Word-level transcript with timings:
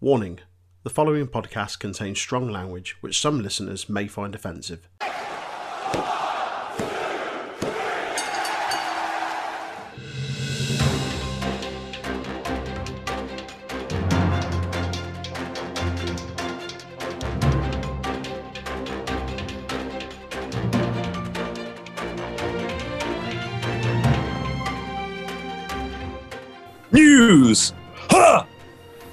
Warning 0.00 0.40
the 0.82 0.90
following 0.90 1.28
podcast 1.28 1.78
contains 1.78 2.18
strong 2.20 2.50
language 2.50 2.96
which 3.00 3.18
some 3.18 3.40
listeners 3.40 3.88
may 3.88 4.08
find 4.08 4.34
offensive. 4.34 4.88
News! 26.90 27.72
Ha! 28.10 28.46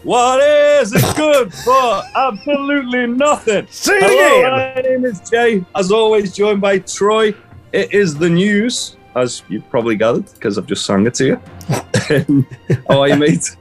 What 0.04 0.42
is 0.42 0.61
it 0.90 1.16
good 1.16 1.54
for? 1.54 2.02
Absolutely 2.16 3.06
nothing. 3.08 3.68
Say 3.70 3.98
it 3.98 4.04
Hello, 4.04 4.40
again. 4.40 4.52
my 4.76 4.82
name 4.82 5.06
is 5.06 5.20
Jay. 5.30 5.64
As 5.76 5.92
always, 5.92 6.34
joined 6.34 6.62
by 6.62 6.80
Troy. 6.80 7.36
It 7.72 7.94
is 7.94 8.16
the 8.16 8.30
news, 8.30 8.98
as 9.16 9.44
you've 9.48 9.70
probably 9.70 9.96
gathered, 9.96 10.26
because 10.34 10.58
I've 10.58 10.66
just 10.66 10.86
sung 10.86 11.06
it 11.06 11.14
to 11.16 11.26
you. 11.26 11.40
How 12.90 13.02
are 13.02 13.08
you, 13.10 13.16
mate? 13.16 13.56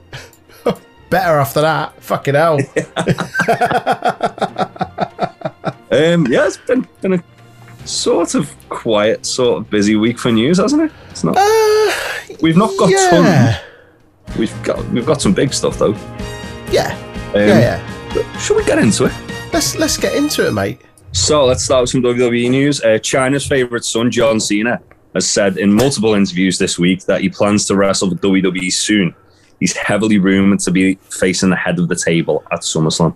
Better 1.09 1.37
after 1.39 1.61
that. 1.61 2.01
Fucking 2.01 2.35
hell. 2.35 2.59
Um, 5.91 6.25
yeah, 6.27 6.47
it's 6.47 6.55
been 6.55 6.87
been 7.01 7.15
a 7.15 7.23
sort 7.85 8.33
of 8.33 8.49
quiet, 8.69 9.25
sort 9.25 9.57
of 9.57 9.69
busy 9.69 9.97
week 9.97 10.17
for 10.17 10.31
news, 10.31 10.57
hasn't 10.57 10.83
it? 10.83 10.91
It's 11.09 11.25
not. 11.25 11.35
Uh, 11.37 11.91
We've 12.41 12.55
not 12.55 12.71
got 12.77 12.89
yeah. 12.89 13.09
tons. 13.09 13.57
We've 14.37 14.63
got 14.63 14.81
we've 14.91 15.05
got 15.05 15.21
some 15.21 15.33
big 15.33 15.53
stuff 15.53 15.77
though. 15.77 15.93
Yeah. 16.71 16.95
Um, 17.33 17.41
yeah, 17.47 17.59
yeah. 18.13 18.37
Should 18.39 18.57
we 18.57 18.65
get 18.65 18.77
into 18.79 19.05
it? 19.05 19.13
Let's 19.53 19.75
let's 19.77 19.97
get 19.97 20.15
into 20.15 20.45
it, 20.47 20.51
mate. 20.51 20.81
So 21.13 21.45
let's 21.45 21.63
start 21.63 21.81
with 21.83 21.89
some 21.89 22.01
WWE 22.01 22.49
news. 22.49 22.81
Uh, 22.81 22.97
China's 22.99 23.45
favorite 23.45 23.83
son, 23.85 24.11
John 24.11 24.39
Cena, 24.39 24.81
has 25.13 25.29
said 25.29 25.57
in 25.57 25.73
multiple 25.73 26.13
interviews 26.13 26.57
this 26.57 26.77
week 26.79 27.05
that 27.05 27.21
he 27.21 27.29
plans 27.29 27.65
to 27.67 27.75
wrestle 27.75 28.09
for 28.09 28.15
WWE 28.15 28.71
soon. 28.71 29.13
He's 29.59 29.75
heavily 29.75 30.17
rumored 30.17 30.59
to 30.61 30.71
be 30.71 30.95
facing 31.09 31.49
the 31.49 31.55
head 31.55 31.79
of 31.79 31.87
the 31.87 31.95
table 31.95 32.43
at 32.51 32.61
SummerSlam. 32.61 33.15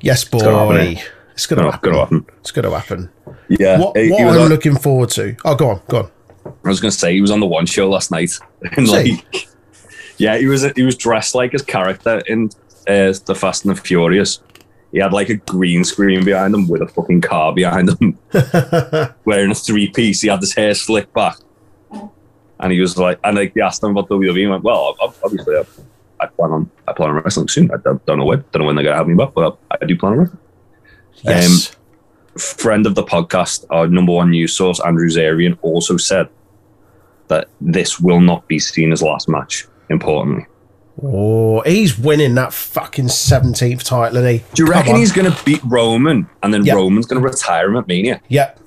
Yes, 0.00 0.24
boy. 0.24 0.38
gonna 0.40 0.58
happen, 0.74 0.96
eh? 0.96 1.02
It's 1.34 1.46
gonna 1.46 1.66
Oh, 1.66 1.70
happen. 1.70 1.94
happen. 1.94 2.26
It's 2.40 2.50
gonna 2.50 2.70
happen. 2.70 3.10
Yeah, 3.48 3.78
What, 3.78 3.94
what 3.96 4.20
I'm 4.20 4.42
on- 4.42 4.48
looking 4.48 4.76
forward 4.76 5.10
to. 5.10 5.36
Oh, 5.44 5.54
go 5.54 5.70
on, 5.70 5.80
go 5.88 5.98
on. 5.98 6.10
I 6.64 6.68
was 6.68 6.80
going 6.80 6.90
to 6.92 6.96
say 6.96 7.12
he 7.12 7.20
was 7.20 7.30
on 7.30 7.40
the 7.40 7.46
One 7.46 7.66
Show 7.66 7.90
last 7.90 8.10
night, 8.10 8.30
and 8.76 8.88
like, 8.88 9.48
yeah, 10.16 10.38
he 10.38 10.46
was 10.46 10.64
he 10.76 10.82
was 10.82 10.96
dressed 10.96 11.34
like 11.34 11.52
his 11.52 11.62
character 11.62 12.22
in 12.26 12.50
uh, 12.88 13.12
the 13.26 13.34
Fast 13.34 13.64
and 13.64 13.76
the 13.76 13.80
Furious. 13.80 14.42
He 14.92 14.98
had 14.98 15.12
like 15.12 15.28
a 15.28 15.34
green 15.34 15.84
screen 15.84 16.24
behind 16.24 16.54
him 16.54 16.66
with 16.66 16.80
a 16.80 16.88
fucking 16.88 17.20
car 17.20 17.52
behind 17.52 17.90
him, 17.90 18.18
wearing 19.24 19.50
a 19.50 19.54
three 19.54 19.88
piece. 19.88 20.22
He 20.22 20.28
had 20.28 20.40
his 20.40 20.54
hair 20.54 20.74
slicked 20.74 21.12
back, 21.12 21.36
and 22.58 22.72
he 22.72 22.80
was 22.80 22.96
like, 22.96 23.20
and 23.22 23.36
like 23.36 23.52
they 23.52 23.60
asked 23.60 23.82
him 23.82 23.90
about 23.90 24.08
the 24.08 24.16
WWE, 24.16 24.42
and 24.42 24.50
went, 24.50 24.64
"Well, 24.64 24.96
obviously, 25.22 25.56
I, 25.56 25.64
I 26.20 26.26
plan 26.26 26.52
on 26.52 26.70
I 26.86 26.94
plan 26.94 27.10
on 27.10 27.16
wrestling 27.16 27.48
soon. 27.48 27.70
I 27.70 27.76
don't, 27.76 28.06
know 28.06 28.24
when, 28.24 28.42
don't 28.50 28.60
know 28.60 28.66
when 28.66 28.76
they're 28.76 28.84
to 28.84 28.94
have 28.94 29.06
me 29.06 29.14
back, 29.14 29.34
but 29.34 29.58
I, 29.70 29.76
I 29.82 29.86
do 29.86 29.96
plan 29.96 30.12
on 30.14 30.18
wrestling." 30.20 30.40
Yes. 31.24 31.76
friend 32.38 32.86
of 32.86 32.94
the 32.94 33.02
podcast, 33.02 33.66
our 33.70 33.88
number 33.88 34.12
one 34.12 34.30
news 34.30 34.54
source, 34.54 34.80
Andrew 34.80 35.08
Zarian, 35.08 35.58
also 35.60 35.96
said 35.96 36.28
that 37.26 37.48
this 37.60 38.00
will 38.00 38.20
not 38.20 38.46
be 38.48 38.58
Cena's 38.58 39.02
last 39.02 39.28
match. 39.28 39.66
Importantly, 39.90 40.46
oh, 41.02 41.60
he's 41.62 41.98
winning 41.98 42.34
that 42.36 42.52
fucking 42.52 43.06
17th 43.06 43.82
title, 43.84 44.18
isn't 44.18 44.30
he? 44.30 44.38
do 44.54 44.62
you 44.62 44.66
Come 44.70 44.78
reckon 44.78 44.94
on. 44.94 45.00
he's 45.00 45.12
going 45.12 45.30
to 45.30 45.44
beat 45.44 45.60
Roman 45.64 46.28
and 46.42 46.52
then 46.52 46.64
Yeah. 46.64 46.74
Roman's 46.74 47.06
going 47.06 47.22
to 47.22 47.28
retire 47.28 47.68
him 47.70 47.76
at 47.76 47.86
Mania? 47.86 48.20
Yep. 48.28 48.60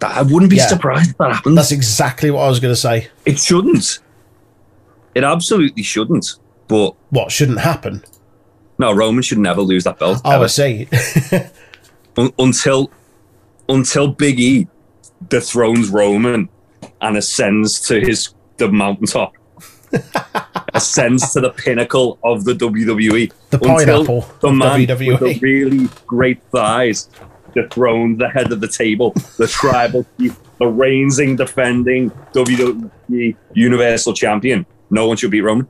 That, 0.00 0.16
I 0.16 0.22
wouldn't 0.22 0.50
be 0.50 0.56
Yeah. 0.56 0.66
surprised 0.66 1.10
if 1.10 1.18
that 1.18 1.32
happens. 1.32 1.56
That's 1.56 1.72
exactly 1.72 2.30
what 2.30 2.42
I 2.42 2.48
was 2.48 2.60
going 2.60 2.72
to 2.72 2.80
say. 2.80 3.08
it 3.24 3.38
shouldn't. 3.38 3.98
It 5.14 5.24
absolutely 5.24 5.82
shouldn't. 5.82 6.34
But 6.68 6.94
What 7.10 7.30
shouldn't 7.32 7.60
happen? 7.60 8.04
no, 8.78 8.92
Roman 8.92 9.22
should 9.22 9.38
never 9.38 9.62
lose 9.62 9.84
that 9.84 9.98
belt 9.98 10.20
Oh, 10.24 10.30
I 10.30 10.34
ever. 10.34 10.48
see. 10.48 10.86
Un- 12.18 12.32
until 12.38 12.90
until 13.68 14.08
Big 14.08 14.38
E 14.40 14.68
dethrones 15.28 15.88
Roman 15.88 16.48
and 17.00 17.16
ascends 17.16 17.80
to 17.88 18.00
his 18.00 18.34
the 18.58 18.68
mountaintop, 18.70 19.32
ascends 20.76 21.32
to 21.32 21.40
the 21.40 21.50
pinnacle 21.50 22.18
of 22.22 22.44
the 22.44 22.52
WWE. 22.52 23.32
The 23.50 23.58
pineapple 23.58 24.20
the 24.40 24.52
man 24.52 24.80
WWE. 24.80 25.20
with 25.20 25.20
the 25.20 25.38
really 25.40 25.88
great 26.06 26.42
thighs 26.50 27.08
dethrones 27.54 28.18
the 28.18 28.28
head 28.28 28.52
of 28.52 28.60
the 28.60 28.68
table, 28.68 29.12
the 29.38 29.46
tribal 29.48 30.06
chief, 30.18 30.36
the 30.58 30.66
reigning 30.66 31.36
defending 31.36 32.10
WWE 32.32 33.36
Universal 33.54 34.12
Champion. 34.14 34.66
No 34.90 35.08
one 35.08 35.16
should 35.16 35.30
beat 35.30 35.40
Roman. 35.40 35.68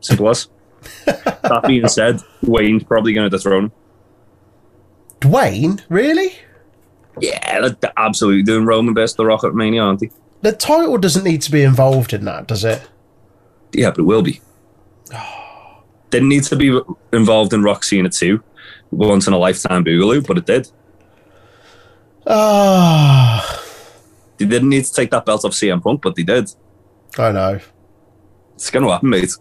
Simple 0.00 0.30
as. 0.30 0.48
that 1.06 1.64
being 1.66 1.88
said, 1.88 2.20
Dwayne's 2.42 2.84
probably 2.84 3.12
going 3.12 3.28
to 3.28 3.36
dethrone 3.36 3.64
him. 3.64 3.72
Dwayne, 5.20 5.82
really? 5.88 6.32
Yeah, 7.20 7.70
absolutely 7.96 8.44
doing 8.44 8.64
Roman 8.64 8.94
versus 8.94 9.16
The 9.16 9.26
Rock 9.26 9.44
at 9.44 9.54
Mania, 9.54 9.82
aren't 9.82 10.00
they? 10.00 10.10
The 10.42 10.52
title 10.52 10.98
doesn't 10.98 11.24
need 11.24 11.42
to 11.42 11.50
be 11.50 11.62
involved 11.62 12.12
in 12.12 12.24
that, 12.26 12.46
does 12.46 12.64
it? 12.64 12.88
Yeah, 13.72 13.90
but 13.90 14.00
it 14.00 14.04
will 14.04 14.22
be. 14.22 14.40
Didn't 16.10 16.28
need 16.28 16.44
to 16.44 16.56
be 16.56 16.80
involved 17.12 17.52
in 17.52 17.62
Rock 17.62 17.84
Cena 17.84 18.08
2, 18.08 18.42
once 18.90 19.26
in 19.26 19.32
a 19.32 19.38
lifetime 19.38 19.84
boogaloo, 19.84 20.26
but 20.26 20.38
it 20.38 20.46
did. 20.46 20.70
Ah, 22.26 23.64
They 24.38 24.46
didn't 24.46 24.68
need 24.68 24.84
to 24.84 24.92
take 24.92 25.10
that 25.10 25.26
belt 25.26 25.44
off 25.44 25.50
CM 25.52 25.82
Punk, 25.82 26.00
but 26.00 26.14
they 26.14 26.22
did. 26.22 26.48
I 27.18 27.32
know. 27.32 27.58
It's 28.54 28.70
going 28.70 28.84
to 28.84 28.92
happen, 28.92 29.10
mate. 29.10 29.32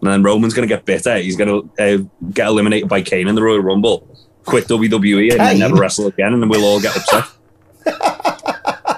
And 0.00 0.10
then 0.10 0.22
Roman's 0.24 0.54
going 0.54 0.68
to 0.68 0.74
get 0.74 0.84
bitter. 0.84 1.18
He's 1.18 1.36
going 1.36 1.48
to 1.48 1.82
uh, 1.82 2.28
get 2.32 2.48
eliminated 2.48 2.88
by 2.88 3.00
Kane 3.02 3.28
in 3.28 3.36
the 3.36 3.42
Royal 3.42 3.60
Rumble, 3.60 4.08
quit 4.44 4.66
WWE, 4.66 5.30
and 5.32 5.40
then 5.40 5.58
never 5.60 5.76
wrestle 5.76 6.08
again, 6.08 6.32
and 6.32 6.42
then 6.42 6.48
we'll 6.48 6.64
all 6.64 6.80
get 6.80 6.96
upset. 6.96 7.24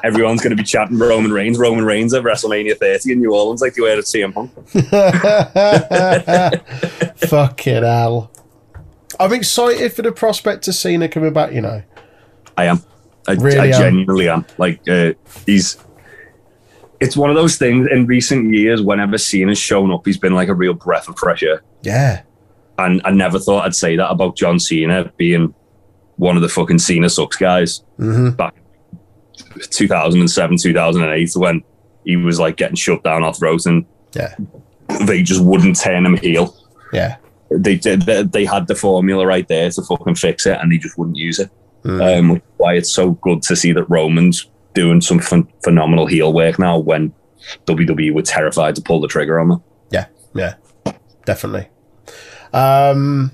Everyone's 0.04 0.40
going 0.42 0.50
to 0.50 0.56
be 0.56 0.62
chatting 0.64 0.98
Roman 0.98 1.32
Reigns, 1.32 1.58
Roman 1.58 1.84
Reigns 1.84 2.14
at 2.14 2.22
WrestleMania 2.22 2.76
30 2.78 3.12
in 3.12 3.18
New 3.20 3.34
Orleans, 3.34 3.60
like 3.60 3.74
they 3.74 3.82
were 3.82 3.88
at 3.90 3.98
CM 4.04 4.32
Punk. 4.34 4.50
Fucking 7.28 7.82
hell. 7.82 8.30
I'm 9.18 9.32
excited 9.32 9.92
for 9.92 10.02
the 10.02 10.12
prospect 10.12 10.66
of 10.68 10.74
Cena 10.74 11.08
coming 11.08 11.32
back, 11.32 11.52
you 11.52 11.60
know. 11.60 11.82
I 12.56 12.64
am. 12.64 12.82
I, 13.28 13.32
Really 13.34 13.58
I 13.58 13.66
am. 13.66 13.72
genuinely 13.72 14.28
am. 14.28 14.46
Like 14.58 14.80
uh, 14.88 15.12
he's. 15.46 15.76
It's 17.00 17.16
one 17.16 17.30
of 17.30 17.36
those 17.36 17.56
things. 17.56 17.86
In 17.90 18.06
recent 18.06 18.52
years, 18.54 18.82
whenever 18.82 19.16
Cena's 19.18 19.58
shown 19.58 19.90
up, 19.92 20.02
he's 20.04 20.18
been 20.18 20.34
like 20.34 20.48
a 20.48 20.54
real 20.54 20.74
breath 20.74 21.08
of 21.08 21.18
fresh 21.18 21.42
air. 21.42 21.62
Yeah. 21.82 22.22
And 22.78 23.00
I 23.04 23.10
never 23.10 23.38
thought 23.38 23.64
I'd 23.66 23.74
say 23.74 23.96
that 23.96 24.10
about 24.10 24.36
John 24.36 24.58
Cena 24.58 25.10
being 25.16 25.54
one 26.16 26.36
of 26.36 26.42
the 26.42 26.48
fucking 26.48 26.78
Cena 26.78 27.08
sucks 27.08 27.36
guys 27.36 27.82
hmm 27.96 28.30
back 28.30 28.54
2007, 29.70 30.56
2008, 30.58 31.30
when 31.36 31.62
he 32.04 32.16
was 32.16 32.38
like 32.38 32.56
getting 32.56 32.76
shoved 32.76 33.04
down 33.04 33.22
our 33.24 33.34
throat, 33.34 33.66
and 33.66 33.84
Yeah. 34.14 34.34
they 35.06 35.22
just 35.22 35.42
wouldn't 35.44 35.78
turn 35.78 36.06
him 36.06 36.16
heel. 36.16 36.56
Yeah. 36.92 37.16
They 37.50 37.76
did. 37.76 38.02
They, 38.02 38.22
they 38.22 38.44
had 38.44 38.66
the 38.68 38.74
formula 38.76 39.26
right 39.26 39.46
there 39.48 39.70
to 39.70 39.82
fucking 39.82 40.14
fix 40.14 40.46
it, 40.46 40.58
and 40.60 40.70
they 40.70 40.78
just 40.78 40.96
wouldn't 40.96 41.16
use 41.16 41.38
it. 41.38 41.50
Mm. 41.84 42.18
Um, 42.18 42.28
which 42.30 42.42
is 42.42 42.48
why 42.58 42.74
it's 42.74 42.92
so 42.92 43.12
good 43.12 43.42
to 43.42 43.56
see 43.56 43.72
that 43.72 43.84
Roman's 43.84 44.48
doing 44.74 45.00
some 45.00 45.18
phen- 45.18 45.48
phenomenal 45.64 46.06
heel 46.06 46.32
work 46.32 46.58
now 46.58 46.78
when 46.78 47.12
WWE 47.66 48.12
were 48.14 48.22
terrified 48.22 48.76
to 48.76 48.82
pull 48.82 49.00
the 49.00 49.08
trigger 49.08 49.40
on 49.40 49.48
them. 49.48 49.62
Yeah, 49.90 50.06
yeah, 50.34 50.54
definitely. 51.24 51.68
Um, 52.52 53.32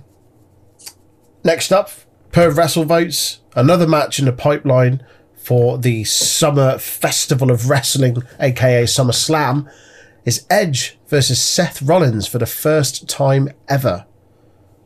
next 1.45 1.73
up, 1.73 1.91
per 2.33 2.51
WrestleVotes, 2.51 3.39
another 3.55 3.87
match 3.87 4.19
in 4.19 4.25
the 4.27 4.33
pipeline 4.33 5.05
for 5.47 5.79
the 5.79 6.03
Summer 6.03 6.77
Festival 6.77 7.53
of 7.53 7.71
Wrestling, 7.71 8.17
aka 8.41 8.85
Summer 8.85 9.13
Slam, 9.13 9.71
is 10.25 10.45
Edge 10.51 10.99
versus 11.07 11.41
Seth 11.41 11.81
Rollins 11.81 12.27
for 12.27 12.39
the 12.39 12.47
first 12.47 13.09
time 13.09 13.51
ever. 13.69 14.07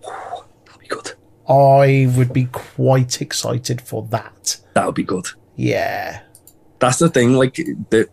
That'd 0.03 0.81
be 0.81 0.87
good. 0.87 1.13
I 1.49 2.13
would 2.15 2.35
be 2.35 2.45
quite 2.53 3.23
excited 3.23 3.81
for 3.81 4.07
that. 4.11 4.61
That 4.75 4.85
would 4.85 4.95
be 4.95 5.03
good. 5.03 5.29
Yeah. 5.57 6.21
That's 6.79 6.99
the 6.99 7.09
thing. 7.09 7.33
Like 7.33 7.55
the 7.55 8.11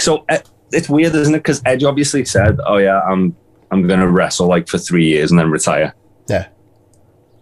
so 0.00 0.26
it's 0.72 0.88
weird, 0.88 1.14
isn't 1.14 1.32
it? 1.32 1.38
Because 1.38 1.62
Edge 1.64 1.84
obviously 1.84 2.24
said, 2.24 2.58
"Oh 2.66 2.78
yeah, 2.78 3.02
I'm 3.02 3.36
I'm 3.70 3.86
gonna 3.86 4.08
wrestle 4.08 4.48
like 4.48 4.66
for 4.66 4.78
three 4.78 5.06
years 5.06 5.30
and 5.30 5.38
then 5.38 5.48
retire." 5.48 5.94
Yeah. 6.28 6.48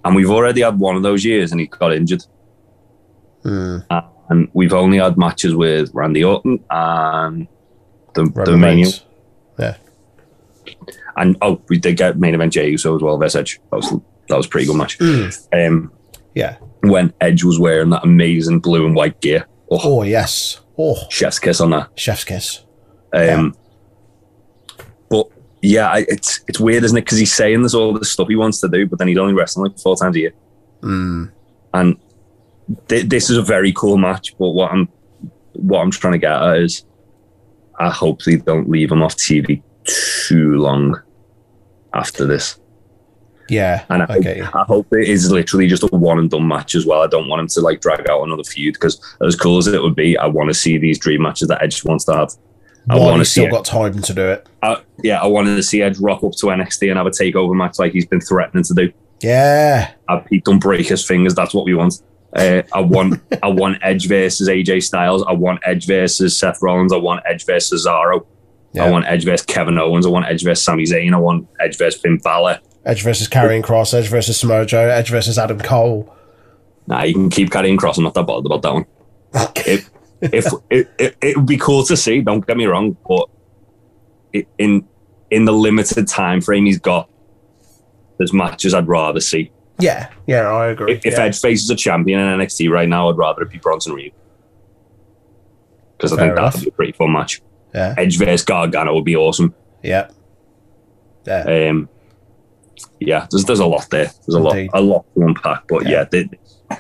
And 0.05 0.15
we've 0.15 0.31
already 0.31 0.61
had 0.61 0.79
one 0.79 0.97
of 0.97 1.03
those 1.03 1.25
years, 1.25 1.53
and 1.53 1.61
he 1.61 1.69
got 1.69 1.95
injured. 1.95 2.23
Hmm. 3.43 3.79
And 4.29 4.49
we've 4.53 4.73
only 4.73 4.99
had 4.99 5.17
matches 5.19 5.55
with 5.55 5.91
Randy 5.93 6.23
Orton 6.23 6.63
and 6.71 7.49
the, 8.15 8.25
the 8.45 8.57
Mania 8.57 8.85
Reigns. 8.87 9.05
Yeah. 9.59 9.77
And 11.17 11.37
oh, 11.43 11.61
we 11.69 11.79
did 11.79 11.97
get 11.97 12.19
main 12.19 12.35
event 12.35 12.53
Jey 12.53 12.71
Uso 12.71 12.95
as 12.97 13.03
well 13.03 13.19
versus 13.19 13.37
Edge. 13.41 13.61
That 13.71 13.77
was 13.79 13.91
that 14.29 14.37
was 14.37 14.47
a 14.47 14.49
pretty 14.49 14.67
good 14.67 14.77
match. 14.77 15.01
Um, 15.53 15.93
Yeah. 16.35 16.57
when 16.83 17.13
Edge 17.21 17.43
was 17.43 17.59
wearing 17.59 17.91
that 17.91 18.05
amazing 18.05 18.61
blue 18.61 18.87
and 18.87 18.95
white 18.95 19.21
gear. 19.21 19.47
Oh, 19.71 19.81
Oh 19.83 20.03
yes. 20.05 20.61
Oh, 20.79 20.97
chef's 21.11 21.39
kiss 21.41 21.61
on 21.61 21.71
that. 21.71 21.89
chef's 21.97 22.25
kiss. 22.25 22.65
Um, 23.13 23.55
But 25.09 25.27
yeah, 25.63 25.97
it's 25.97 26.41
it's 26.47 26.61
weird, 26.61 26.85
isn't 26.85 26.97
it? 26.97 27.01
Because 27.05 27.19
he's 27.19 27.35
saying 27.35 27.63
there's 27.63 27.75
all 27.75 27.93
this 27.99 28.13
stuff 28.13 28.29
he 28.29 28.37
wants 28.37 28.61
to 28.61 28.69
do, 28.69 28.87
but 28.87 28.99
then 29.01 29.09
he's 29.09 29.19
only 29.19 29.35
wrestling 29.35 29.71
like 29.73 29.79
four 29.81 29.97
times 29.97 30.15
a 30.17 30.21
year. 30.21 30.33
Mm. 30.83 31.33
And 31.75 31.97
th- 32.89 33.07
this 33.07 33.31
is 33.31 33.37
a 33.37 33.43
very 33.43 33.73
cool 33.73 33.99
match. 33.99 34.37
But 34.39 34.51
what 34.51 34.73
I'm 34.73 34.89
what 35.53 35.81
I'm 35.81 35.91
trying 35.91 36.13
to 36.13 36.19
get 36.19 36.33
at 36.33 36.59
is, 36.59 36.85
I 37.79 37.91
hope 37.91 38.23
they 38.23 38.37
don't 38.37 38.69
leave 38.69 38.91
him 38.91 39.03
off 39.03 39.17
TV 39.17 39.63
too 39.85 40.57
long 40.57 41.01
after 41.93 42.27
this. 42.27 42.59
Yeah. 43.49 43.85
And 43.89 44.05
I, 44.05 44.07
hope. 44.07 44.55
I 44.55 44.63
hope 44.63 44.87
it 44.93 45.09
is 45.09 45.31
literally 45.31 45.67
just 45.67 45.83
a 45.83 45.87
one 45.89 46.21
and 46.21 46.31
done 46.31 46.47
match 46.47 46.77
as 46.77 46.87
well. 46.87 47.03
I 47.03 47.09
don't 47.09 47.29
want 47.29 47.41
him 47.41 47.49
to 47.49 47.61
like 47.61 47.81
drag 47.81 48.09
out 48.09 48.23
another 48.23 48.45
feud 48.45 48.75
because 48.75 49.01
as 49.23 49.35
cool 49.35 49.59
as 49.59 49.67
it 49.67 49.83
would 49.83 49.97
be, 49.97 50.17
I 50.17 50.27
want 50.27 50.49
to 50.51 50.55
see 50.55 50.79
these 50.79 51.01
dream 51.01 51.23
matches 51.23 51.49
that 51.49 51.61
Edge 51.61 51.85
wants 51.85 52.05
to 52.05 52.15
have. 52.15 52.31
I 52.89 52.97
want 52.97 53.19
to 53.19 53.25
see 53.25 53.43
still 53.43 53.51
got 53.51 53.65
time 53.65 54.01
to 54.01 54.15
do 54.15 54.23
it. 54.23 54.49
I, 54.63 54.83
yeah, 55.03 55.21
I 55.21 55.27
wanted 55.27 55.57
to 55.57 55.63
see 55.63 55.83
Edge 55.83 55.99
rock 55.99 56.23
up 56.23 56.33
to 56.33 56.47
NXT 56.47 56.89
and 56.89 56.97
have 56.97 57.07
a 57.07 57.11
takeover 57.11 57.55
match 57.55 57.79
like 57.79 57.93
he's 57.93 58.07
been 58.07 58.21
threatening 58.21 58.65
to 58.65 58.75
do. 58.75 58.93
Yeah. 59.21 59.93
Pete 60.27 60.45
Dunne 60.45 60.59
break 60.59 60.87
his 60.87 61.05
fingers. 61.05 61.35
That's 61.35 61.53
what 61.53 61.65
we 61.65 61.75
want. 61.75 62.01
Uh, 62.35 62.63
I 62.73 62.81
want 62.81 63.21
I 63.43 63.49
want 63.49 63.79
Edge 63.83 64.07
versus 64.07 64.49
AJ 64.49 64.85
Styles. 64.85 65.25
I 65.27 65.33
want 65.33 65.61
Edge 65.65 65.87
versus 65.87 66.39
Seth 66.39 66.63
Rollins. 66.63 66.93
I 66.93 66.97
want 66.97 67.23
Edge 67.29 67.45
versus 67.45 67.87
Cesaro. 67.87 68.27
Yeah. 68.73 68.85
I 68.85 68.91
want 68.91 69.07
Edge 69.07 69.25
versus 69.25 69.45
Kevin 69.45 69.79
Owens. 69.79 70.07
I 70.07 70.11
want 70.11 70.27
Edge 70.27 70.45
versus 70.45 70.65
Sami 70.65 70.85
Zayn. 70.85 71.13
I 71.13 71.17
want 71.19 71.49
Edge 71.61 71.77
versus 71.77 72.01
Finn 72.01 72.19
Balor. 72.19 72.61
Edge 72.85 73.03
versus 73.03 73.29
Karrion 73.29 73.63
Kross. 73.63 73.93
Edge 73.93 74.09
versus 74.09 74.39
Samoa 74.39 74.65
Joe. 74.65 74.89
Edge 74.89 75.11
versus 75.11 75.39
Adam 75.39 75.59
Cole. 75.59 76.15
Nah, 76.87 77.03
you 77.03 77.15
can 77.15 77.31
keep 77.31 77.51
Karrion 77.51 77.77
Kross. 77.77 77.99
I'm 77.99 78.05
not 78.05 78.15
that 78.15 78.27
bothered 78.27 78.47
about 78.47 78.63
that 78.63 78.75
one. 78.75 78.87
If 79.67 79.91
if 80.21 80.47
it, 80.71 80.89
it, 80.99 81.17
it 81.21 81.37
would 81.37 81.47
be 81.47 81.57
cool 81.57 81.85
to 81.85 81.97
see, 81.97 82.21
don't 82.21 82.47
get 82.47 82.57
me 82.57 82.67
wrong, 82.67 82.97
but 83.09 83.29
it, 84.33 84.47
in 84.59 84.87
in 85.31 85.45
the 85.45 85.53
limited 85.53 86.09
time 86.09 86.41
frame 86.41 86.67
he's 86.67 86.79
got, 86.79 87.09
there's 88.19 88.33
matches 88.33 88.75
I'd 88.75 88.89
rather 88.89 89.21
see. 89.21 89.51
Yeah. 89.81 90.11
Yeah, 90.27 90.49
I 90.51 90.69
agree. 90.69 90.93
If, 90.95 91.07
if 91.07 91.13
yeah. 91.15 91.25
Edge 91.25 91.41
faces 91.41 91.69
a 91.71 91.77
champion 91.77 92.21
in 92.21 92.39
NXT 92.41 92.71
right 92.71 92.89
now, 92.89 93.09
I'd 93.11 93.17
rather 93.17 93.43
it 93.43 93.51
be 93.51 93.59
Bronson 93.59 93.93
Reed. 93.95 94.13
Because 95.97 96.13
I 96.13 96.17
Fair 96.17 96.27
think 96.29 96.39
enough. 96.39 96.53
that'd 96.55 96.65
be 96.67 96.71
a 96.71 96.75
pretty 96.75 96.93
fun 96.93 97.13
match. 97.13 97.43
yeah. 97.75 97.95
Edge 97.99 98.19
versus 98.19 98.43
Gargano 98.45 98.95
would 98.95 99.05
be 99.05 99.17
awesome. 99.17 99.55
Yeah. 99.83 100.09
Yeah. 101.27 101.69
Um, 101.71 101.89
yeah, 102.99 103.27
there's 103.31 103.45
there's 103.45 103.61
a 103.61 103.67
lot 103.67 103.89
there. 103.91 104.11
There's 104.27 104.35
a 104.35 104.39
Indeed. 104.49 104.71
lot 104.73 104.81
a 104.81 104.83
lot 104.83 105.05
to 105.15 105.23
unpack. 105.23 105.65
But 105.69 105.87
Yeah. 105.87 106.07
yeah, 106.13 106.21
it 106.21 106.79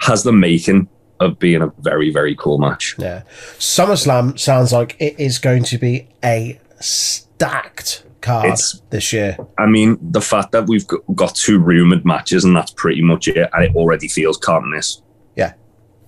has 0.00 0.22
the 0.22 0.32
making 0.32 0.88
of 1.20 1.38
being 1.38 1.60
a 1.62 1.70
very 1.80 2.10
very 2.10 2.34
cool 2.36 2.58
match. 2.58 2.94
Yeah. 2.98 3.22
SummerSlam 3.58 4.38
sounds 4.38 4.72
like 4.72 4.96
it 4.98 5.18
is 5.20 5.38
going 5.38 5.64
to 5.64 5.76
be 5.78 6.08
a 6.24 6.58
stacked 6.80 8.04
card 8.28 8.44
It's- 8.46 8.82
this 8.90 9.12
year. 9.12 9.36
I 9.58 9.66
mean, 9.66 9.98
the 10.00 10.20
fact 10.20 10.52
that 10.52 10.66
we've 10.68 10.86
got, 11.14 11.34
two 11.34 11.58
rumored 11.58 12.04
matches 12.04 12.44
and 12.44 12.54
that's 12.56 12.70
pretty 12.72 13.02
much 13.02 13.26
it, 13.28 13.48
and 13.52 13.64
it 13.64 13.74
already 13.74 14.08
feels 14.08 14.36
can't 14.38 14.66
miss. 14.68 15.02
Yeah. 15.36 15.52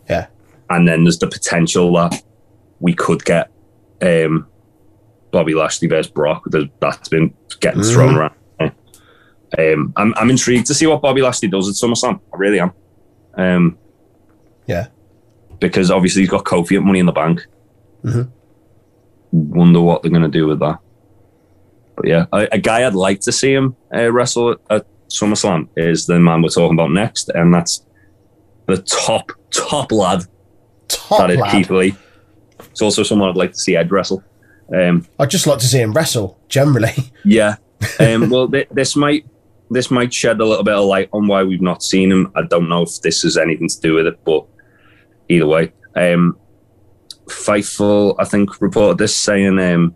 Yeah. 0.08 0.26
And 0.68 0.86
then 0.86 1.04
there's 1.04 1.18
the 1.18 1.26
potential 1.26 1.92
that 1.94 2.22
we 2.80 2.94
could 2.94 3.24
get 3.24 3.50
um, 4.02 4.46
Bobby 5.32 5.54
Lashley 5.54 5.88
versus 5.88 6.10
Brock. 6.10 6.44
That's 6.80 7.08
been 7.08 7.34
getting 7.60 7.80
Mhm. 7.82 7.92
thrown 7.92 8.14
around. 8.16 8.34
Um, 9.58 9.92
I'm, 9.96 10.14
I'm 10.16 10.30
intrigued 10.30 10.66
to 10.68 10.74
see 10.74 10.86
what 10.86 11.02
Bobby 11.02 11.22
Lashley 11.22 11.48
does 11.48 11.68
at 11.68 11.74
SummerSlam. 11.74 12.20
I 12.32 12.36
really 12.36 12.60
am. 12.60 12.72
Um, 13.34 13.78
Yeah. 14.66 14.86
Because 15.58 15.90
obviously 15.90 16.22
he's 16.22 16.30
got 16.30 16.44
Kofi 16.44 16.76
at 16.76 16.82
Money 16.84 17.00
in 17.00 17.06
the 17.06 17.12
Bank. 17.12 17.46
Mhm. 18.04 18.30
Wonder 19.32 19.80
what 19.80 20.02
they're 20.02 20.10
going 20.10 20.22
to 20.22 20.28
do 20.28 20.46
with 20.46 20.60
that. 20.60 20.78
But 22.00 22.08
yeah, 22.08 22.24
a, 22.32 22.48
a 22.52 22.58
guy 22.58 22.86
I'd 22.86 22.94
like 22.94 23.20
to 23.20 23.32
see 23.32 23.52
him 23.52 23.76
uh, 23.94 24.10
wrestle 24.10 24.52
at, 24.52 24.58
at 24.70 24.86
SummerSlam 25.08 25.68
is 25.76 26.06
the 26.06 26.18
man 26.18 26.40
we're 26.40 26.48
talking 26.48 26.74
about 26.74 26.92
next, 26.92 27.28
and 27.28 27.52
that's 27.52 27.84
the 28.66 28.78
top 28.78 29.32
top 29.50 29.92
lad 29.92 30.24
Top 30.88 31.18
that 31.18 31.30
is 31.30 31.38
lad. 31.38 31.52
Keith 31.52 31.70
Lee. 31.70 31.94
It's 32.70 32.80
also 32.80 33.02
someone 33.02 33.28
I'd 33.28 33.36
like 33.36 33.52
to 33.52 33.58
see 33.58 33.76
Ed 33.76 33.92
wrestle. 33.92 34.24
Um, 34.74 35.06
I'd 35.18 35.28
just 35.28 35.46
like 35.46 35.58
to 35.58 35.66
see 35.66 35.80
him 35.80 35.92
wrestle, 35.92 36.38
generally. 36.48 36.94
yeah. 37.24 37.56
Um, 37.98 38.30
well, 38.30 38.48
th- 38.48 38.68
this 38.70 38.96
might 38.96 39.26
this 39.70 39.90
might 39.90 40.14
shed 40.14 40.40
a 40.40 40.44
little 40.44 40.64
bit 40.64 40.74
of 40.74 40.86
light 40.86 41.10
on 41.12 41.26
why 41.26 41.42
we've 41.42 41.60
not 41.60 41.82
seen 41.82 42.10
him. 42.10 42.32
I 42.34 42.42
don't 42.42 42.68
know 42.68 42.82
if 42.82 43.02
this 43.02 43.22
has 43.22 43.36
anything 43.36 43.68
to 43.68 43.80
do 43.80 43.94
with 43.94 44.06
it, 44.06 44.24
but 44.24 44.46
either 45.28 45.46
way, 45.46 45.72
um, 45.96 46.38
Fightful 47.26 48.16
I 48.18 48.24
think 48.24 48.60
reported 48.62 48.96
this 48.96 49.14
saying 49.14 49.58
um, 49.58 49.94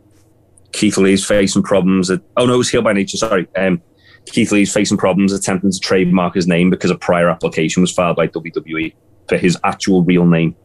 Keith 0.74 0.96
Lee's 0.96 1.24
facing 1.24 1.62
problems. 1.62 2.10
At, 2.10 2.20
oh 2.36 2.46
no, 2.46 2.54
it 2.54 2.58
was 2.58 2.68
Heel 2.68 2.82
by 2.82 2.92
Nature. 2.92 3.16
Sorry, 3.16 3.46
um, 3.56 3.80
Keith 4.26 4.52
Lee's 4.52 4.72
facing 4.72 4.98
problems 4.98 5.32
attempting 5.32 5.70
to 5.70 5.78
trademark 5.78 6.34
his 6.34 6.46
name 6.46 6.68
because 6.68 6.90
a 6.90 6.96
prior 6.96 7.28
application 7.28 7.80
was 7.80 7.92
filed 7.92 8.16
by 8.16 8.26
WWE 8.28 8.94
for 9.28 9.38
his 9.38 9.56
actual 9.64 10.02
real 10.02 10.26
name. 10.26 10.56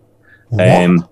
What? 0.50 0.68
Um, 0.68 1.08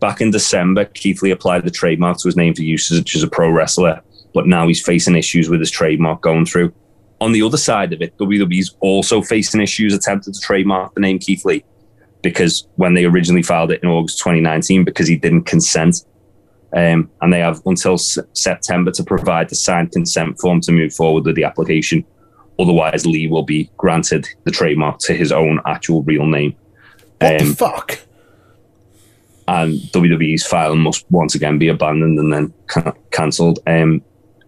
back 0.00 0.20
in 0.20 0.30
December, 0.30 0.84
Keith 0.84 1.22
Lee 1.22 1.30
applied 1.30 1.64
the 1.64 1.70
trademark 1.70 2.18
to 2.18 2.28
his 2.28 2.36
name 2.36 2.54
for 2.54 2.62
usage 2.62 3.16
as 3.16 3.22
a 3.22 3.28
pro 3.28 3.50
wrestler, 3.50 4.02
but 4.34 4.46
now 4.46 4.68
he's 4.68 4.82
facing 4.82 5.16
issues 5.16 5.48
with 5.48 5.60
his 5.60 5.70
trademark 5.70 6.20
going 6.20 6.44
through. 6.44 6.72
On 7.20 7.32
the 7.32 7.40
other 7.40 7.56
side 7.56 7.94
of 7.94 8.02
it, 8.02 8.16
WWE's 8.18 8.76
also 8.80 9.22
facing 9.22 9.62
issues 9.62 9.94
attempting 9.94 10.34
to 10.34 10.40
trademark 10.40 10.94
the 10.94 11.00
name 11.00 11.18
Keith 11.18 11.44
Lee 11.46 11.64
because 12.22 12.68
when 12.76 12.94
they 12.94 13.04
originally 13.04 13.42
filed 13.42 13.70
it 13.70 13.82
in 13.82 13.88
August 13.88 14.18
2019, 14.18 14.84
because 14.84 15.06
he 15.06 15.16
didn't 15.16 15.44
consent. 15.44 16.04
Um, 16.74 17.10
and 17.20 17.32
they 17.32 17.40
have 17.40 17.62
until 17.64 17.94
S- 17.94 18.18
September 18.32 18.90
to 18.92 19.04
provide 19.04 19.48
the 19.48 19.54
signed 19.54 19.92
consent 19.92 20.38
form 20.40 20.60
to 20.62 20.72
move 20.72 20.92
forward 20.92 21.24
with 21.24 21.36
the 21.36 21.44
application. 21.44 22.04
Otherwise, 22.58 23.06
Lee 23.06 23.28
will 23.28 23.44
be 23.44 23.70
granted 23.76 24.26
the 24.44 24.50
trademark 24.50 24.98
to 25.00 25.14
his 25.14 25.30
own 25.30 25.60
actual 25.66 26.02
real 26.02 26.26
name 26.26 26.56
what 27.18 27.40
um, 27.40 27.48
the 27.48 27.54
fuck? 27.54 27.98
and 29.48 29.74
WWE's 29.92 30.44
filing 30.44 30.80
must 30.80 31.06
once 31.10 31.34
again 31.34 31.58
be 31.58 31.68
abandoned 31.68 32.18
and 32.18 32.32
then 32.32 32.52
can- 32.66 32.92
cancelled. 33.12 33.60
Um, 33.66 34.02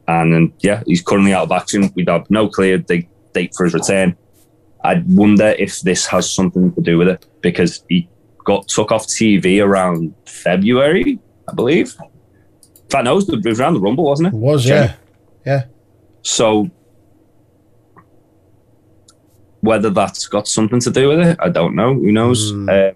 and 0.09 0.32
then, 0.32 0.53
yeah, 0.61 0.82
he's 0.87 1.03
currently 1.03 1.32
out 1.32 1.44
of 1.44 1.53
action. 1.53 1.93
We 1.94 2.05
have 2.09 2.29
no 2.31 2.49
clear 2.49 2.79
date, 2.79 3.09
date 3.32 3.55
for 3.56 3.65
his 3.65 3.75
return. 3.75 4.17
I 4.82 5.03
wonder 5.06 5.55
if 5.58 5.81
this 5.82 6.06
has 6.06 6.32
something 6.32 6.72
to 6.75 6.81
do 6.81 6.98
with 6.98 7.08
it 7.08 7.27
because 7.43 7.84
he 7.89 8.08
got 8.44 8.67
took 8.69 8.91
off 8.91 9.06
TV 9.06 9.63
around 9.65 10.15
February, 10.27 11.19
I 11.48 11.55
believe. 11.55 11.94
In 12.88 12.90
fact, 12.90 13.04
no, 13.04 13.18
it 13.18 13.44
was, 13.44 13.60
around 13.60 13.74
the 13.74 13.80
Rumble, 13.80 14.04
wasn't 14.04 14.28
it? 14.28 14.34
It 14.34 14.40
was, 14.40 14.64
Jen- 14.64 14.94
yeah. 15.44 15.64
So 16.22 16.70
whether 19.60 19.90
that's 19.90 20.26
got 20.26 20.48
something 20.48 20.80
to 20.80 20.90
do 20.90 21.08
with 21.08 21.20
it, 21.20 21.36
I 21.38 21.50
don't 21.50 21.74
know. 21.74 21.92
Who 21.92 22.10
knows? 22.12 22.50
Hmm. 22.52 22.68
Uh, 22.70 22.90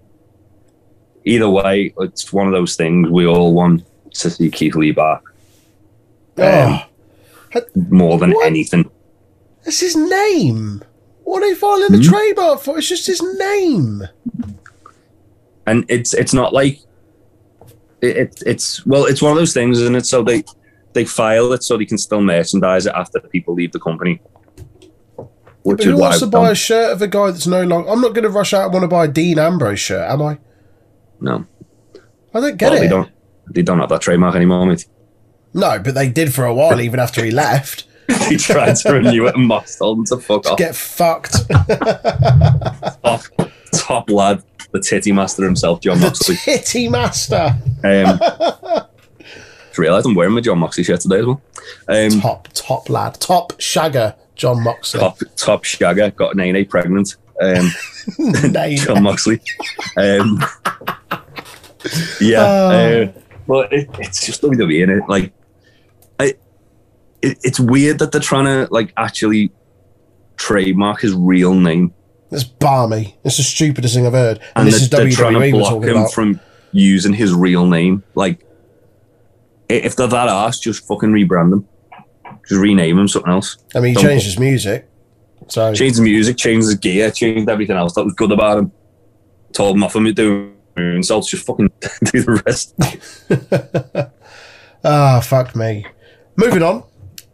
either 1.25 1.47
way, 1.49 1.93
it's 1.99 2.33
one 2.33 2.47
of 2.47 2.53
those 2.53 2.75
things 2.75 3.09
we 3.09 3.27
all 3.27 3.53
want 3.53 3.83
to 4.15 4.29
see 4.31 4.49
Keith 4.49 4.75
Lee 4.75 4.91
back 4.91 5.21
oh, 6.39 6.85
more 7.89 8.17
than 8.17 8.31
What? 8.31 8.47
anything. 8.47 8.89
that's 9.63 9.79
his 9.79 9.95
name. 9.95 10.83
What 11.23 11.43
are 11.43 11.49
they 11.49 11.55
filing 11.55 11.91
the 11.91 11.97
Hmm? 11.97 12.03
trademark 12.09 12.61
for? 12.61 12.77
It's 12.79 12.89
just 12.89 13.05
his 13.07 13.21
name. 13.21 14.03
And 15.67 15.85
it's 15.87 16.13
it's 16.15 16.33
not 16.33 16.51
like 16.51 16.79
it, 18.03 18.17
it 18.17 18.43
it's 18.45 18.85
well, 18.85 19.05
it's 19.05 19.21
one 19.21 19.31
of 19.31 19.37
those 19.37 19.53
things, 19.53 19.79
isn't 19.79 19.95
it? 19.95 20.05
So 20.05 20.21
they 20.23 20.43
they 20.93 21.05
file 21.05 21.51
it 21.53 21.63
so 21.63 21.77
they 21.77 21.85
can 21.85 21.97
still 21.97 22.21
merchandise 22.21 22.85
it 22.85 22.93
after 22.95 23.19
people 23.19 23.53
leave 23.55 23.71
the 23.71 23.79
company. 23.79 24.21
Which 25.63 25.77
But 25.77 25.85
who 25.85 25.97
wants 25.97 26.19
to 26.19 26.27
buy 26.27 26.43
done- 26.43 26.51
a 26.51 26.55
shirt 26.55 26.91
of 26.91 27.01
a 27.01 27.07
guy 27.07 27.31
that's 27.31 27.47
no 27.47 27.63
longer? 27.63 27.89
I'm 27.89 28.01
not 28.01 28.13
going 28.13 28.23
to 28.25 28.29
rush 28.29 28.53
out 28.53 28.65
and 28.65 28.73
want 28.73 28.83
to 28.83 28.87
buy 28.89 29.05
a 29.05 29.07
Dean 29.07 29.39
Ambrose 29.39 29.79
shirt, 29.79 30.09
am 30.09 30.21
I? 30.21 30.37
no. 31.19 31.45
I 32.35 32.39
don't 32.41 32.57
get 32.57 32.71
Well, 32.71 32.77
it. 32.77 32.81
they 32.81 32.87
don't 32.89 33.09
they 33.51 33.61
don't 33.61 33.79
have 33.79 33.89
that 33.89 34.01
trademark 34.01 34.35
anymore, 34.35 34.65
mate. 34.65 34.85
No, 35.53 35.77
but 35.79 35.93
they 35.93 36.09
did 36.09 36.33
for 36.33 36.45
a 36.45 36.53
while, 36.53 36.81
even 36.81 36.99
after 36.99 37.23
he 37.23 37.29
left. 37.31 37.85
he 38.27 38.37
tried 38.37 38.75
to 38.77 38.91
renew 38.91 39.27
it 39.27 39.35
and 39.35 39.45
Mox 39.47 39.77
told 39.77 39.99
him 39.99 40.05
to 40.05 40.17
fuck 40.17 40.45
off. 40.47 40.57
Get 40.57 40.75
fucked. 40.75 41.47
top, 43.03 43.21
top 43.71 44.09
lad, 44.09 44.43
the 44.73 44.79
titty 44.81 45.11
master 45.11 45.43
himself, 45.45 45.79
Jon 45.81 45.99
Moxley. 46.01 46.35
Titty 46.35 46.89
master. 46.89 47.55
Um, 47.83 48.19
just 49.19 49.77
realised 49.77 50.05
I'm 50.05 50.15
wearing 50.15 50.33
my 50.33 50.41
Jon 50.41 50.59
Moxley 50.59 50.83
shirt 50.83 50.99
today 50.99 51.19
as 51.19 51.25
well. 51.25 51.41
Um, 51.87 52.19
Top, 52.19 52.47
top 52.53 52.89
lad. 52.89 53.19
Top 53.21 53.53
shagger, 53.53 54.15
Jon 54.35 54.61
Moxley. 54.63 54.99
top, 54.99 55.19
top 55.37 55.63
shagger, 55.63 56.13
got 56.15 56.35
Nene 56.35 56.65
pregnant. 56.65 57.15
Um, 57.41 57.69
Name. 58.51 58.77
Jon 58.79 59.03
Moxley. 59.03 59.39
Um, 59.97 60.43
yeah, 62.21 62.43
Oh. 62.43 63.03
uh, 63.03 63.11
but 63.47 63.73
it, 63.73 63.89
it's 63.99 64.25
just 64.25 64.41
WWE 64.41 64.83
in 64.83 64.89
it. 64.89 65.03
Like, 65.07 65.33
I, 66.19 66.33
it, 67.21 67.37
it's 67.43 67.59
weird 67.59 67.99
that 67.99 68.11
they're 68.11 68.21
trying 68.21 68.45
to 68.45 68.67
like 68.71 68.93
actually 68.97 69.51
trademark 70.37 71.01
his 71.01 71.13
real 71.13 71.53
name, 71.53 71.93
It's 72.33 72.43
balmy. 72.43 73.15
It's 73.23 73.37
the 73.37 73.43
stupidest 73.43 73.95
thing 73.95 74.05
I've 74.07 74.13
heard. 74.13 74.37
And, 74.39 74.47
and 74.55 74.67
this 74.67 74.81
is 74.81 74.89
they're, 74.89 75.01
they're 75.05 75.11
trying 75.11 75.33
to 75.33 75.39
WWE 75.39 75.53
we're 75.53 75.59
block 75.59 75.69
talking 75.73 75.89
him 75.89 75.97
about. 75.97 76.11
from 76.13 76.39
using 76.71 77.13
his 77.13 77.33
real 77.33 77.65
name. 77.67 78.03
Like, 78.15 78.45
if 79.69 79.95
they're 79.95 80.07
that 80.07 80.27
ass, 80.27 80.59
just 80.59 80.87
fucking 80.87 81.11
rebrand 81.11 81.53
him, 81.53 81.67
just 82.47 82.59
rename 82.59 82.99
him 82.99 83.07
something 83.07 83.31
else. 83.31 83.57
I 83.75 83.79
mean, 83.79 83.89
he 83.89 83.93
Don't- 83.95 84.03
changed 84.05 84.25
his 84.25 84.39
music. 84.39 84.89
So 85.49 85.73
Changed 85.73 85.97
the 85.99 86.03
music, 86.03 86.37
changed 86.37 86.65
his 86.67 86.75
gear, 86.75 87.11
changed 87.11 87.49
everything 87.49 87.75
else 87.75 87.93
that 87.95 88.03
was 88.05 88.13
good 88.13 88.31
about 88.31 88.57
him. 88.59 88.71
Told 89.51 89.75
him 89.75 89.83
off 89.83 89.95
him 89.95 90.11
doing 90.13 90.55
insults, 90.77 91.29
just 91.29 91.45
fucking 91.45 91.69
do 92.11 92.21
the 92.23 92.41
rest. 92.45 94.09
Ah, 94.85 95.21
fuck 95.21 95.55
me. 95.55 95.85
Moving 96.35 96.61
on. 96.61 96.83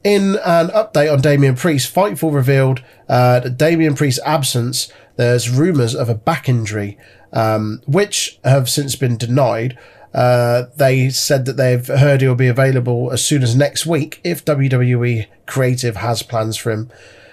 In 0.04 0.38
an 0.46 0.70
update 0.70 1.12
on 1.12 1.20
Damien 1.20 1.56
Priest, 1.56 1.94
Fightful 1.94 2.34
revealed 2.34 2.82
uh, 3.10 3.42
that 3.42 3.58
Damien 3.58 3.96
Priest's 3.96 4.22
absence, 4.26 4.92
there's 5.18 5.50
rumours 5.50 5.94
of 5.94 6.08
a 6.08 6.16
back 6.16 6.48
injury, 6.48 6.98
um, 7.34 7.82
which 7.86 8.40
have 8.46 8.70
since 8.70 8.96
been 8.96 9.18
denied. 9.18 9.78
Uh, 10.14 10.64
they 10.78 11.10
said 11.10 11.46
that 11.46 11.58
they've 11.58 11.86
heard 11.86 12.22
he'll 12.22 12.34
be 12.34 12.48
available 12.48 13.12
as 13.12 13.24
soon 13.24 13.44
as 13.44 13.56
next 13.56 13.86
week 13.86 14.22
if 14.24 14.46
WWE 14.46 15.28
Creative 15.46 15.98
has 15.98 16.24
plans 16.24 16.56
for 16.56 16.72
him. 16.72 16.90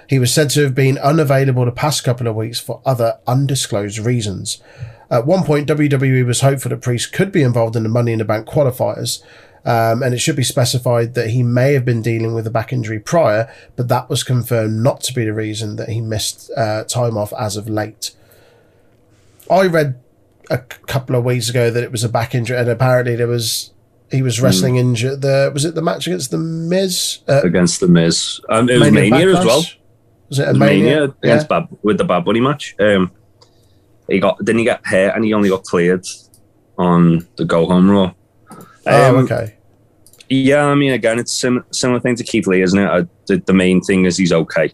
He 0.08 0.18
was 0.18 0.32
said 0.32 0.50
to 0.50 0.62
have 0.62 0.74
been 0.74 0.98
unavailable 0.98 1.64
the 1.64 1.72
past 1.72 2.04
couple 2.04 2.26
of 2.26 2.36
weeks 2.36 2.60
for 2.60 2.82
other 2.84 3.18
undisclosed 3.26 3.98
reasons. 3.98 4.60
At 5.10 5.26
one 5.26 5.44
point, 5.44 5.68
WWE 5.68 6.26
was 6.26 6.40
hopeful 6.40 6.70
that 6.70 6.82
Priest 6.82 7.12
could 7.12 7.30
be 7.30 7.42
involved 7.42 7.76
in 7.76 7.84
the 7.84 7.88
Money 7.88 8.12
in 8.12 8.18
the 8.18 8.24
Bank 8.24 8.46
qualifiers, 8.46 9.22
um, 9.66 10.02
and 10.02 10.14
it 10.14 10.18
should 10.18 10.36
be 10.36 10.42
specified 10.44 11.12
that 11.14 11.30
he 11.30 11.42
may 11.42 11.74
have 11.74 11.84
been 11.84 12.00
dealing 12.00 12.34
with 12.34 12.46
a 12.46 12.50
back 12.50 12.72
injury 12.72 12.98
prior, 13.00 13.52
but 13.76 13.88
that 13.88 14.08
was 14.08 14.22
confirmed 14.22 14.82
not 14.82 15.00
to 15.02 15.12
be 15.12 15.24
the 15.24 15.34
reason 15.34 15.76
that 15.76 15.88
he 15.90 16.00
missed 16.00 16.50
uh, 16.56 16.84
time 16.84 17.18
off 17.18 17.32
as 17.38 17.56
of 17.56 17.68
late. 17.68 18.12
I 19.50 19.66
read 19.66 20.00
a 20.50 20.58
couple 20.58 21.16
of 21.16 21.24
weeks 21.24 21.48
ago 21.50 21.70
that 21.70 21.82
it 21.82 21.90
was 21.92 22.04
a 22.04 22.08
back 22.08 22.34
injury, 22.34 22.56
and 22.56 22.68
apparently 22.68 23.16
there 23.16 23.26
was 23.28 23.72
he 24.10 24.22
was 24.22 24.40
wrestling 24.40 24.76
injured. 24.76 25.20
The 25.22 25.50
was 25.52 25.64
it 25.64 25.74
the 25.74 25.82
match 25.82 26.06
against 26.06 26.30
the 26.30 26.38
Miz? 26.38 27.18
Uh, 27.28 27.40
against 27.42 27.80
the 27.80 27.88
Miz. 27.88 28.40
Um, 28.48 28.68
it 28.70 28.78
was 28.78 28.90
Mania 28.92 29.10
Mania, 29.10 29.36
as 29.36 29.44
well. 29.44 29.64
Was 30.28 30.38
it 30.38 30.42
a 30.42 30.46
It 30.46 30.48
was 30.52 30.58
Mania, 30.60 30.84
Mania? 30.84 31.14
against 31.22 31.48
Bad 31.48 31.68
with 31.82 31.98
the 31.98 32.04
Bad 32.04 32.24
Bunny 32.24 32.40
match. 32.40 32.76
Um, 32.78 33.10
he 34.08 34.20
got 34.20 34.38
didn't 34.38 34.60
he 34.60 34.64
get 34.64 34.80
hurt 34.84 35.14
and 35.16 35.24
he 35.24 35.32
only 35.34 35.48
got 35.48 35.64
cleared 35.64 36.06
on 36.78 37.26
the 37.36 37.44
go 37.44 37.66
home 37.66 37.90
raw. 37.90 38.12
Oh, 38.88 39.08
Um, 39.18 39.24
okay. 39.24 39.55
Yeah, 40.28 40.66
I 40.66 40.74
mean, 40.74 40.92
again, 40.92 41.18
it's 41.18 41.32
sim- 41.32 41.64
similar 41.70 42.00
thing 42.00 42.16
to 42.16 42.24
Keith 42.24 42.46
Lee, 42.46 42.62
isn't 42.62 42.78
it? 42.78 42.86
Uh, 42.88 43.04
the, 43.26 43.36
the 43.46 43.52
main 43.52 43.80
thing 43.80 44.04
is 44.06 44.16
he's 44.16 44.32
okay, 44.32 44.72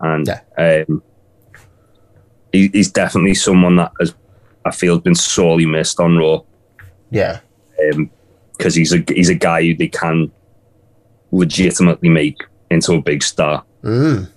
and 0.00 0.26
Yeah. 0.26 0.84
um, 0.88 1.02
he, 2.52 2.68
he's 2.68 2.90
definitely 2.90 3.34
someone 3.34 3.76
that 3.76 3.92
has 4.00 4.14
I 4.64 4.70
feel 4.70 4.94
has 4.94 5.02
been 5.02 5.14
sorely 5.14 5.66
missed 5.66 5.98
on 6.00 6.18
Raw 6.18 6.40
Yeah. 7.10 7.40
because 8.56 8.74
he's 8.74 8.92
a 8.92 9.02
he's 9.08 9.28
a 9.28 9.34
guy 9.34 9.62
who 9.62 9.74
they 9.76 9.88
can 9.88 10.30
legitimately 11.30 12.08
make 12.08 12.42
into 12.70 12.94
a 12.94 13.02
big 13.02 13.22
star 13.22 13.64
Mm. 13.82 14.28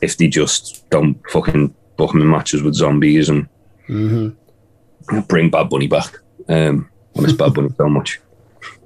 if 0.00 0.16
they 0.16 0.26
just 0.28 0.88
don't 0.90 1.18
fucking 1.30 1.74
book 1.98 2.14
him 2.14 2.22
in 2.22 2.30
matches 2.30 2.62
with 2.62 2.74
zombies 2.74 3.28
and 3.28 3.46
hmm 3.86 4.30
bring 5.28 5.50
Bad 5.50 5.68
Bunny 5.68 5.86
back. 5.86 6.18
Um, 6.48 6.88
I 7.16 7.20
miss 7.22 7.32
Bad 7.32 7.52
Bunny 7.54 7.68
so 7.76 7.88
much. 7.88 8.20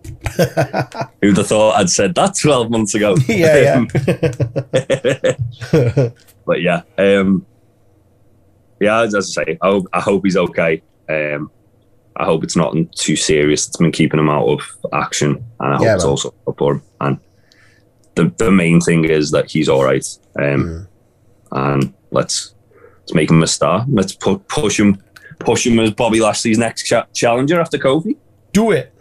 Who'd 1.23 1.37
have 1.37 1.47
thought 1.47 1.77
I'd 1.77 1.91
said 1.91 2.15
that 2.17 2.37
12 2.41 2.71
months 2.71 2.95
ago? 2.95 3.15
yeah, 3.29 3.85
yeah. 3.93 5.25
but 6.47 6.61
yeah, 6.61 6.83
um, 6.99 7.47
yeah, 8.81 9.01
as 9.03 9.15
I 9.15 9.21
say, 9.21 9.59
I 9.63 9.67
hope, 9.69 9.87
I 9.93 10.01
hope 10.01 10.25
he's 10.25 10.37
okay. 10.37 10.83
Um, 11.09 11.51
I 12.17 12.25
hope 12.25 12.45
it's 12.45 12.57
not 12.57 12.75
too 12.95 13.17
serious. 13.17 13.67
It's 13.67 13.77
been 13.77 13.93
keeping 13.93 14.21
him 14.21 14.29
out 14.31 14.47
of 14.47 14.61
action, 14.93 15.45
and 15.61 15.75
I 15.75 15.77
hope 15.77 15.85
Yeah, 15.85 15.95
it's 15.95 16.05
man. 16.05 16.11
also 16.11 16.35
up 16.47 16.59
for 16.59 16.75
him. 16.75 16.83
And 17.01 17.19
the 18.15 18.33
the 18.39 18.53
main 18.53 18.81
thing 18.81 19.05
is 19.05 19.31
that 19.33 19.51
he's 19.51 19.69
all 19.69 19.85
right. 19.85 20.07
Um, 20.39 20.87
and 21.51 21.93
let's 22.13 22.55
let's 23.01 23.15
make 23.15 23.31
him 23.31 23.43
a 23.43 23.47
star. 23.49 23.85
Let's 23.89 24.15
pu- 24.15 24.39
push 24.49 24.79
him, 24.79 25.03
push 25.41 25.67
him 25.67 25.81
as 25.81 25.91
Bobby 25.93 26.21
Lashley's 26.21 26.59
next 26.59 26.85
cha- 26.85 27.07
challenger 27.15 27.61
after 27.61 27.79
Kofi. 27.79 28.17
Do 28.53 28.71
it. 28.71 28.94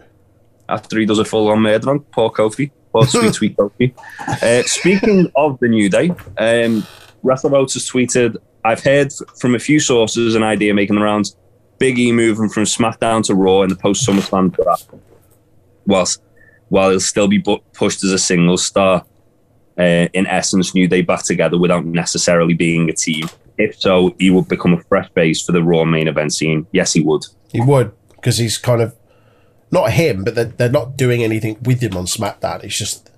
After 0.69 0.97
he 0.99 1.05
does 1.05 1.19
a 1.19 1.25
full 1.25 1.49
on 1.49 1.59
murder 1.61 1.89
on 1.89 1.99
poor 1.99 2.29
Kofi, 2.29 2.71
poor 2.91 3.05
sweet 3.05 3.33
sweet 3.35 3.57
Kofi. 3.57 3.93
Uh, 4.41 4.63
speaking 4.63 5.31
of 5.35 5.59
the 5.59 5.67
new 5.67 5.89
day, 5.89 6.09
um, 6.09 6.85
WrestleVotes 7.23 7.73
has 7.73 7.89
tweeted. 7.89 8.37
I've 8.65 8.83
heard 8.83 9.11
from 9.39 9.55
a 9.55 9.59
few 9.59 9.79
sources 9.79 10.35
an 10.35 10.43
idea 10.43 10.73
making 10.73 10.95
the 10.95 11.01
rounds. 11.01 11.35
Big 11.79 11.99
E 11.99 12.11
moving 12.13 12.47
from 12.47 12.63
SmackDown 12.63 13.25
to 13.25 13.35
Raw 13.35 13.63
in 13.63 13.69
the 13.69 13.75
post 13.75 14.07
SummerSlam 14.07 14.55
draft, 14.55 14.89
whilst 15.85 16.21
while 16.69 16.89
he'll 16.91 16.99
still 16.99 17.27
be 17.27 17.39
bu- 17.39 17.59
pushed 17.73 18.03
as 18.03 18.11
a 18.11 18.19
single 18.19 18.57
star. 18.57 19.05
Uh, 19.77 20.07
in 20.13 20.27
essence, 20.27 20.75
New 20.75 20.87
Day 20.87 21.01
back 21.01 21.23
together 21.23 21.57
without 21.57 21.83
necessarily 21.83 22.53
being 22.53 22.89
a 22.89 22.93
team. 22.93 23.27
If 23.57 23.79
so, 23.79 24.15
he 24.19 24.29
would 24.29 24.47
become 24.47 24.73
a 24.73 24.81
fresh 24.83 25.09
base 25.09 25.43
for 25.43 25.51
the 25.51 25.63
Raw 25.63 25.83
main 25.83 26.07
event 26.07 26.33
scene. 26.33 26.67
Yes, 26.71 26.93
he 26.93 27.01
would. 27.01 27.25
He 27.51 27.59
would, 27.59 27.91
because 28.11 28.37
he's 28.37 28.57
kind 28.57 28.81
of 28.81 28.95
not 29.73 29.91
him, 29.91 30.23
but 30.23 30.35
they're, 30.35 30.45
they're 30.45 30.69
not 30.69 30.95
doing 30.97 31.23
anything 31.23 31.57
with 31.63 31.81
him 31.81 31.97
on 31.97 32.05
SmackDown. 32.05 32.63
It's 32.63 32.77
just 32.77 33.09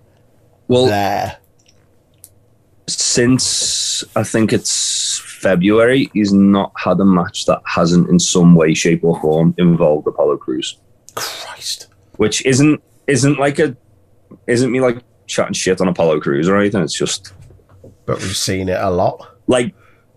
Well, 0.67 0.85
there. 0.87 1.37
since 2.87 4.03
I 4.15 4.23
think 4.23 4.53
it's 4.53 5.19
February, 5.19 6.09
he's 6.13 6.33
not 6.33 6.71
had 6.77 6.99
a 6.99 7.05
match 7.05 7.45
that 7.45 7.61
hasn't, 7.65 8.09
in 8.09 8.19
some 8.19 8.55
way, 8.55 8.73
shape, 8.73 9.03
or 9.03 9.19
form, 9.21 9.53
involved 9.57 10.07
Apollo 10.07 10.37
Crews. 10.37 10.77
Christ. 11.15 11.87
Which 12.17 12.45
isn't 12.45 12.81
isn't 13.07 13.37
like 13.39 13.59
a 13.59 13.75
isn't 14.47 14.71
me 14.71 14.79
like 14.81 14.99
chatting 15.27 15.53
shit 15.53 15.81
on 15.81 15.87
Apollo 15.87 16.19
Crews 16.21 16.47
or 16.47 16.57
anything. 16.57 16.81
It's 16.81 16.97
just 16.97 17.33
But 18.05 18.17
we've 18.19 18.35
seen 18.37 18.69
it 18.69 18.79
a 18.79 18.89
lot. 18.89 19.35
like 19.47 19.73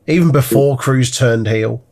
Even 0.06 0.30
before 0.32 0.76
Crews 0.76 1.10
turned 1.16 1.46
heel. 1.48 1.84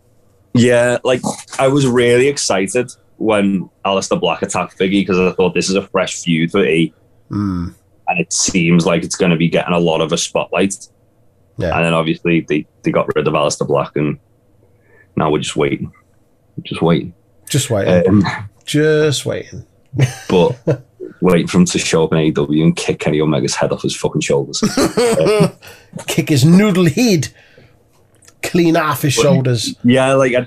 yeah, 0.54 0.98
like 1.04 1.22
I 1.58 1.68
was 1.68 1.86
really 1.86 2.28
excited 2.28 2.90
when 3.18 3.68
Aleister 3.84 4.20
Black 4.20 4.42
attacked 4.42 4.78
Biggie 4.78 5.00
because 5.02 5.18
I 5.18 5.32
thought 5.32 5.54
this 5.54 5.68
is 5.70 5.74
a 5.76 5.82
fresh 5.82 6.22
feud 6.22 6.50
for 6.50 6.64
E, 6.64 6.92
Mm. 7.30 7.74
and 8.08 8.20
it 8.20 8.32
seems 8.32 8.86
like 8.86 9.02
it's 9.02 9.16
going 9.16 9.30
to 9.32 9.36
be 9.36 9.48
getting 9.48 9.74
a 9.74 9.78
lot 9.80 10.00
of 10.00 10.12
a 10.12 10.16
spotlight. 10.18 10.74
Yeah. 11.58 11.74
And 11.76 11.84
then 11.86 11.92
obviously 11.94 12.42
they, 12.48 12.66
they 12.82 12.90
got 12.92 13.08
rid 13.16 13.26
of 13.26 13.34
Aleister 13.34 13.66
Black, 13.66 13.96
and 13.96 14.18
now 15.16 15.30
we're 15.30 15.38
just 15.40 15.56
waiting, 15.56 15.92
just 16.62 16.82
waiting. 16.82 17.14
Just 17.48 17.70
waiting. 17.70 18.08
Um, 18.08 18.24
just 18.64 19.24
waiting. 19.26 19.64
but 20.28 20.84
waiting 21.20 21.46
for 21.46 21.58
him 21.58 21.64
to 21.64 21.78
show 21.78 22.04
up 22.04 22.12
in 22.12 22.18
AEW 22.18 22.62
and 22.62 22.76
kick 22.76 22.98
Kenny 23.00 23.20
Omega's 23.20 23.54
head 23.54 23.72
off 23.72 23.82
his 23.82 23.96
fucking 23.96 24.20
shoulders. 24.20 24.60
Kick 26.06 26.28
his 26.28 26.44
noodle 26.44 26.88
head 26.88 27.28
clean 28.42 28.76
off 28.76 29.02
his 29.02 29.14
shoulders. 29.14 29.74
yeah, 29.82 30.12
like 30.14 30.34
I, 30.34 30.46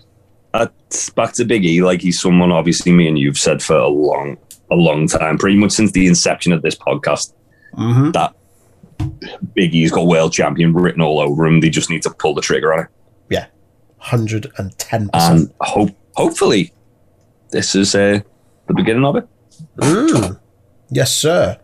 Back 0.52 1.34
to 1.34 1.46
Big 1.46 1.64
E, 1.66 1.82
like 1.84 2.02
he's 2.02 2.20
someone 2.20 2.52
obviously 2.52 2.92
me 2.92 3.08
and 3.08 3.18
you've 3.20 3.38
said 3.38 3.62
for 3.62 3.76
a 3.78 3.88
long, 3.88 4.38
a 4.72 4.76
long 4.76 5.08
time, 5.08 5.38
pretty 5.38 5.58
much 5.58 5.72
since 5.72 5.92
the 5.92 6.08
inception 6.08 6.52
of 6.52 6.62
this 6.62 6.76
podcast, 6.76 7.34
Mm-hmm. 7.78 8.12
that 8.12 8.34
Big 9.54 9.76
E's 9.76 9.92
got 9.92 10.08
world 10.08 10.34
champion 10.34 10.74
written 10.74 11.02
all 11.02 11.20
over 11.20 11.46
him. 11.46 11.60
They 11.62 11.70
just 11.70 11.90
need 11.92 12.02
to 12.02 12.10
pull 12.10 12.34
the 12.34 12.42
trigger 12.42 12.74
on 12.74 12.80
it, 12.80 12.88
Yeah, 13.30 13.46
110%. 14.02 15.10
and 15.14 15.54
hope, 15.62 15.92
hopefully, 16.16 16.74
this 17.52 17.76
is 17.76 17.94
uh, 17.94 18.22
the 18.68 18.74
beginning 18.74 19.06
of 19.06 19.18
it. 19.18 19.28
Mm. 19.78 20.40
Yes, 20.90 21.16
sir. 21.16 21.60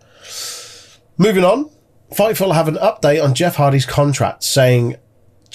Moving 1.18 1.44
on, 1.44 1.72
Fightful 2.14 2.54
have 2.54 2.68
an 2.68 2.76
update 2.76 3.24
on 3.24 3.34
Jeff 3.34 3.56
Hardy's 3.56 3.86
contract, 3.88 4.44
saying 4.44 4.96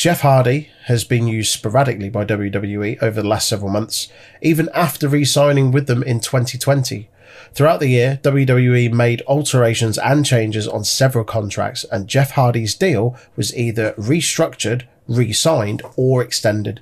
Jeff 0.01 0.23
Hardy 0.23 0.71
has 0.85 1.05
been 1.05 1.29
used 1.29 1.53
sporadically 1.53 2.09
by 2.09 2.25
WWE 2.25 3.03
over 3.03 3.21
the 3.21 3.29
last 3.29 3.47
several 3.47 3.71
months, 3.71 4.09
even 4.41 4.71
after 4.73 5.07
re 5.07 5.27
signing 5.27 5.73
with 5.73 5.89
them 5.89 6.03
in 6.03 6.21
2020. 6.21 7.11
Throughout 7.53 7.81
the 7.81 7.89
year, 7.89 8.19
WWE 8.23 8.91
made 8.95 9.21
alterations 9.27 9.99
and 9.99 10.25
changes 10.25 10.67
on 10.67 10.85
several 10.85 11.25
contracts, 11.25 11.85
and 11.93 12.09
Jeff 12.09 12.31
Hardy's 12.31 12.75
deal 12.75 13.15
was 13.37 13.55
either 13.55 13.93
restructured, 13.99 14.85
re 15.07 15.35
signed, 15.35 15.83
or 15.97 16.23
extended. 16.23 16.81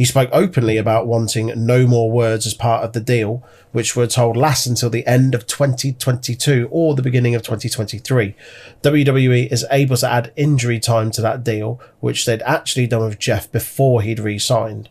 He 0.00 0.06
spoke 0.06 0.30
openly 0.32 0.78
about 0.78 1.06
wanting 1.06 1.52
no 1.54 1.86
more 1.86 2.10
words 2.10 2.46
as 2.46 2.54
part 2.54 2.84
of 2.84 2.94
the 2.94 3.00
deal, 3.00 3.44
which 3.72 3.94
were 3.94 4.06
told 4.06 4.34
last 4.34 4.64
until 4.64 4.88
the 4.88 5.06
end 5.06 5.34
of 5.34 5.46
2022 5.46 6.68
or 6.70 6.94
the 6.94 7.02
beginning 7.02 7.34
of 7.34 7.42
2023. 7.42 8.34
WWE 8.82 9.52
is 9.52 9.66
able 9.70 9.98
to 9.98 10.10
add 10.10 10.32
injury 10.36 10.80
time 10.80 11.10
to 11.10 11.20
that 11.20 11.44
deal, 11.44 11.78
which 12.00 12.24
they'd 12.24 12.40
actually 12.46 12.86
done 12.86 13.02
with 13.02 13.18
Jeff 13.18 13.52
before 13.52 14.00
he'd 14.00 14.18
re 14.20 14.38
signed. 14.38 14.88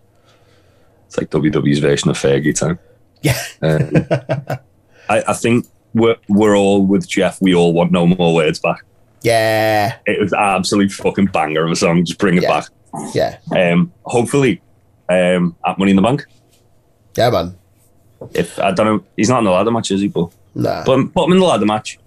It's 1.08 1.18
like 1.18 1.32
WWE's 1.32 1.80
version 1.80 2.12
of 2.12 2.16
Fergie 2.16 2.54
time. 2.56 2.78
Yeah. 3.24 3.42
Um, 3.64 3.90
I, 5.10 5.24
I 5.28 5.34
think 5.34 5.66
we're, 5.96 6.18
we're 6.28 6.56
all 6.56 6.86
with 6.86 7.10
Jeff. 7.10 7.42
We 7.42 7.56
all 7.56 7.74
want 7.74 7.92
no 7.92 8.06
more 8.06 8.36
words 8.36 8.60
back. 8.60 8.84
Yeah, 9.24 9.98
It 10.06 10.20
was 10.22 10.34
absolute 10.34 10.92
fucking 10.92 11.26
banger 11.34 11.66
of 11.66 11.72
a 11.72 11.76
song. 11.76 12.06
Just 12.06 12.20
bring 12.20 12.38
it 12.38 12.44
Yeah. 12.44 12.60
back. 12.60 12.70
yeah, 13.16 13.38
Um, 13.74 13.92
hopefully, 14.06 14.62
um, 15.10 15.56
at 15.66 15.78
Money 15.78 15.92
in 15.92 15.96
the 15.96 16.02
Bank. 16.02 16.26
yeah, 17.18 17.30
man. 17.30 17.56
If 18.34 18.60
I 18.60 18.72
don't 18.72 18.86
know, 18.86 19.04
he's 19.16 19.30
not 19.30 19.40
in 19.40 19.46
the 19.46 19.52
ladder 19.52 19.72
match, 19.72 19.92
is 19.92 20.02
he? 20.02 20.08
But 20.10 20.32
Nah. 20.56 20.84
put 20.84 21.00
him, 21.00 21.10
put 21.12 21.26
him 21.26 21.34
in 21.34 21.40
the 21.40 21.46
ladder 21.46 21.66
match. 21.66 22.00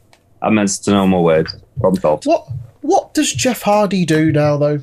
I 0.43 0.51
meant 0.51 0.69
to 0.71 0.91
know 0.91 1.07
more 1.07 1.25
words. 1.25 1.55
Problem 1.81 2.01
solved. 2.01 2.27
What 2.27 2.49
what 2.83 3.15
does 3.15 3.33
Jeff 3.33 3.63
Hardy 3.63 4.05
do 4.05 4.31
now 4.33 4.57
though? 4.59 4.81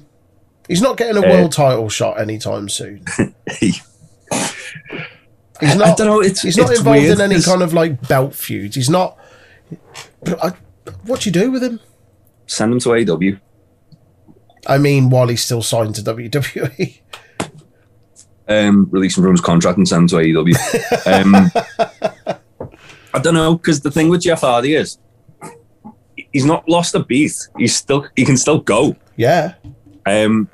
He's 0.67 0.81
not 0.81 0.97
getting 0.97 1.21
a 1.21 1.27
Uh, 1.27 1.29
world 1.31 1.51
title 1.51 1.89
shot 1.89 2.19
anytime 2.19 2.69
soon. 2.69 3.03
He's 3.59 3.81
I 5.61 5.93
don't 5.95 6.07
know. 6.07 6.21
It's 6.21 6.41
he's 6.41 6.55
not 6.57 6.69
it's 6.69 6.79
involved 6.79 7.01
weird 7.01 7.19
in 7.19 7.31
any 7.31 7.41
kind 7.41 7.61
of 7.61 7.73
like 7.73 8.07
belt 8.07 8.33
feuds. 8.33 8.75
He's 8.75 8.89
not. 8.89 9.17
I, 10.41 10.53
what 11.03 11.21
do 11.21 11.29
you 11.29 11.33
do 11.33 11.51
with 11.51 11.61
him? 11.63 11.79
Send 12.47 12.71
him 12.73 12.79
to 12.79 12.93
AW. 12.95 13.37
I 14.67 14.77
mean, 14.77 15.09
while 15.09 15.27
he's 15.27 15.43
still 15.43 15.61
signed 15.61 15.95
to. 15.95 16.01
WWE. 16.01 16.99
um, 18.49 18.87
release 18.91 19.17
him 19.17 19.23
from 19.23 19.31
his 19.31 19.41
contract 19.41 19.77
and 19.77 19.87
send 19.87 20.01
him 20.03 20.07
to 20.09 20.15
AEW. 20.17 21.07
um, 21.07 21.51
I 23.13 23.19
don't 23.19 23.33
know 23.33 23.55
because 23.55 23.79
the 23.81 23.91
thing 23.91 24.09
with 24.09 24.21
Jeff 24.21 24.41
Hardy 24.41 24.75
is 24.75 24.97
he's 26.31 26.45
not 26.45 26.67
lost 26.67 26.93
a 26.95 26.99
beat. 27.03 27.33
He's 27.57 27.75
still 27.75 28.05
he 28.15 28.25
can 28.25 28.37
still 28.37 28.59
go. 28.59 28.95
Yeah, 29.15 29.55
Um, 30.05 30.49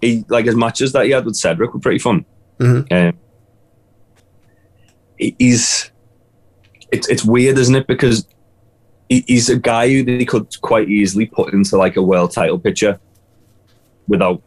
he 0.00 0.24
like 0.28 0.46
his 0.46 0.54
matches 0.56 0.92
that 0.92 1.04
he 1.06 1.10
had 1.12 1.24
with 1.24 1.36
Cedric 1.36 1.72
were 1.74 1.80
pretty 1.80 1.98
fun. 1.98 2.24
Mhm. 2.58 2.90
Um, 2.92 3.18
he's 5.18 5.90
it's 6.90 7.08
it's 7.08 7.24
weird, 7.24 7.58
isn't 7.58 7.74
it? 7.74 7.86
Because 7.86 8.26
he, 9.08 9.24
he's 9.26 9.48
a 9.50 9.58
guy 9.58 9.88
who 9.88 10.04
he 10.04 10.24
could 10.24 10.48
quite 10.60 10.88
easily 10.88 11.26
put 11.26 11.52
into 11.52 11.76
like 11.76 11.96
a 11.96 12.02
world 12.02 12.32
title 12.32 12.58
picture 12.58 12.98
without 14.06 14.42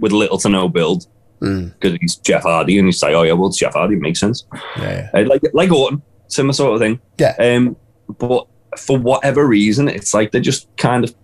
with 0.00 0.12
little 0.12 0.38
to 0.38 0.48
no 0.48 0.68
build 0.68 1.06
Mm. 1.40 1.72
because 1.78 1.98
he's 2.00 2.16
Jeff 2.16 2.42
Hardy 2.42 2.78
and 2.78 2.86
he's 2.88 3.02
like, 3.02 3.14
oh 3.14 3.22
yeah, 3.22 3.32
well, 3.32 3.48
it's 3.48 3.58
Jeff 3.58 3.74
Hardy, 3.74 3.94
makes 3.96 4.18
sense. 4.20 4.44
yeah, 4.76 5.08
Uh, 5.14 5.24
like 5.26 5.42
like 5.52 5.70
Orton, 5.70 6.02
similar 6.26 6.52
sort 6.52 6.74
of 6.74 6.80
thing. 6.80 7.00
yeah. 7.18 7.34
Um, 7.38 7.76
but 8.18 8.46
for 8.76 8.98
whatever 8.98 9.46
reason, 9.46 9.88
it's 9.88 10.12
like 10.14 10.32
they're 10.32 10.40
just 10.40 10.68
kind 10.76 11.04
of 11.04 11.14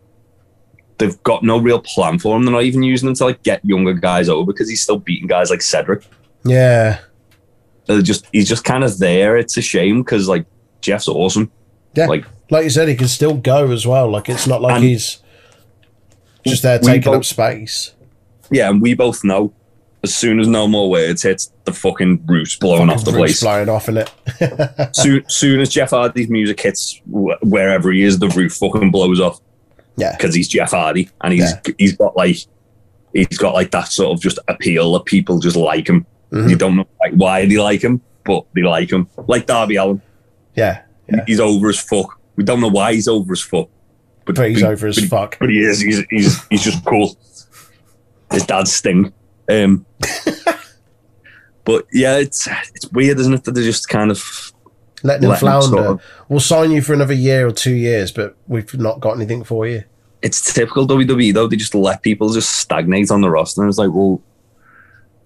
they've 0.98 1.20
got 1.24 1.42
no 1.42 1.58
real 1.58 1.80
plan 1.80 2.18
for 2.18 2.36
him. 2.36 2.44
They're 2.44 2.52
not 2.52 2.62
even 2.62 2.82
using 2.84 3.08
him 3.08 3.14
to 3.16 3.24
like 3.24 3.42
get 3.42 3.64
younger 3.64 3.92
guys 3.94 4.28
over 4.28 4.52
because 4.52 4.68
he's 4.68 4.82
still 4.82 4.98
beating 4.98 5.26
guys 5.26 5.50
like 5.50 5.62
Cedric. 5.62 6.06
Yeah, 6.44 7.00
They're 7.86 8.02
just 8.02 8.26
he's 8.32 8.48
just 8.48 8.64
kind 8.64 8.84
of 8.84 8.98
there. 8.98 9.36
It's 9.36 9.56
a 9.56 9.62
shame 9.62 10.02
because 10.02 10.28
like 10.28 10.46
Jeff's 10.80 11.08
awesome. 11.08 11.50
yeah. 11.94 12.06
Like 12.06 12.24
Like 12.50 12.64
you 12.64 12.70
said, 12.70 12.88
he 12.88 12.94
can 12.94 13.08
still 13.08 13.34
go 13.34 13.72
as 13.72 13.86
well. 13.86 14.08
Like 14.10 14.28
it's 14.28 14.46
not 14.46 14.62
like 14.62 14.80
he's 14.82 15.18
just 16.46 16.62
there 16.62 16.78
taking 16.78 17.14
up 17.14 17.24
space. 17.24 17.92
yeah, 18.50 18.68
and 18.70 18.80
we 18.82 18.94
both 18.94 19.24
know 19.24 19.52
as 20.04 20.14
soon 20.14 20.38
as 20.38 20.46
no 20.46 20.68
more 20.68 20.88
words 20.88 21.22
hits, 21.22 21.50
the 21.64 21.72
fucking 21.72 22.24
roof's 22.26 22.56
blowing 22.56 22.88
off 22.90 23.04
the 23.04 23.10
Roof's 23.10 23.18
place. 23.20 23.40
flying 23.40 23.68
off 23.68 23.88
in 23.88 23.96
it. 23.98 24.10
soon, 24.94 25.24
soon 25.28 25.60
as 25.60 25.68
Jeff 25.68 25.90
Hardy's 25.90 26.28
music 26.28 26.60
hits 26.60 27.00
wh- 27.10 27.34
wherever 27.42 27.90
he 27.90 28.02
is, 28.04 28.18
the 28.20 28.28
roof 28.28 28.52
fucking 28.54 28.90
blows 28.92 29.20
off. 29.20 29.40
yeah, 29.96 30.16
because 30.16 30.34
he's 30.34 30.46
Jeff 30.48 30.70
Hardy 30.70 31.08
and 31.22 31.32
he's 31.32 31.50
Yeah. 31.50 31.72
he's 31.78 31.96
got 31.96 32.16
like 32.16 32.36
he's 33.12 33.38
got 33.38 33.54
like 33.54 33.70
that 33.72 33.88
sort 33.88 34.12
of 34.16 34.20
just 34.22 34.38
appeal 34.48 34.92
that 34.92 35.04
people 35.06 35.38
just 35.40 35.56
like 35.56 35.88
him. 35.88 36.06
Mhm. 36.32 36.50
You 36.50 36.56
don't 36.56 36.76
know 36.76 36.86
like 37.00 37.14
why 37.14 37.46
they 37.46 37.56
like 37.58 37.82
him, 37.82 38.00
but 38.24 38.44
they 38.54 38.62
like 38.62 38.90
him. 38.90 39.08
Like 39.28 39.46
Darby 39.46 39.76
Allin, 39.76 40.00
yeah, 40.56 40.82
yeah. 41.08 41.24
he's 41.26 41.40
over 41.40 41.68
as 41.68 41.78
fuck. 41.80 42.18
We 42.36 42.44
don't 42.44 42.60
know 42.60 42.68
why 42.68 42.92
he's 42.94 43.06
over 43.06 43.32
as 43.32 43.40
fuck, 43.40 43.68
but, 44.24 44.34
But 44.36 44.50
he's 44.50 44.62
but- 44.62 44.72
over 44.72 44.86
as 44.88 44.96
but, 44.98 45.08
fuck. 45.08 45.36
But 45.38 45.50
he 45.50 45.60
is. 45.60 45.80
He's 45.80 46.02
he's 46.10 46.44
he's 46.48 46.62
just 46.64 46.84
cool. 46.84 47.16
His 48.32 48.44
dad's 48.46 48.72
Sting. 48.72 49.12
Um, 49.48 49.84
but 51.64 51.86
yeah, 51.92 52.18
it's 52.18 52.48
it's 52.74 52.86
weird, 52.92 53.18
isn't 53.18 53.34
it? 53.34 53.44
That 53.44 53.52
they're 53.54 53.64
just 53.64 53.88
kind 53.88 54.10
of 54.10 54.52
Letting 55.02 55.24
him 55.24 55.30
letting 55.30 55.46
flounder. 55.46 55.66
sort 55.66 55.86
of- 55.86 56.02
We'll 56.28 56.40
sign 56.40 56.70
you 56.70 56.80
for 56.80 56.94
another 56.94 57.12
year 57.12 57.46
or 57.46 57.52
two 57.52 57.74
years, 57.74 58.10
but 58.10 58.36
we've 58.48 58.72
not 58.78 59.00
got 59.00 59.12
anything 59.16 59.44
for 59.44 59.66
you. 59.66 59.84
it's 60.22 60.52
typical 60.54 60.86
WWE 60.88 61.34
though. 61.34 61.46
They 61.46 61.56
just 61.56 61.74
let 61.74 62.02
people 62.02 62.32
just 62.32 62.52
stagnate 62.56 63.10
on 63.10 63.20
the 63.20 63.28
roster, 63.30 63.60
and 63.62 63.68
it's 63.68 63.78
like, 63.78 63.90
well, 63.92 64.22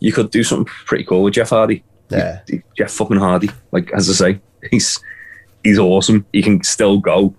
you 0.00 0.12
could 0.12 0.30
do 0.30 0.42
something 0.42 0.66
pretty 0.86 1.04
cool 1.04 1.22
with 1.22 1.34
Jeff 1.34 1.50
Hardy. 1.50 1.84
Yeah, 2.10 2.40
Jeff 2.76 2.90
fucking 2.92 3.18
Hardy. 3.18 3.50
Like 3.70 3.92
as 3.92 4.08
I 4.10 4.12
say, 4.12 4.40
he's 4.70 4.98
he's 5.62 5.78
awesome. 5.78 6.26
He 6.32 6.42
can 6.42 6.62
still 6.64 6.98
go. 6.98 7.34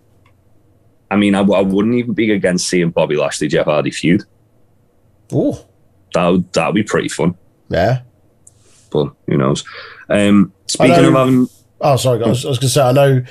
I 1.11 1.15
mean, 1.15 1.33
I, 1.35 1.41
I 1.41 1.61
wouldn't 1.61 1.95
even 1.95 2.13
be 2.13 2.31
against 2.31 2.67
seeing 2.67 2.91
Bobby 2.91 3.15
Lashley 3.17 3.47
Jeff 3.47 3.65
Hardy 3.65 3.91
feud. 3.91 4.23
oh, 5.33 5.65
That 6.13 6.27
would 6.27 6.53
that 6.53 6.65
would 6.67 6.75
be 6.75 6.83
pretty 6.83 7.09
fun. 7.09 7.35
yeah. 7.69 8.01
But 8.91 9.13
who 9.27 9.37
knows? 9.37 9.63
Um, 10.09 10.51
speaking 10.67 10.95
know- 11.03 11.07
of 11.09 11.13
having, 11.13 11.47
Oh, 11.81 11.95
sorry, 11.95 12.17
guys. 12.19 12.43
I 12.43 12.49
was 12.49 12.57
going 12.57 12.67
to 12.67 12.69
say, 12.69 12.81
I 12.81 12.91
know 12.91 13.23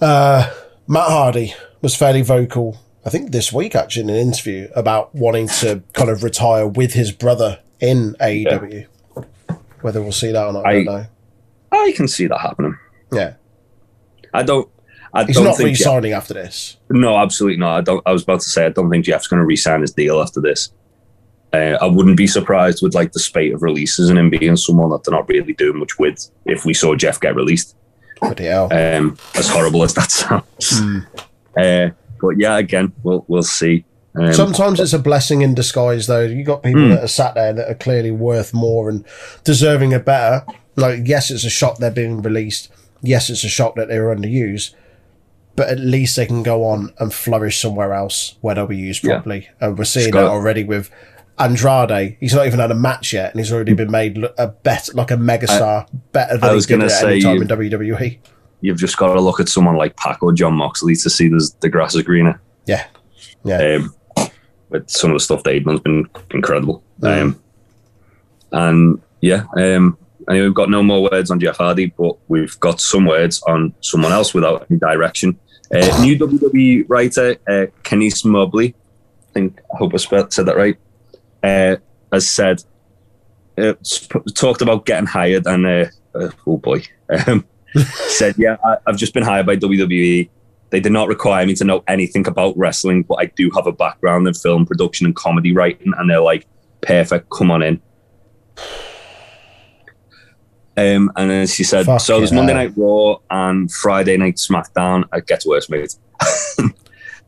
uh, 0.00 0.50
Matt 0.88 1.08
Hardy 1.08 1.54
was 1.80 1.94
fairly 1.96 2.22
vocal, 2.22 2.78
I 3.06 3.10
think 3.10 3.30
this 3.30 3.52
week 3.52 3.74
actually, 3.76 4.02
in 4.02 4.10
an 4.10 4.16
interview 4.16 4.68
about 4.74 5.14
wanting 5.14 5.46
to 5.60 5.82
kind 5.92 6.10
of 6.10 6.22
retire 6.24 6.66
with 6.66 6.94
his 6.94 7.12
brother 7.12 7.60
in 7.80 8.14
AEW. 8.20 8.86
Whether 9.82 10.02
we'll 10.02 10.12
see 10.12 10.32
that 10.32 10.44
or 10.46 10.52
not, 10.52 10.66
I, 10.66 10.70
I- 10.70 10.74
don't 10.74 10.84
know. 10.86 11.06
I 11.70 11.92
can 11.96 12.06
see 12.08 12.26
that 12.26 12.38
happening. 12.40 12.76
Yeah. 13.12 13.34
I 14.34 14.42
don't. 14.42 14.68
I 15.14 15.24
He's 15.24 15.36
don't 15.36 15.44
not 15.44 15.56
think 15.56 15.66
re 15.68 15.74
Jeff- 15.74 15.84
signing 15.84 16.12
after 16.12 16.34
this. 16.34 16.76
No, 16.90 17.16
absolutely 17.16 17.58
not. 17.58 17.76
I 17.78 17.80
don't. 17.82 18.02
I 18.06 18.12
was 18.12 18.22
about 18.24 18.40
to 18.40 18.46
say 18.48 18.66
I 18.66 18.70
don't 18.70 18.90
think 18.90 19.04
Jeff's 19.06 19.26
going 19.28 19.40
to 19.40 19.46
re-sign 19.46 19.80
his 19.82 19.92
deal 19.92 20.20
after 20.20 20.40
this. 20.40 20.70
Uh, 21.52 21.76
I 21.80 21.86
wouldn't 21.86 22.16
be 22.16 22.26
surprised 22.26 22.82
with 22.82 22.94
like 22.94 23.12
the 23.12 23.18
spate 23.20 23.52
of 23.52 23.62
releases 23.62 24.08
and 24.08 24.18
him 24.18 24.30
being 24.30 24.56
someone 24.56 24.88
that 24.90 25.04
they're 25.04 25.14
not 25.14 25.28
really 25.28 25.52
doing 25.52 25.78
much 25.78 25.98
with 25.98 26.30
if 26.46 26.64
we 26.64 26.72
saw 26.72 26.94
Jeff 26.94 27.20
get 27.20 27.34
released. 27.36 27.76
Um, 28.22 29.16
as 29.34 29.48
horrible 29.48 29.82
as 29.82 29.94
that 29.94 30.10
sounds. 30.12 30.80
Uh, 31.56 31.90
but 32.20 32.38
yeah, 32.38 32.56
again, 32.56 32.92
we'll 33.02 33.24
we'll 33.28 33.42
see. 33.42 33.84
Um, 34.14 34.32
Sometimes 34.32 34.78
it's 34.78 34.92
a 34.92 34.98
blessing 34.98 35.42
in 35.42 35.54
disguise, 35.54 36.06
though. 36.06 36.20
You 36.24 36.44
got 36.44 36.62
people 36.62 36.82
Hmm. 36.82 36.90
that 36.90 37.04
are 37.04 37.08
sat 37.08 37.34
there 37.34 37.52
that 37.52 37.68
are 37.70 37.74
clearly 37.74 38.10
worth 38.10 38.52
more 38.54 38.88
and 38.88 39.04
deserving 39.44 39.92
a 39.94 39.98
better. 39.98 40.44
Like, 40.76 41.00
yes, 41.04 41.30
it's 41.30 41.44
a 41.44 41.50
shock 41.50 41.78
they're 41.78 41.90
being 41.90 42.22
released. 42.22 42.70
Yes, 43.02 43.28
it's 43.30 43.42
a 43.44 43.48
shock 43.48 43.74
that 43.76 43.88
they 43.88 43.98
were 43.98 44.14
underused. 44.14 44.74
But 45.56 45.68
at 45.68 45.80
least 45.80 46.16
they 46.16 46.24
can 46.26 46.42
go 46.42 46.64
on 46.64 46.94
and 46.98 47.12
flourish 47.12 47.60
somewhere 47.60 47.92
else 47.92 48.36
where 48.40 48.54
they'll 48.54 48.66
be 48.66 48.76
used 48.76 49.02
Yeah. 49.04 49.14
properly. 49.16 49.48
And 49.60 49.76
we're 49.76 49.84
seeing 49.84 50.08
Scott- 50.08 50.22
that 50.24 50.30
already 50.30 50.64
with 50.64 50.90
Andrade. 51.38 52.16
He's 52.20 52.34
not 52.34 52.46
even 52.46 52.58
had 52.60 52.70
a 52.70 52.74
match 52.74 53.12
yet, 53.12 53.32
and 53.32 53.40
he's 53.40 53.52
already 53.52 53.74
been 53.74 53.90
made 53.90 54.22
a 54.38 54.48
bet 54.48 54.88
like 54.94 55.10
a 55.10 55.16
megastar, 55.16 55.86
better 56.12 56.36
than 56.36 56.50
I 56.50 56.54
was 56.54 56.70
at 56.70 56.80
any 56.80 56.88
say 56.88 57.20
time 57.20 57.36
you- 57.36 57.42
in. 57.42 57.48
WWE. 57.48 58.18
you've 58.60 58.78
just 58.78 58.96
got 58.96 59.12
to 59.14 59.20
look 59.20 59.40
at 59.40 59.48
someone 59.48 59.76
like 59.76 59.96
Pac 59.96 60.22
or 60.22 60.32
Jon 60.32 60.54
Moxley 60.54 60.94
to 60.94 61.10
see 61.10 61.28
there's, 61.28 61.52
the 61.54 61.68
grass 61.68 61.94
is 61.96 62.02
greener. 62.02 62.40
Yeah, 62.66 62.84
yeah, 63.44 63.78
Um, 63.80 63.94
but 64.70 64.88
some 64.88 65.10
of 65.10 65.16
the 65.16 65.20
stuff 65.20 65.42
they've 65.42 65.64
done's 65.64 65.80
been 65.80 66.08
incredible. 66.30 66.82
Mm. 67.00 67.22
Um, 67.22 67.42
and 68.52 69.02
yeah, 69.20 69.44
um, 69.56 69.98
anyway, 70.28 70.46
we've 70.46 70.54
got 70.54 70.70
no 70.70 70.82
more 70.82 71.02
words 71.10 71.30
on 71.30 71.40
Jeff 71.40 71.56
Hardy, 71.56 71.86
but 71.86 72.16
we've 72.28 72.58
got 72.60 72.80
some 72.80 73.04
words 73.04 73.42
on 73.48 73.74
someone 73.80 74.12
else 74.12 74.32
without 74.34 74.66
any 74.70 74.78
direction. 74.78 75.38
Uh, 75.74 76.02
new 76.02 76.18
WWE 76.18 76.84
writer 76.88 77.36
uh, 77.48 77.66
Kenise 77.82 78.24
Mobley, 78.24 78.74
I 79.30 79.32
think 79.32 79.60
I 79.72 79.78
hope 79.78 79.92
I 79.94 79.96
said 79.96 80.46
that 80.46 80.56
right, 80.56 80.76
uh, 81.42 81.76
has 82.12 82.28
said 82.28 82.62
uh, 83.58 83.74
sp- 83.82 84.24
talked 84.34 84.62
about 84.62 84.86
getting 84.86 85.06
hired 85.06 85.46
and 85.46 85.66
uh, 85.66 85.86
uh, 86.14 86.30
oh 86.46 86.58
boy, 86.58 86.82
um, 87.26 87.46
said 88.08 88.34
yeah, 88.38 88.56
I, 88.64 88.76
I've 88.86 88.96
just 88.96 89.14
been 89.14 89.22
hired 89.22 89.46
by 89.46 89.56
WWE. 89.56 90.28
They 90.70 90.80
did 90.80 90.92
not 90.92 91.08
require 91.08 91.44
me 91.44 91.54
to 91.56 91.64
know 91.64 91.84
anything 91.86 92.26
about 92.26 92.56
wrestling, 92.56 93.02
but 93.02 93.16
I 93.16 93.26
do 93.26 93.50
have 93.54 93.66
a 93.66 93.72
background 93.72 94.26
in 94.26 94.32
film 94.34 94.64
production 94.64 95.04
and 95.04 95.14
comedy 95.14 95.52
writing, 95.52 95.92
and 95.98 96.08
they're 96.08 96.20
like, 96.20 96.46
perfect, 96.80 97.28
come 97.30 97.50
on 97.50 97.62
in. 97.62 97.80
Um, 100.74 101.12
and 101.16 101.30
then 101.30 101.46
she 101.46 101.64
said, 101.64 101.84
Fuck 101.84 102.00
so 102.00 102.18
there's. 102.18 102.32
Monday 102.32 102.54
Night 102.54 102.72
Raw 102.76 103.16
and 103.30 103.70
Friday 103.70 104.16
Night 104.16 104.36
SmackDown. 104.36 105.04
It 105.12 105.26
gets 105.26 105.46
worse, 105.46 105.68
mate. 105.68 105.94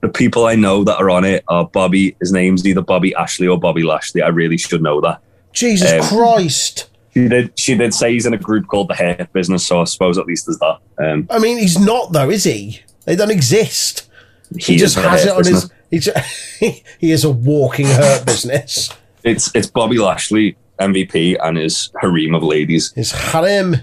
the 0.04 0.10
people 0.10 0.44
I 0.44 0.54
know 0.54 0.84
that 0.84 0.98
are 0.98 1.08
on 1.08 1.24
it 1.24 1.44
are 1.48 1.66
Bobby. 1.66 2.14
His 2.20 2.30
name's 2.30 2.66
either 2.66 2.82
Bobby 2.82 3.14
Ashley 3.14 3.48
or 3.48 3.58
Bobby 3.58 3.82
Lashley. 3.82 4.20
I 4.20 4.28
really 4.28 4.58
should 4.58 4.82
know 4.82 5.00
that. 5.00 5.22
Jesus 5.54 5.90
um, 5.90 6.02
Christ! 6.02 6.90
She 7.14 7.26
did. 7.26 7.58
She 7.58 7.74
did 7.74 7.94
say 7.94 8.12
he's 8.12 8.26
in 8.26 8.34
a 8.34 8.38
group 8.38 8.66
called 8.66 8.88
the 8.88 8.94
Hair 8.94 9.28
Business, 9.32 9.66
so 9.66 9.80
I 9.80 9.84
suppose 9.84 10.18
at 10.18 10.26
least 10.26 10.44
there's 10.44 10.58
that. 10.58 10.78
Um, 10.98 11.26
I 11.30 11.38
mean, 11.38 11.56
he's 11.56 11.78
not 11.78 12.12
though, 12.12 12.28
is 12.28 12.44
he? 12.44 12.82
They 13.06 13.16
don't 13.16 13.30
exist. 13.30 14.10
He, 14.58 14.74
is 14.74 14.80
just 14.82 14.96
has 14.96 15.24
it 15.24 15.30
on 15.30 15.38
Business. 15.38 15.70
his. 15.90 16.10
He, 16.60 16.84
he 16.98 17.10
is 17.10 17.24
a 17.24 17.30
walking 17.30 17.86
hurt 17.86 18.26
business. 18.26 18.90
It's 19.22 19.54
it's 19.54 19.68
Bobby 19.68 19.96
Lashley, 19.96 20.54
MVP, 20.78 21.38
and 21.42 21.56
his 21.56 21.90
harem 22.02 22.34
of 22.34 22.42
ladies. 22.42 22.92
His 22.92 23.10
harem. 23.10 23.76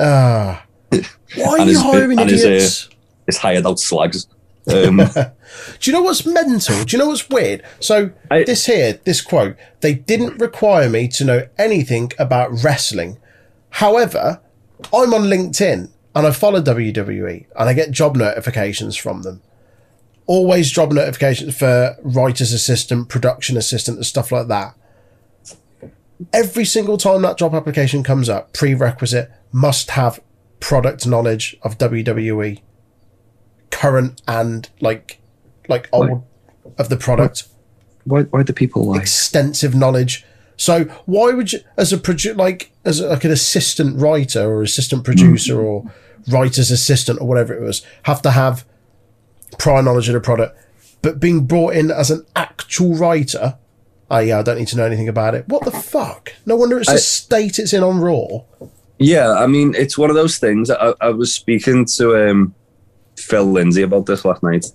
Ah, 0.00 0.64
Why 0.90 1.02
are 1.44 1.58
you 1.60 1.66
his- 1.66 1.80
hiring 1.82 2.18
and 2.18 2.28
his, 2.28 2.44
uh, 2.44 2.48
idiots? 2.48 2.88
It's 3.28 3.36
hired 3.36 3.64
out 3.64 3.78
slags. 3.78 4.26
Um, 4.74 4.96
Do 5.80 5.90
you 5.90 5.92
know 5.92 6.02
what's 6.02 6.24
mental? 6.26 6.84
Do 6.84 6.96
you 6.96 6.98
know 7.02 7.08
what's 7.08 7.28
weird? 7.28 7.62
So 7.80 8.10
I- 8.30 8.44
this 8.44 8.66
here, 8.66 9.00
this 9.04 9.20
quote, 9.20 9.56
they 9.80 9.94
didn't 9.94 10.38
require 10.40 10.88
me 10.88 11.08
to 11.08 11.24
know 11.24 11.48
anything 11.58 12.12
about 12.18 12.50
wrestling. 12.64 13.18
However, 13.70 14.40
I'm 14.92 15.12
on 15.14 15.22
LinkedIn 15.22 15.90
and 16.14 16.26
I 16.26 16.30
follow 16.32 16.60
WWE 16.60 17.46
and 17.56 17.68
I 17.68 17.72
get 17.72 17.90
job 17.90 18.16
notifications 18.16 18.96
from 18.96 19.22
them. 19.22 19.42
Always 20.26 20.70
job 20.70 20.92
notifications 20.92 21.56
for 21.56 21.96
writer's 22.02 22.52
assistant, 22.52 23.08
production 23.08 23.56
assistant, 23.56 23.96
and 23.98 24.06
stuff 24.06 24.30
like 24.30 24.48
that. 24.48 24.74
Every 26.32 26.64
single 26.64 26.98
time 26.98 27.22
that 27.22 27.38
job 27.38 27.54
application 27.54 28.02
comes 28.02 28.28
up, 28.28 28.52
prerequisite 28.52 29.30
must 29.52 29.90
have 29.92 30.20
product 30.60 31.06
knowledge 31.06 31.56
of 31.62 31.78
WWE, 31.78 32.60
current 33.70 34.20
and 34.26 34.68
like 34.80 35.20
like 35.68 35.88
old 35.92 36.24
of 36.78 36.88
the 36.88 36.96
product 36.96 37.48
why, 38.04 38.22
why 38.22 38.42
do 38.42 38.52
people 38.52 38.84
like? 38.86 39.02
extensive 39.02 39.74
knowledge. 39.74 40.24
So 40.56 40.84
why 41.06 41.32
would 41.32 41.52
you, 41.52 41.60
as 41.76 41.92
a 41.92 41.98
produ- 41.98 42.36
like 42.36 42.72
as 42.84 43.00
a, 43.00 43.08
like 43.08 43.24
an 43.24 43.30
assistant 43.30 43.98
writer 43.98 44.42
or 44.42 44.62
assistant 44.62 45.04
producer 45.04 45.60
or 45.60 45.90
writer's 46.28 46.70
assistant 46.70 47.20
or 47.20 47.26
whatever 47.26 47.54
it 47.54 47.62
was, 47.62 47.84
have 48.02 48.20
to 48.22 48.32
have 48.32 48.66
prior 49.58 49.82
knowledge 49.82 50.08
of 50.08 50.14
the 50.14 50.20
product, 50.20 50.58
but 51.02 51.18
being 51.18 51.46
brought 51.46 51.74
in 51.74 51.90
as 51.90 52.10
an 52.10 52.26
actual 52.36 52.94
writer, 52.94 53.56
oh 54.10 54.18
yeah, 54.18 54.38
I 54.38 54.42
don't 54.42 54.58
need 54.58 54.68
to 54.68 54.76
know 54.76 54.84
anything 54.84 55.08
about 55.08 55.34
it. 55.34 55.48
What 55.48 55.64
the 55.64 55.70
fuck? 55.70 56.34
No 56.44 56.56
wonder 56.56 56.78
it's 56.78 56.88
the 56.88 56.94
I- 56.94 56.98
state 56.98 57.58
it's 57.58 57.72
in 57.72 57.82
on 57.82 58.00
Raw. 58.00 58.44
Yeah, 59.02 59.32
I 59.32 59.46
mean, 59.46 59.74
it's 59.74 59.96
one 59.96 60.10
of 60.10 60.16
those 60.16 60.36
things. 60.36 60.70
I, 60.70 60.92
I 61.00 61.08
was 61.08 61.32
speaking 61.32 61.86
to 61.96 62.28
um, 62.28 62.54
Phil 63.20 63.44
Lindsay 63.44 63.82
about 63.82 64.06
this 64.06 64.24
last 64.24 64.42
night 64.42 64.66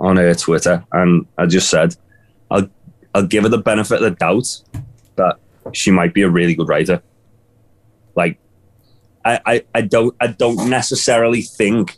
on 0.00 0.16
her 0.16 0.34
Twitter, 0.34 0.84
and 0.92 1.26
I 1.36 1.46
just 1.46 1.68
said, 1.70 1.96
I'll 2.50 2.68
I'll 3.14 3.26
give 3.26 3.42
her 3.44 3.48
the 3.48 3.58
benefit 3.58 4.02
of 4.02 4.02
the 4.02 4.10
doubt 4.10 4.46
that 5.16 5.36
she 5.72 5.90
might 5.90 6.14
be 6.14 6.22
a 6.22 6.28
really 6.28 6.54
good 6.54 6.68
writer. 6.68 7.02
Like, 8.14 8.38
I, 9.24 9.40
I, 9.46 9.64
I 9.74 9.80
don't 9.82 10.14
I 10.20 10.28
don't 10.28 10.68
necessarily 10.70 11.42
think 11.42 11.96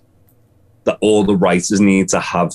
that 0.84 0.98
all 1.00 1.24
the 1.24 1.36
writers 1.36 1.80
need 1.80 2.08
to 2.10 2.20
have 2.20 2.52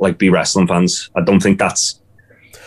like 0.00 0.18
be 0.18 0.28
wrestling 0.28 0.66
fans. 0.66 1.10
I 1.16 1.20
don't 1.22 1.40
think 1.40 1.58
that's 1.58 2.00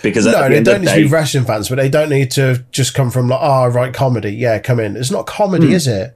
because 0.02 0.26
No, 0.26 0.44
the 0.44 0.50
they 0.50 0.64
don't 0.64 0.82
need 0.82 0.88
the 0.88 0.94
to 0.94 1.02
be 1.02 1.08
wrestling 1.08 1.44
fans, 1.46 1.68
but 1.68 1.76
they 1.76 1.90
don't 1.90 2.10
need 2.10 2.32
to 2.32 2.66
just 2.72 2.94
come 2.94 3.12
from 3.12 3.28
like, 3.28 3.40
oh, 3.42 3.68
right, 3.68 3.94
comedy. 3.94 4.32
Yeah, 4.32 4.60
come 4.60 4.80
in. 4.80 4.96
It's 4.96 5.12
not 5.12 5.26
comedy, 5.28 5.68
Hmm. 5.68 5.74
is 5.74 5.88
it? 5.88 6.16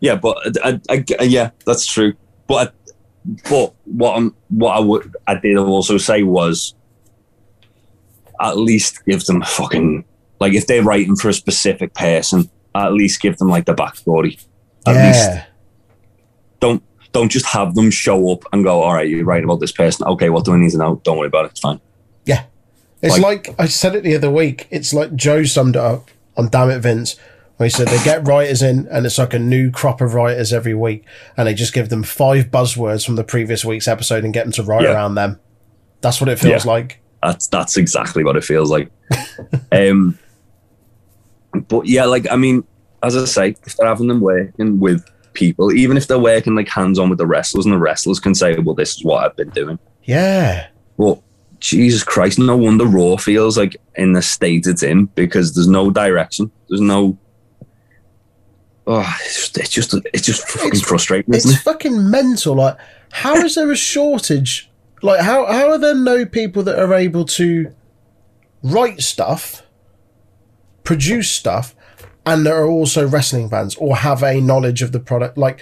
Yeah, 0.00 0.14
but 0.16 0.36
I, 0.64 0.80
I, 0.88 1.04
I- 1.20 1.24
yeah, 1.24 1.50
that's 1.66 1.86
true. 1.86 2.14
But 2.46 2.74
but 3.50 3.74
what 3.84 4.16
I'm 4.16 4.34
what 4.48 4.76
I 4.76 4.80
would 4.80 5.14
I 5.26 5.34
did 5.34 5.56
also 5.56 5.98
say 5.98 6.22
was 6.22 6.74
at 8.40 8.56
least 8.56 9.04
give 9.04 9.24
them 9.24 9.42
fucking 9.42 10.04
like 10.40 10.54
if 10.54 10.66
they're 10.66 10.82
writing 10.82 11.16
for 11.16 11.28
a 11.28 11.32
specific 11.32 11.94
person, 11.94 12.48
at 12.74 12.92
least 12.92 13.20
give 13.20 13.36
them 13.38 13.48
like 13.48 13.66
the 13.66 13.74
backstory. 13.74 14.44
At 14.86 14.94
least 14.94 15.30
yeah. 15.30 15.44
don't 16.60 16.82
don't 17.12 17.30
just 17.30 17.46
have 17.46 17.74
them 17.74 17.90
show 17.90 18.30
up 18.32 18.44
and 18.52 18.62
go, 18.64 18.82
all 18.82 18.94
right, 18.94 19.08
you're 19.08 19.24
writing 19.24 19.44
about 19.44 19.60
this 19.60 19.72
person. 19.72 20.06
Okay, 20.06 20.30
what 20.30 20.44
do 20.44 20.52
I 20.52 20.58
need 20.58 20.70
to 20.70 20.78
know? 20.78 21.00
Don't 21.04 21.18
worry 21.18 21.26
about 21.28 21.46
it. 21.46 21.50
It's 21.52 21.60
fine. 21.60 21.80
Yeah. 22.24 22.44
It's 23.02 23.18
Like- 23.18 23.48
like, 23.48 23.60
I 23.60 23.66
said 23.66 23.94
it 23.94 24.02
the 24.04 24.14
other 24.14 24.30
week. 24.30 24.66
It's 24.70 24.92
like 24.92 25.14
Joe 25.16 25.44
summed 25.44 25.76
it 25.76 25.82
up 25.82 26.10
on 26.36 26.48
Damn 26.48 26.70
It 26.70 26.80
Vince, 26.80 27.16
where 27.58 27.66
he 27.66 27.70
said 27.70 27.86
they 27.88 28.02
get 28.04 28.26
writers 28.26 28.62
in 28.62 28.88
and 28.90 29.04
it's 29.04 29.18
like 29.18 29.34
a 29.34 29.38
new 29.38 29.70
crop 29.70 30.00
of 30.00 30.14
writers 30.14 30.52
every 30.52 30.74
week 30.74 31.04
and 31.36 31.46
they 31.46 31.54
just 31.54 31.74
give 31.74 31.88
them 31.90 32.02
five 32.02 32.46
buzzwords 32.46 33.04
from 33.04 33.16
the 33.16 33.24
previous 33.24 33.64
week's 33.64 33.86
episode 33.86 34.24
and 34.24 34.32
get 34.32 34.44
them 34.44 34.52
to 34.52 34.62
write 34.62 34.82
Yeah. 34.84 34.92
around 34.94 35.14
them. 35.16 35.38
That's 36.00 36.20
what 36.20 36.28
it 36.30 36.38
feels 36.38 36.64
Yeah. 36.64 36.70
like. 36.72 37.00
That's 37.22 37.46
that's 37.48 37.76
exactly 37.76 38.24
what 38.24 38.36
it 38.36 38.44
feels 38.44 38.70
like. 38.70 38.90
um, 39.72 40.18
but 41.68 41.86
yeah, 41.86 42.04
like 42.04 42.30
I 42.30 42.36
mean, 42.36 42.64
as 43.02 43.16
I 43.16 43.24
say, 43.24 43.56
if 43.66 43.76
they're 43.76 43.88
having 43.88 44.06
them 44.08 44.20
working 44.20 44.78
with 44.80 45.04
people, 45.32 45.72
even 45.72 45.96
if 45.96 46.06
they're 46.06 46.18
working 46.18 46.54
like 46.54 46.68
hands 46.68 46.98
on 46.98 47.08
with 47.08 47.18
the 47.18 47.26
wrestlers, 47.26 47.64
and 47.64 47.72
the 47.74 47.78
wrestlers 47.78 48.20
can 48.20 48.34
say, 48.34 48.56
"Well, 48.58 48.74
this 48.74 48.96
is 48.96 49.04
what 49.04 49.24
I've 49.24 49.36
been 49.36 49.50
doing." 49.50 49.78
Yeah. 50.04 50.68
Well, 50.96 51.22
Jesus 51.60 52.04
Christ, 52.04 52.38
no 52.38 52.56
wonder 52.56 52.84
Raw 52.84 53.16
feels 53.16 53.58
like 53.58 53.76
in 53.96 54.12
the 54.12 54.22
state 54.22 54.66
it's 54.66 54.82
in 54.82 55.06
because 55.16 55.54
there's 55.54 55.68
no 55.68 55.90
direction. 55.90 56.50
There's 56.68 56.80
no. 56.80 57.18
Oh, 58.90 59.16
it's 59.26 59.50
just 59.50 59.58
it's 59.58 59.68
just, 59.68 59.94
it's 60.14 60.26
just 60.26 60.48
fucking 60.48 60.68
It's- 60.68 60.82
frustrating, 60.88 61.34
It's 61.34 61.44
it? 61.44 61.58
fucking 61.58 62.10
mental. 62.10 62.54
Like, 62.56 62.78
how 63.12 63.34
is 63.36 63.54
there 63.54 63.70
a 63.70 63.76
shortage? 63.76 64.70
Like, 65.02 65.20
how, 65.20 65.44
how 65.46 65.70
are 65.72 65.78
there 65.78 65.94
no 65.94 66.24
people 66.24 66.62
that 66.62 66.78
are 66.78 66.94
able 66.94 67.26
to 67.26 67.72
write 68.62 69.02
stuff, 69.02 69.62
produce 70.84 71.30
stuff, 71.30 71.74
and 72.24 72.46
there 72.46 72.56
are 72.56 72.66
also 72.66 73.06
wrestling 73.06 73.50
fans 73.50 73.74
or 73.76 73.96
have 73.96 74.22
a 74.22 74.40
knowledge 74.40 74.80
of 74.80 74.92
the 74.92 75.00
product? 75.00 75.36
Like, 75.36 75.60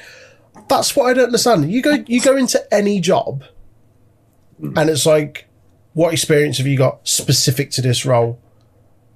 that's 0.68 0.94
what 0.94 1.06
I 1.06 1.12
don't 1.14 1.26
understand. 1.26 1.70
You 1.70 1.82
go, 1.82 2.04
you 2.06 2.20
go 2.20 2.36
into 2.36 2.62
any 2.72 3.00
job, 3.00 3.42
hmm. 4.60 4.78
and 4.78 4.88
it's 4.88 5.04
like, 5.04 5.48
what 5.94 6.12
experience 6.12 6.58
have 6.58 6.66
you 6.68 6.78
got 6.78 7.06
specific 7.08 7.70
to 7.72 7.82
this 7.82 8.06
role? 8.06 8.38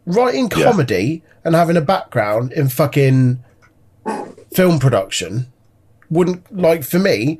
Writing 0.05 0.51
Yeah. 0.57 0.64
comedy 0.64 1.23
and 1.44 1.55
having 1.55 1.77
a 1.77 1.81
background 1.81 2.53
in 2.53 2.68
fucking 2.68 3.44
film 4.55 4.79
production 4.79 5.51
wouldn't 6.11 6.55
like 6.57 6.83
for 6.83 6.99
me 6.99 7.39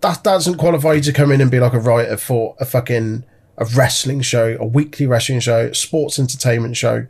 that 0.00 0.22
doesn't 0.22 0.56
qualify 0.58 0.92
you 0.94 1.00
to 1.00 1.12
come 1.12 1.32
in 1.32 1.40
and 1.40 1.50
be 1.50 1.58
like 1.58 1.72
a 1.72 1.80
writer 1.80 2.16
for 2.16 2.54
a 2.60 2.64
fucking 2.64 3.24
a 3.58 3.64
wrestling 3.76 4.20
show 4.20 4.56
a 4.60 4.64
weekly 4.64 5.06
wrestling 5.06 5.40
show 5.40 5.72
sports 5.72 6.18
entertainment 6.18 6.76
show 6.76 7.06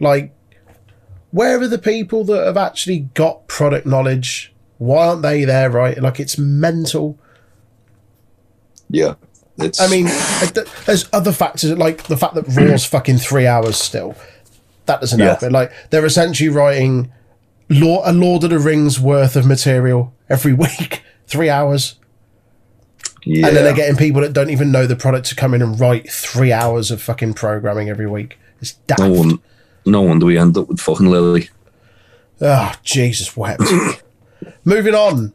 like 0.00 0.34
where 1.30 1.60
are 1.60 1.68
the 1.68 1.78
people 1.78 2.24
that 2.24 2.44
have 2.46 2.56
actually 2.56 3.00
got 3.14 3.46
product 3.46 3.86
knowledge 3.86 4.52
why 4.78 5.06
aren't 5.08 5.22
they 5.22 5.44
there 5.44 5.70
right 5.70 6.00
like 6.02 6.18
it's 6.18 6.38
mental 6.38 7.18
Yeah, 8.90 9.14
it's. 9.58 9.80
I 9.80 9.86
mean, 9.88 10.06
there's 10.86 11.08
other 11.12 11.32
factors 11.32 11.76
like 11.76 12.04
the 12.04 12.16
fact 12.16 12.34
that 12.36 12.46
Raw's 12.48 12.86
fucking 12.86 13.18
three 13.18 13.46
hours 13.46 13.76
still. 13.76 14.14
That 14.86 15.00
doesn't 15.00 15.18
Yeah. 15.18 15.26
help 15.26 15.42
it. 15.42 15.52
Like 15.52 15.72
they're 15.90 16.06
essentially 16.06 16.48
writing 16.48 17.12
Lord, 17.68 18.08
a 18.08 18.12
Lord 18.12 18.44
of 18.44 18.50
the 18.50 18.58
Rings 18.58 18.98
worth 18.98 19.36
of 19.36 19.46
material 19.46 20.14
every 20.28 20.52
week, 20.54 21.02
three 21.26 21.50
hours, 21.50 21.96
yeah. 23.24 23.46
and 23.46 23.56
then 23.56 23.64
they're 23.64 23.74
getting 23.74 23.96
people 23.96 24.22
that 24.22 24.32
don't 24.32 24.50
even 24.50 24.72
know 24.72 24.86
the 24.86 24.96
product 24.96 25.26
to 25.28 25.34
come 25.34 25.54
in 25.54 25.62
and 25.62 25.78
write 25.78 26.10
three 26.10 26.52
hours 26.52 26.90
of 26.90 27.02
fucking 27.02 27.34
programming 27.34 27.88
every 27.88 28.06
week. 28.06 28.38
It's 28.60 28.72
daft. 28.86 29.00
no 29.00 29.10
one, 29.10 29.38
no 29.84 30.02
wonder 30.02 30.26
we 30.26 30.38
end 30.38 30.56
up 30.56 30.68
with 30.68 30.80
fucking 30.80 31.08
Lilly. 31.08 31.50
Oh, 32.40 32.72
Jesus 32.82 33.36
wept. 33.36 33.62
Moving 34.64 34.94
on. 34.94 35.32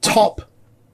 Top, 0.00 0.42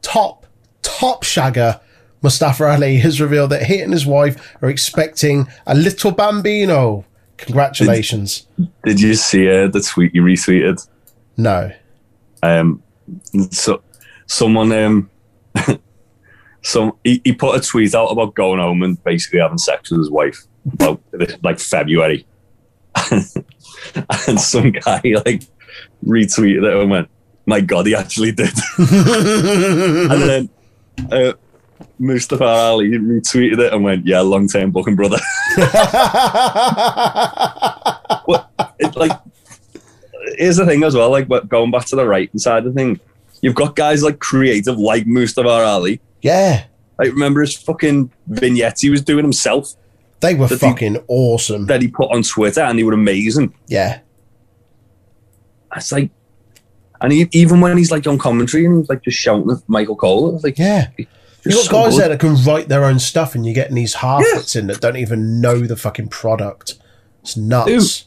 top, 0.03 0.47
top 0.83 1.25
shagger. 1.25 1.81
Mustafa 2.23 2.65
Ali 2.65 2.99
has 2.99 3.21
revealed 3.21 3.51
that 3.51 3.65
he 3.65 3.81
and 3.81 3.93
his 3.93 4.07
wife 4.07 4.57
are 4.63 4.69
expecting 4.69 5.49
a 5.67 5.75
little 5.75 6.11
bambino. 6.11 7.05
Congratulations. 7.41 8.47
Did 8.85 9.01
you 9.01 9.15
see 9.15 9.49
uh, 9.49 9.69
the 9.69 9.81
tweet 9.81 10.15
you 10.15 10.23
retweeted? 10.23 10.87
No. 11.37 11.73
Um, 12.43 12.83
so 13.51 13.83
someone 14.27 14.73
um, 14.73 15.11
so 16.63 16.99
he, 17.05 17.21
he 17.25 17.33
put 17.33 17.57
a 17.57 17.61
tweet 17.67 17.95
out 17.95 18.07
about 18.07 18.35
going 18.35 18.61
home 18.61 18.83
and 18.83 19.03
basically 19.05 19.41
having 19.41 19.59
sex 19.59 19.91
with 19.91 20.01
his 20.01 20.11
wife 20.11 20.45
about 20.73 21.01
like 21.43 21.59
February, 21.59 22.27
and 23.11 24.41
some 24.41 24.71
guy 24.73 25.01
like 25.25 25.43
retweeted 26.05 26.67
it 26.67 26.77
and 26.81 26.91
went, 26.91 27.09
"My 27.47 27.61
God, 27.61 27.87
he 27.87 27.95
actually 27.95 28.33
did." 28.33 28.53
and 28.79 30.23
then 30.23 30.51
uh, 31.11 31.33
Mustafa 31.99 32.45
Ali 32.45 32.89
retweeted 32.91 33.59
it 33.59 33.73
and 33.73 33.83
went, 33.85 34.07
"Yeah, 34.07 34.21
long 34.21 34.49
term 34.49 34.71
booking 34.71 34.97
brother." 34.97 35.19
What 38.27 38.51
it, 38.79 38.95
like 38.97 39.13
here's 40.37 40.57
the 40.57 40.67
thing 40.67 40.83
as 40.85 40.95
well, 40.95 41.11
like 41.11 41.29
but 41.29 41.49
going 41.49 41.71
back 41.71 41.85
to 41.87 41.97
the 41.97 42.07
writing 42.07 42.39
side 42.39 42.67
of 42.67 42.75
the 42.75 42.79
thing, 42.79 43.01
you've 43.41 43.55
got 43.55 43.75
guys 43.77 44.03
like 44.03 44.19
creative 44.19 44.79
like 44.79 45.07
Mustafa 45.07 45.49
Ali. 45.49 46.01
yeah. 46.23 46.65
Like 46.99 47.13
remember 47.13 47.41
his 47.41 47.57
fucking 47.57 48.11
vignettes 48.27 48.83
he 48.83 48.91
was 48.91 49.01
doing 49.01 49.25
himself 49.25 49.73
They 50.21 50.35
were 50.35 50.47
That 50.49 50.61
he- 50.61 50.67
fucking 50.69 50.99
awesome. 51.09 51.65
that 51.67 51.81
he 51.81 51.89
put 51.89 52.11
on 52.13 52.23
Twitter 52.23 52.61
and 52.61 52.79
they 52.79 52.83
were 52.83 52.93
amazing. 52.93 53.55
Yeah. 53.69 54.01
It's 55.75 55.91
like 55.93 56.11
and 57.01 57.11
he, 57.13 57.27
even 57.33 57.63
when 57.63 57.79
he's 57.79 57.91
like 57.91 58.07
on 58.07 58.19
commentary 58.19 58.67
and 58.67 58.81
he's 58.81 58.91
like 58.91 59.03
just 59.03 59.17
shouting 59.17 59.51
at 59.51 59.67
Michael 59.67 59.97
Cole, 59.97 60.35
it's 60.35 60.45
like 60.45 60.59
Yeah. 60.59 60.89
You've 61.45 61.55
got 61.55 61.65
so 61.65 61.73
guys 61.73 61.93
good. 61.95 62.01
there 62.01 62.09
that 62.11 62.21
can 62.21 62.37
write 62.45 62.69
their 62.69 62.85
own 62.85 62.99
stuff 62.99 63.35
and 63.35 63.45
you're 63.47 63.55
getting 63.55 63.75
these 63.77 63.95
half-wits 63.95 64.57
in 64.57 64.67
that 64.69 64.81
don't 64.81 64.97
even 64.97 65.41
know 65.41 65.61
the 65.61 65.77
fucking 65.77 66.09
product. 66.09 66.75
It's 67.23 67.37
nuts. 67.37 68.07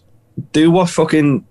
do 0.52 0.72
what 0.72 0.90
fucking 0.90 1.46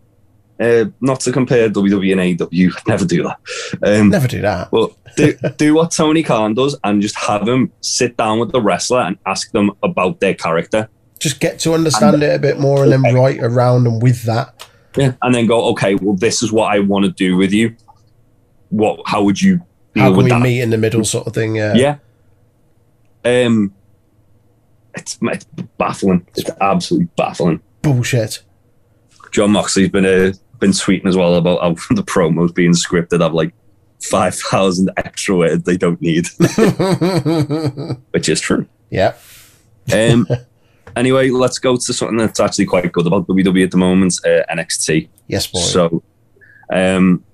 Uh, 0.61 0.85
not 1.01 1.19
to 1.21 1.33
compare 1.33 1.69
WWE 1.69 2.13
and 2.13 2.21
I'd 2.21 2.87
never 2.87 3.05
do 3.05 3.25
that. 3.25 3.39
Um, 3.83 4.11
Never 4.11 4.29
do 4.29 4.41
that. 4.43 4.71
Well, 4.71 4.97
do, 5.17 5.35
do 5.57 5.75
what 5.75 5.91
Tony 5.91 6.23
Khan 6.23 6.55
does 6.55 6.77
and 6.85 7.03
just 7.03 7.17
have 7.17 7.49
him 7.49 7.73
sit 7.81 8.17
down 8.17 8.39
with 8.39 8.53
the 8.53 8.61
wrestler 8.61 9.01
and 9.01 9.19
ask 9.27 9.51
them 9.51 9.73
about 9.83 10.21
their 10.21 10.35
character. 10.35 10.89
Just 11.19 11.41
get 11.41 11.59
to 11.61 11.75
understand 11.75 12.23
it 12.23 12.35
a 12.35 12.39
bit 12.39 12.61
more 12.61 12.85
and 12.85 12.93
then 12.93 13.03
write 13.15 13.41
around 13.41 13.87
and 13.89 14.01
with 14.03 14.23
that. 14.25 14.67
Yeah. 14.97 15.15
And 15.23 15.35
then 15.35 15.47
go, 15.47 15.65
okay, 15.71 15.95
well, 15.97 16.15
this 16.15 16.43
is 16.43 16.53
what 16.53 16.73
I 16.73 16.79
want 16.79 17.05
to 17.07 17.11
do 17.11 17.37
with 17.37 17.53
you. 17.53 17.75
What? 18.71 19.01
How 19.07 19.23
would 19.23 19.41
you 19.41 19.61
How 19.97 20.11
can 20.15 20.25
we 20.25 20.31
that? 20.31 20.41
meet 20.41 20.61
in 20.61 20.71
the 20.71 20.79
middle 20.79 21.05
sort 21.05 21.27
of 21.27 21.35
thing? 21.35 21.57
Yeah. 21.57 21.75
Yeah. 21.75 21.97
Um, 23.25 23.75
it's, 24.95 25.19
it's 25.23 25.45
baffling. 25.79 26.27
It's 26.37 26.51
absolutely 26.61 27.09
baffling. 27.17 27.61
Bullshit. 27.83 28.43
Jon 29.33 29.51
Moxley's 29.53 29.89
been 29.89 30.05
uh, 30.07 30.33
been 30.59 30.71
tweeting 30.71 31.07
as 31.07 31.17
well 31.17 31.35
about 31.37 31.61
how 31.61 31.71
the 31.95 32.03
promos 32.03 32.55
being 32.55 32.73
scripted 32.73 33.21
have 33.21 33.35
like 33.35 33.53
five 34.03 34.35
thousand 34.35 34.91
extra 34.97 35.37
words 35.37 35.65
they 35.65 35.77
don't 35.77 36.01
need, 36.01 36.27
which 38.11 38.29
is 38.29 38.41
true. 38.41 38.67
yeah. 38.91 39.15
Um, 39.93 40.29
anyway, 40.95 41.31
let's 41.31 41.59
go 41.59 41.77
to 41.77 41.93
something 41.93 42.19
that's 42.19 42.39
actually 42.41 42.67
quite 42.67 42.93
good 42.93 43.07
about 43.07 43.27
WWE 43.27 43.65
at 43.65 43.71
the 43.73 43.77
moment, 43.77 44.15
uh, 44.25 44.43
NXT. 44.55 45.09
Yes, 45.27 45.47
boy. 45.49 45.59
So, 45.61 46.03
um, 46.73 47.25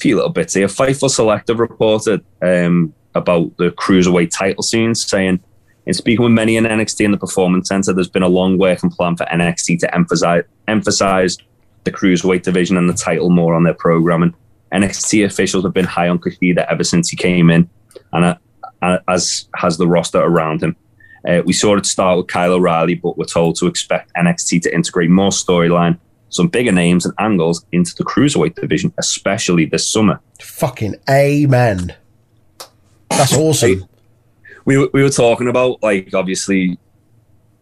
few 0.00 0.16
little 0.16 0.30
bits 0.30 0.54
here. 0.54 0.66
Fightful 0.66 1.10
Select 1.10 1.48
reported 1.50 2.24
um, 2.42 2.92
about 3.14 3.56
the 3.58 3.70
cruiserweight 3.70 4.30
title 4.30 4.62
scene, 4.62 4.94
saying, 4.94 5.40
in 5.86 5.94
speaking 5.94 6.24
with 6.24 6.32
many 6.32 6.56
in 6.56 6.64
NXT 6.64 7.04
and 7.04 7.14
the 7.14 7.18
Performance 7.18 7.68
Center, 7.68 7.92
there's 7.92 8.08
been 8.08 8.22
a 8.22 8.28
long 8.28 8.58
working 8.58 8.90
plan 8.90 9.16
for 9.16 9.24
NXT 9.26 9.78
to 9.80 9.94
emphasize 9.94 10.44
emphasize 10.68 11.36
the 11.84 11.92
cruiserweight 11.92 12.42
division 12.42 12.76
and 12.76 12.88
the 12.88 12.94
title 12.94 13.30
more 13.30 13.54
on 13.54 13.64
their 13.64 13.74
programming. 13.74 14.34
NXT 14.72 15.24
officials 15.24 15.64
have 15.64 15.72
been 15.72 15.86
high 15.86 16.08
on 16.08 16.18
Kushida 16.18 16.66
ever 16.70 16.84
since 16.84 17.08
he 17.08 17.16
came 17.16 17.50
in, 17.50 17.68
and 18.12 18.24
uh, 18.24 18.34
uh, 18.82 18.98
as 19.08 19.48
has 19.56 19.78
the 19.78 19.88
roster 19.88 20.20
around 20.20 20.62
him. 20.62 20.76
Uh, 21.26 21.42
we 21.44 21.52
saw 21.52 21.76
it 21.76 21.84
start 21.84 22.16
with 22.16 22.28
Kyle 22.28 22.52
O'Reilly, 22.52 22.94
but 22.94 23.18
we're 23.18 23.24
told 23.24 23.56
to 23.56 23.66
expect 23.66 24.12
NXT 24.14 24.62
to 24.62 24.74
integrate 24.74 25.10
more 25.10 25.30
storyline, 25.30 25.98
some 26.30 26.48
bigger 26.48 26.72
names 26.72 27.04
and 27.04 27.14
angles 27.18 27.64
into 27.72 27.94
the 27.96 28.04
cruiserweight 28.04 28.54
division, 28.54 28.92
especially 28.98 29.66
this 29.66 29.88
summer. 29.90 30.18
Fucking 30.40 30.94
amen. 31.08 31.94
That's 33.10 33.36
awesome. 33.36 33.84
We, 34.64 34.78
were- 34.78 34.90
we 34.92 35.02
were 35.02 35.10
talking 35.10 35.48
about, 35.48 35.82
like, 35.82 36.14
obviously, 36.14 36.78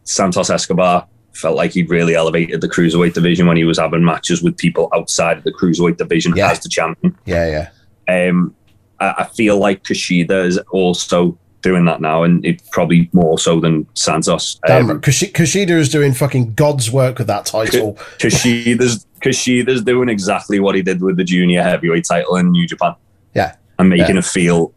Santos 0.04 0.50
Escobar 0.50 1.06
felt 1.32 1.56
like 1.56 1.72
he'd 1.72 1.88
really 1.90 2.14
elevated 2.14 2.60
the 2.60 2.68
cruiserweight 2.68 3.14
division 3.14 3.46
when 3.46 3.56
he 3.56 3.64
was 3.64 3.78
having 3.78 4.04
matches 4.04 4.42
with 4.42 4.56
people 4.56 4.88
outside 4.94 5.38
of 5.38 5.44
the 5.44 5.52
cruiserweight 5.52 5.96
division 5.96 6.34
Yeah. 6.36 6.50
as 6.50 6.60
the 6.60 6.68
champion. 6.68 7.16
Yeah, 7.26 7.68
yeah. 8.08 8.28
Um, 8.28 8.54
I, 9.00 9.14
I 9.18 9.24
feel 9.24 9.58
like 9.58 9.84
Kushida 9.84 10.44
is 10.46 10.58
also 10.72 11.38
doing 11.62 11.84
that 11.86 12.00
now, 12.00 12.22
and 12.22 12.44
it 12.46 12.62
probably 12.70 13.08
more 13.12 13.38
so 13.38 13.58
than 13.60 13.86
Santos. 13.94 14.60
Damn 14.66 14.90
Um. 14.90 15.00
Kushida 15.00 15.70
is 15.70 15.88
doing 15.88 16.12
fucking 16.14 16.54
God's 16.54 16.90
work 16.90 17.18
with 17.18 17.26
that 17.26 17.46
title. 17.46 17.94
Kushida's 18.18 19.04
Kushida's 19.20 19.82
doing 19.82 20.08
exactly 20.08 20.60
what 20.60 20.74
he 20.76 20.82
did 20.82 21.02
with 21.02 21.16
the 21.16 21.24
junior 21.24 21.62
heavyweight 21.62 22.04
title 22.08 22.36
in 22.36 22.50
New 22.52 22.66
Japan. 22.66 22.94
Yeah. 23.34 23.56
and 23.80 23.88
making 23.88 24.14
Yeah. 24.16 24.20
it 24.20 24.24
feel, 24.24 24.72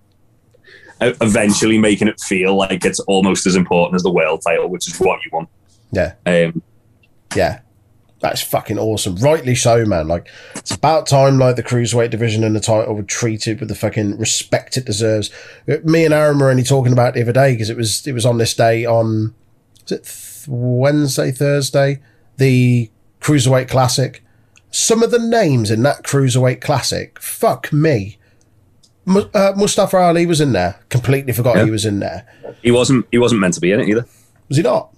eventually 1.00 1.78
making 1.80 2.08
it 2.08 2.20
feel 2.20 2.56
like 2.56 2.86
it's 2.86 3.00
almost 3.02 3.48
as 3.48 3.56
important 3.56 3.96
as 3.96 4.04
the 4.04 4.12
world 4.12 4.42
title, 4.46 4.68
which 4.70 4.88
is 4.88 5.00
what 5.00 5.20
you 5.26 5.32
want. 5.34 5.50
Yeah, 5.92 6.14
Um, 6.26 6.62
yeah. 7.36 7.60
That's 8.22 8.42
fucking 8.42 8.78
awesome. 8.78 9.16
Rightly 9.16 9.56
so, 9.56 9.84
man. 9.86 10.08
Like, 10.08 10.28
it's 10.56 10.70
about 10.76 11.08
time, 11.08 11.40
like, 11.40 11.56
the 11.56 11.64
cruiserweight 11.64 12.12
division 12.12 12.44
and 12.44 12.56
the 12.56 12.60
title 12.60 12.94
were 12.94 13.02
treated 13.02 13.60
with 13.60 13.68
the 13.70 13.74
fucking 13.76 14.18
respect 14.20 14.78
it 14.78 14.86
deserves. 14.86 15.32
Uh, 15.68 15.78
Me 15.84 16.06
and 16.06 16.14
Aaron 16.14 16.38
were 16.38 16.50
only 16.52 16.62
talking 16.64 16.94
about 16.94 17.10
it 17.10 17.14
the 17.16 17.22
other 17.24 17.34
day 17.34 17.54
because 17.54 17.70
it 17.72 17.78
was 17.78 18.06
it 18.06 18.14
was 18.14 18.26
on 18.26 18.38
this 18.38 18.54
day 18.54 18.86
on 18.86 19.34
was 19.84 19.92
it 19.92 20.04
th- 20.04 20.48
Wednesday, 20.48 21.32
Thursday, 21.32 22.00
the 22.38 22.92
cruiserweight 23.22 23.68
classic. 23.68 24.24
Some 24.70 25.02
of 25.04 25.10
the 25.12 25.20
names 25.20 25.72
in 25.72 25.82
that 25.84 26.04
cruiserweight 26.04 26.62
classic, 26.62 27.20
fuck 27.20 27.74
me. 27.74 28.18
Uh, 29.08 29.54
Mustafa 29.58 29.98
Ali 29.98 30.28
was 30.28 30.40
in 30.40 30.52
there. 30.52 30.80
Completely 30.90 31.34
forgot 31.34 31.58
Yeah. 31.58 31.66
he 31.66 31.72
was 31.72 31.86
in 31.86 32.00
there. 32.00 32.26
he 32.62 32.70
wasn't 32.70 33.08
he 33.12 33.18
wasn't 33.18 33.42
meant 33.42 33.56
to 33.56 33.60
be 33.62 33.72
in 33.72 33.80
it 33.82 33.90
either. 33.90 34.06
Was 34.48 34.58
he 34.58 34.64
not? 34.64 34.94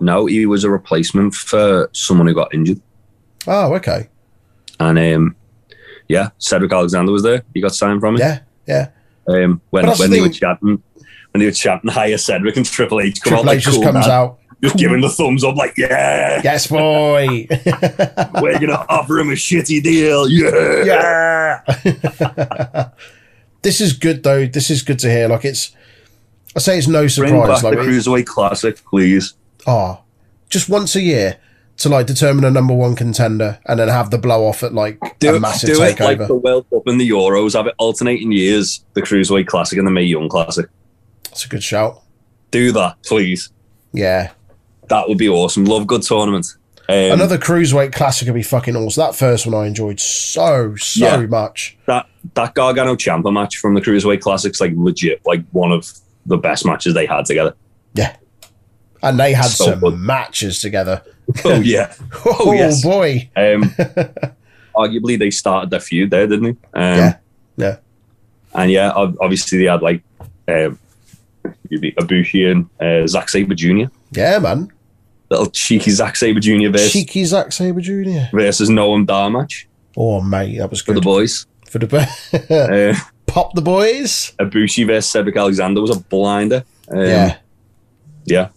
No, 0.00 0.26
he 0.26 0.46
was 0.46 0.64
a 0.64 0.70
replacement 0.70 1.34
for 1.34 1.90
someone 1.92 2.26
who 2.26 2.34
got 2.34 2.54
injured. 2.54 2.80
Oh, 3.46 3.74
okay. 3.74 4.08
And 4.78 4.98
um, 4.98 5.36
yeah, 6.08 6.30
Cedric 6.38 6.72
Alexander 6.72 7.12
was 7.12 7.22
there. 7.22 7.42
He 7.54 7.60
got 7.60 7.74
signed 7.74 8.00
from 8.00 8.16
it. 8.16 8.20
Yeah, 8.20 8.40
yeah. 8.66 8.88
Um, 9.28 9.60
when 9.70 9.86
when 9.86 9.96
the 9.98 10.06
they 10.08 10.20
were 10.20 10.28
chatting, 10.28 10.82
when 11.32 11.40
they 11.40 11.44
were 11.44 11.52
chatting, 11.52 11.90
hire 11.92 12.16
Cedric 12.16 12.56
and 12.56 12.66
Triple 12.66 13.00
H 13.00 13.20
come 13.20 13.32
Triple 13.32 13.50
out 13.50 13.54
H 13.54 13.56
like 13.56 13.64
just 13.64 13.76
cool 13.76 13.84
comes 13.84 14.06
man, 14.06 14.10
out. 14.10 14.38
just 14.62 14.76
giving 14.76 15.00
the 15.00 15.10
thumbs 15.10 15.44
up, 15.44 15.56
like 15.56 15.76
yeah, 15.76 16.40
Yes, 16.42 16.66
boy. 16.66 17.46
we're 18.40 18.58
gonna 18.58 18.86
offer 18.88 19.18
him 19.18 19.30
a 19.30 19.34
shitty 19.34 19.82
deal. 19.82 20.28
Yeah, 20.28 21.60
yeah. 21.74 22.90
this 23.62 23.80
is 23.80 23.92
good 23.92 24.22
though. 24.22 24.46
This 24.46 24.70
is 24.70 24.82
good 24.82 24.98
to 25.00 25.10
hear. 25.10 25.28
Like 25.28 25.44
it's, 25.44 25.74
I 26.56 26.60
say 26.60 26.78
it's 26.78 26.88
no 26.88 27.06
surprise. 27.08 27.32
Bring 27.32 27.46
back 27.46 27.62
Like 27.62 27.76
the 27.76 27.82
cruiserweight 27.82 28.26
classic, 28.26 28.82
please. 28.84 29.34
Oh, 29.68 30.00
just 30.48 30.68
once 30.68 30.96
a 30.96 31.00
year 31.02 31.36
to 31.76 31.88
like 31.88 32.06
determine 32.06 32.44
a 32.44 32.50
number 32.50 32.74
one 32.74 32.96
contender 32.96 33.60
and 33.66 33.78
then 33.78 33.86
have 33.88 34.10
the 34.10 34.18
blow 34.18 34.46
off 34.46 34.62
at 34.64 34.72
like 34.74 34.98
Do, 35.20 35.32
a 35.32 35.36
it, 35.36 35.40
massive 35.40 35.68
do 35.70 35.82
it 35.82 36.00
like 36.00 36.18
the 36.26 36.34
World 36.34 36.66
Cup 36.70 36.86
and 36.86 37.00
the 37.00 37.08
Euros. 37.08 37.52
Have 37.54 37.66
it 37.68 37.74
alternating 37.78 38.32
years. 38.32 38.84
The 38.94 39.02
cruiserweight 39.02 39.46
classic 39.46 39.78
and 39.78 39.86
the 39.86 39.90
Mae 39.92 40.02
Young 40.02 40.28
classic. 40.28 40.66
That's 41.24 41.44
a 41.44 41.48
good 41.48 41.62
shout. 41.62 42.02
Do 42.50 42.72
that, 42.72 43.00
please. 43.04 43.50
Yeah. 43.92 44.32
That 44.88 45.06
would 45.08 45.18
be 45.18 45.28
awesome. 45.28 45.66
Love 45.66 45.86
good 45.86 46.02
tournament. 46.02 46.46
Um, 46.88 47.12
Another 47.12 47.36
cruiserweight 47.36 47.92
classic 47.92 48.26
would 48.26 48.34
be 48.34 48.42
fucking 48.42 48.74
awesome. 48.74 49.02
That 49.02 49.14
first 49.14 49.46
one 49.46 49.54
I 49.54 49.66
enjoyed 49.66 50.00
so 50.00 50.74
so 50.76 51.04
Yeah. 51.06 51.26
much. 51.26 51.76
that 51.86 52.06
that 52.34 52.54
Gargano 52.54 52.96
Ciampa 52.96 53.30
match 53.32 53.58
from 53.58 53.74
the 53.74 53.80
cruiserweight 53.82 54.20
classics, 54.22 54.60
like 54.60 54.72
legit, 54.74 55.20
like 55.26 55.44
one 55.52 55.70
of 55.72 55.92
the 56.26 56.38
best 56.38 56.64
matches 56.64 56.94
they 56.94 57.04
had 57.06 57.26
together. 57.26 57.54
Yeah. 57.94 58.16
And 59.02 59.18
they 59.18 59.32
had 59.32 59.46
So 59.46 59.78
some 59.78 60.04
matches 60.06 60.60
together. 60.60 61.02
Oh 61.44 61.60
yeah. 61.60 61.94
Oh, 62.24 62.52
yes. 62.52 62.82
boy. 62.82 63.28
Um, 63.36 63.62
arguably, 64.74 65.18
they 65.18 65.30
started 65.30 65.70
their 65.70 65.80
feud 65.80 66.10
there, 66.10 66.26
didn't 66.26 66.58
they? 66.72 66.80
Um, 66.80 66.98
Yeah. 66.98 67.16
Yeah. 67.56 67.76
And 68.54 68.70
yeah, 68.70 68.92
obviously 68.92 69.58
they 69.58 69.64
had 69.64 69.82
like 69.82 70.02
um, 70.48 70.78
you'd 71.68 71.82
Ibushi 71.96 72.50
and 72.50 72.68
uh, 72.80 73.06
Zack 73.06 73.28
Sabre 73.28 73.54
Jr. 73.54 73.84
Yeah, 74.12 74.38
man. 74.38 74.72
Little 75.30 75.50
cheeky 75.50 75.90
Zack 75.90 76.16
Sabre 76.16 76.40
Jr. 76.40 76.70
versus, 76.70 76.92
Cheeky 76.92 77.24
Zack 77.24 77.52
Sabre 77.52 77.80
Jr. 77.82 78.34
versus 78.34 78.70
Noam 78.70 79.06
Dar 79.06 79.28
match 79.28 79.68
Oh, 79.96 80.20
mate, 80.20 80.58
that 80.58 80.70
was 80.70 80.80
good 80.80 80.94
for 80.94 81.00
the 81.00 81.04
boys. 81.04 81.46
For 81.68 81.78
the 81.78 82.94
Uh, 82.94 82.98
pop 83.26 83.52
the 83.54 83.60
boys. 83.60 84.32
Ibushi 84.38 84.86
versus 84.86 85.10
Cedric 85.10 85.36
Alexander 85.36 85.80
was 85.80 85.90
a 85.90 85.98
blinder. 85.98 86.64
Um, 86.90 87.00
yeah, 87.00 87.36
yeah. 88.24 88.48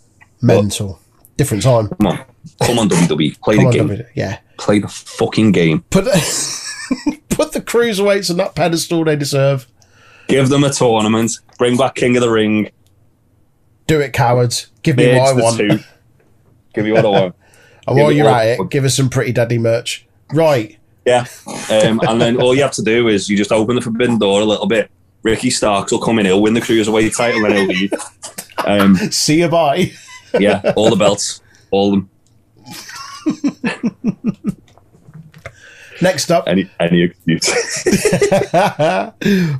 Mental. 0.41 0.99
Different 1.37 1.63
time. 1.63 1.87
Come 1.89 2.07
on, 2.07 2.19
come 2.61 2.79
on, 2.79 2.89
WWE, 2.89 3.39
play 3.43 3.55
Come 3.55 3.65
the 3.65 3.71
game, 3.71 3.87
David. 3.87 4.07
Yeah, 4.15 4.39
play 4.57 4.79
the 4.79 4.87
fucking 4.87 5.51
game. 5.53 5.81
put 5.89 6.05
the, 6.05 7.19
put 7.29 7.51
the 7.53 7.61
cruiserweights 7.61 8.29
on 8.29 8.37
that 8.37 8.55
pedestal 8.55 9.03
they 9.05 9.15
deserve. 9.15 9.67
Give 10.27 10.49
them 10.49 10.63
a 10.63 10.71
tournament. 10.71 11.31
Bring 11.57 11.77
back 11.77 11.95
King 11.95 12.15
of 12.15 12.21
the 12.21 12.29
Ring. 12.29 12.69
Do 13.87 13.99
it, 13.99 14.13
cowards. 14.13 14.67
Give 14.83 14.95
me 14.97 15.17
what 15.17 15.29
I 15.29 15.33
want. 15.33 15.57
two. 15.57 15.79
Give 16.73 16.85
me 16.85 16.91
what 16.91 17.05
I 17.05 17.09
want. 17.09 17.35
And 17.87 17.97
while 17.97 18.11
you're 18.11 18.29
at 18.29 18.59
it, 18.59 18.69
give 18.69 18.85
us 18.85 18.95
some 18.95 19.09
pretty 19.09 19.31
daddy 19.31 19.57
merch. 19.57 20.05
Right. 20.31 20.77
Yeah. 21.05 21.25
Um, 21.69 21.99
and 22.07 22.21
then 22.21 22.39
all 22.39 22.55
you 22.55 22.61
have 22.61 22.71
to 22.73 22.83
do 22.83 23.07
is 23.07 23.27
you 23.27 23.35
just 23.35 23.51
open 23.51 23.75
the 23.75 23.81
forbidden 23.81 24.19
door 24.19 24.41
a 24.41 24.45
little 24.45 24.67
bit. 24.67 24.91
Ricky 25.23 25.49
Starks 25.49 25.91
will 25.91 25.99
come 25.99 26.19
in, 26.19 26.25
he'll 26.27 26.41
win 26.41 26.53
the 26.53 26.61
cruiserweight 26.61 27.15
title, 27.17 27.43
and 27.45 27.53
he'll 27.55 27.65
leave. 27.67 27.93
Um, 28.65 28.95
See 29.11 29.39
you 29.39 29.49
bye. 29.49 29.91
Yeah, 30.39 30.73
all 30.75 30.89
the 30.89 30.95
belts, 30.95 31.41
all 31.71 31.93
of 31.93 31.99
them. 31.99 32.09
Next 36.01 36.31
up, 36.31 36.45
Any 36.47 36.69
any 36.79 37.03
excuse. 37.03 37.45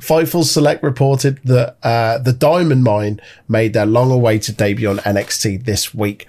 Fightful 0.02 0.44
Select 0.44 0.82
reported 0.82 1.38
that 1.44 1.76
uh, 1.84 2.18
the 2.18 2.32
Diamond 2.32 2.82
Mine 2.82 3.20
made 3.48 3.74
their 3.74 3.86
long-awaited 3.86 4.56
debut 4.56 4.88
on 4.88 4.98
NXT 4.98 5.64
this 5.64 5.94
week, 5.94 6.26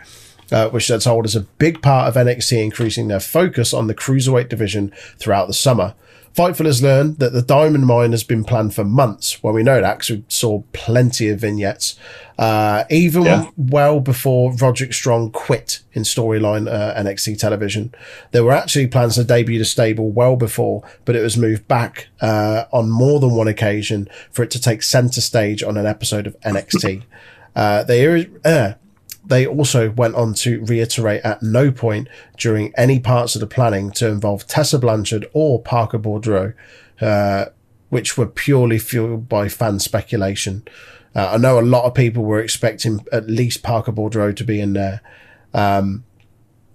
uh, 0.52 0.70
which 0.70 0.88
they're 0.88 1.00
told 1.00 1.26
is 1.26 1.36
a 1.36 1.42
big 1.42 1.82
part 1.82 2.08
of 2.08 2.14
NXT 2.14 2.64
increasing 2.64 3.08
their 3.08 3.20
focus 3.20 3.74
on 3.74 3.88
the 3.88 3.96
cruiserweight 3.96 4.50
division 4.50 4.94
throughout 5.18 5.48
the 5.48 5.54
summer. 5.54 5.96
Fightful 6.36 6.66
has 6.66 6.82
learned 6.82 7.20
that 7.20 7.32
the 7.32 7.44
diamond 7.44 7.86
mine 7.86 8.12
has 8.12 8.24
been 8.24 8.44
planned 8.44 8.74
for 8.74 8.84
months. 8.84 9.44
Well, 9.44 9.54
we 9.54 9.62
know 9.62 9.80
that 9.82 10.00
because 10.00 10.10
we 10.10 10.24
saw 10.30 10.64
plenty 10.74 11.30
of 11.30 11.40
vignettes, 11.40 11.96
uh, 12.40 12.86
even 12.90 13.24
Yeah. 13.24 13.46
well 13.56 14.00
before 14.00 14.52
Roderick 14.54 14.94
Strong 14.94 15.32
quit 15.32 15.82
in 15.94 16.02
storyline 16.02 16.68
uh, 16.68 16.96
NXT 17.00 17.38
television. 17.38 17.94
There 18.32 18.44
were 18.44 18.52
actually 18.54 18.88
plans 18.88 19.16
to 19.16 19.24
debut 19.24 19.60
the 19.60 19.66
stable 19.66 20.10
well 20.10 20.36
before, 20.36 20.82
but 21.06 21.16
it 21.16 21.22
was 21.22 21.38
moved 21.38 21.68
back 21.68 22.08
uh, 22.20 22.64
on 22.74 22.90
more 22.90 23.20
than 23.20 23.32
one 23.36 23.48
occasion 23.48 24.08
for 24.32 24.42
it 24.42 24.50
to 24.52 24.60
take 24.60 24.82
center 24.82 25.22
stage 25.22 25.62
on 25.62 25.78
an 25.78 25.86
episode 25.86 26.26
of 26.28 26.40
NXT. 26.42 27.04
Uh, 27.56 27.84
they 27.84 28.26
uh, 28.44 28.74
they 29.26 29.46
also 29.48 29.90
went 29.92 30.16
on 30.16 30.34
to 30.34 30.64
reiterate 30.66 31.22
at 31.24 31.42
no 31.42 31.72
point 31.72 32.08
during 32.38 32.74
any 32.76 33.00
parts 33.00 33.36
of 33.36 33.42
the 33.42 33.48
planning 33.48 33.92
to 33.92 34.08
involve 34.08 34.48
Tessa 34.48 34.78
Blanchard 34.78 35.26
or 35.34 35.62
Parker 35.62 35.98
Boudreaux, 35.98 36.54
uh, 37.00 37.46
which 37.90 38.18
were 38.18 38.26
purely 38.26 38.80
fueled 38.80 39.30
by 39.30 39.48
fan 39.48 39.80
speculation. 39.80 40.64
Uh, 41.16 41.32
I 41.34 41.38
know 41.38 41.60
a 41.60 41.62
lot 41.62 41.86
of 41.86 41.94
people 41.94 42.24
were 42.24 42.42
expecting 42.42 43.06
at 43.12 43.30
least 43.30 43.64
Parker 43.64 43.92
Boudreaux 43.92 44.36
to 44.36 44.44
be 44.44 44.60
in 44.60 44.74
there. 44.74 45.02
Um, 45.54 46.04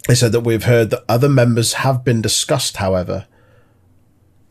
they 0.06 0.14
said 0.14 0.32
that 0.32 0.40
we've 0.40 0.64
heard 0.64 0.90
that 0.90 1.04
other 1.08 1.28
members 1.28 1.74
have 1.74 2.04
been 2.04 2.22
discussed, 2.22 2.78
however. 2.78 3.26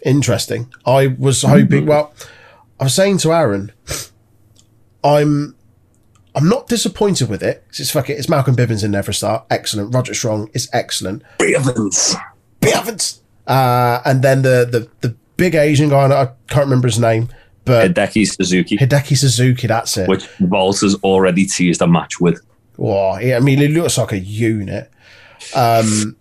Interesting. 0.06 0.72
I 0.86 1.08
was 1.08 1.42
hoping, 1.42 1.88
well, 1.88 2.14
I 2.80 2.84
was 2.84 2.94
saying 2.94 3.18
to 3.20 3.34
Aaron, 3.34 3.72
I'm 5.04 5.57
I'm 6.38 6.48
not 6.48 6.68
disappointed 6.68 7.30
with 7.30 7.42
it. 7.42 7.64
It's 7.70 7.90
fuck 7.92 8.10
it. 8.10 8.14
It's 8.20 8.30
Malcolm 8.30 8.56
Bivens 8.56 8.84
in 8.84 8.92
there 8.92 9.02
for 9.04 9.12
a 9.12 9.14
start. 9.14 9.46
Excellent. 9.50 9.94
Roger 9.94 10.14
Strong 10.14 10.50
is 10.54 10.70
excellent. 10.72 11.24
Bivens. 11.40 12.16
Bivens. 12.62 13.20
Uh, 13.48 14.02
and 14.06 14.22
then 14.22 14.44
the, 14.44 14.68
the 14.72 14.88
the 15.08 15.16
big 15.36 15.56
Asian 15.56 15.90
guy. 15.90 16.06
I 16.06 16.26
can't 16.48 16.66
remember 16.66 16.88
his 16.88 17.00
name, 17.00 17.30
but 17.66 17.92
Hideki 17.94 18.28
Suzuki, 18.28 18.78
Hideki 18.78 19.18
Suzuki. 19.18 19.66
That's 19.68 19.98
it. 19.98 20.08
which 20.08 20.28
Walters 20.40 20.96
already 21.04 21.46
teased 21.46 21.82
a 21.82 21.88
match 21.88 22.20
with. 22.20 22.40
Wow. 22.78 23.18
Yeah, 23.18 23.38
I 23.38 23.40
mean, 23.40 23.58
he 23.58 23.68
looks 23.70 23.98
like 23.98 24.12
a 24.12 24.20
unit. 24.20 24.92
Um, 25.56 26.16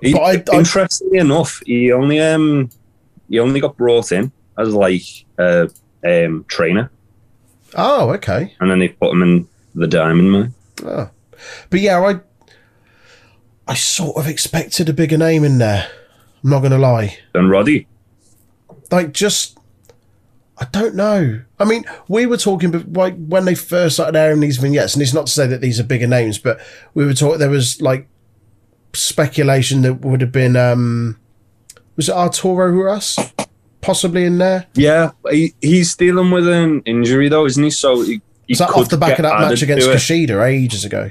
He, 0.00 0.12
But 0.14 0.22
I- 0.22 0.52
I- 0.52 0.58
interestingly 0.58 1.18
enough, 1.18 1.60
he 1.66 1.92
only 1.92 2.20
um 2.20 2.70
he 3.28 3.38
only 3.38 3.60
got 3.60 3.76
brought 3.76 4.12
in 4.12 4.30
as 4.58 4.72
like 4.74 5.02
a 5.38 5.68
um, 6.04 6.44
trainer, 6.48 6.90
oh, 7.74 8.10
okay. 8.10 8.54
and 8.60 8.70
then 8.70 8.78
they 8.78 8.88
put 8.88 9.10
them 9.10 9.22
in 9.22 9.48
the 9.74 9.86
Diamond 9.86 10.32
Mine. 10.32 10.54
Oh. 10.84 11.10
But 11.70 11.80
yeah, 11.80 12.00
I 12.00 12.20
I 13.66 13.74
sort 13.74 14.16
of 14.16 14.26
expected 14.26 14.88
a 14.88 14.92
bigger 14.92 15.18
name 15.18 15.44
in 15.44 15.58
there. 15.58 15.88
I'm 16.42 16.50
not 16.50 16.62
gonna 16.62 16.78
lie. 16.78 17.18
And 17.34 17.50
Roddy, 17.50 17.86
like 18.90 19.12
just 19.12 19.58
I 20.58 20.66
don't 20.66 20.94
know. 20.94 21.40
I 21.58 21.64
mean, 21.64 21.84
we 22.08 22.26
were 22.26 22.36
talking 22.36 22.70
but 22.70 22.92
like 22.92 23.16
when 23.16 23.44
they 23.44 23.54
first 23.54 23.96
started 23.96 24.16
airing 24.16 24.40
these 24.40 24.58
vignettes, 24.58 24.94
and 24.94 25.02
it's 25.02 25.14
not 25.14 25.26
to 25.26 25.32
say 25.32 25.46
that 25.46 25.60
these 25.60 25.80
are 25.80 25.84
bigger 25.84 26.06
names, 26.06 26.38
but 26.38 26.60
we 26.94 27.04
were 27.04 27.14
talking. 27.14 27.38
There 27.38 27.50
was 27.50 27.80
like 27.80 28.08
speculation 28.94 29.82
that 29.82 30.02
would 30.02 30.20
have 30.20 30.32
been 30.32 30.54
um 30.54 31.18
was 31.96 32.08
it 32.08 32.14
Arturo 32.14 32.70
Ruas 32.70 33.16
possibly 33.82 34.24
in 34.24 34.38
there? 34.38 34.66
yeah, 34.74 35.10
he, 35.30 35.54
he's 35.60 35.94
dealing 35.94 36.30
with 36.30 36.48
an 36.48 36.80
injury 36.86 37.28
though, 37.28 37.44
isn't 37.44 37.62
he? 37.62 37.70
So 37.70 38.00
he, 38.00 38.22
he 38.46 38.54
off 38.58 38.88
the 38.88 38.96
back 38.96 39.18
of 39.18 39.24
that 39.24 39.40
match 39.40 39.60
against. 39.60 39.86
Kushida 39.86 40.42
ages 40.46 40.86
ago? 40.86 41.10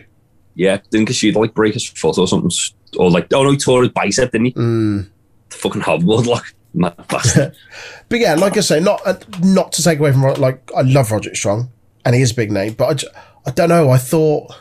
Yeah, 0.55 0.79
didn't 0.89 1.09
Kushida 1.09 1.35
like 1.35 1.53
break 1.53 1.75
his 1.75 1.87
foot 1.87 2.17
or 2.17 2.27
something, 2.27 2.51
or 2.97 3.11
like 3.11 3.31
oh 3.33 3.43
no, 3.43 3.51
he 3.51 3.57
tore 3.57 3.83
his 3.83 3.91
bicep, 3.91 4.31
didn't 4.31 4.47
he? 4.47 4.53
Mm. 4.53 5.09
Fucking 5.51 5.81
hobbled 5.81 6.25
like 6.27 6.55
mad 6.73 6.95
bastard. 7.07 7.55
But 8.09 8.19
yeah, 8.19 8.35
like 8.35 8.57
I 8.57 8.61
say, 8.61 8.79
not 8.79 9.01
uh, 9.05 9.15
not 9.41 9.71
to 9.73 9.83
take 9.83 9.99
away 9.99 10.11
from 10.11 10.23
like 10.41 10.69
I 10.75 10.81
love 10.81 11.11
Roger 11.11 11.33
Strong 11.35 11.69
and 12.03 12.15
he 12.15 12.21
is 12.21 12.31
a 12.31 12.35
big 12.35 12.51
name, 12.51 12.73
but 12.73 12.85
I, 12.87 12.93
ju- 12.95 13.07
I 13.45 13.51
don't 13.51 13.69
know. 13.69 13.89
I 13.89 13.97
thought 13.97 14.53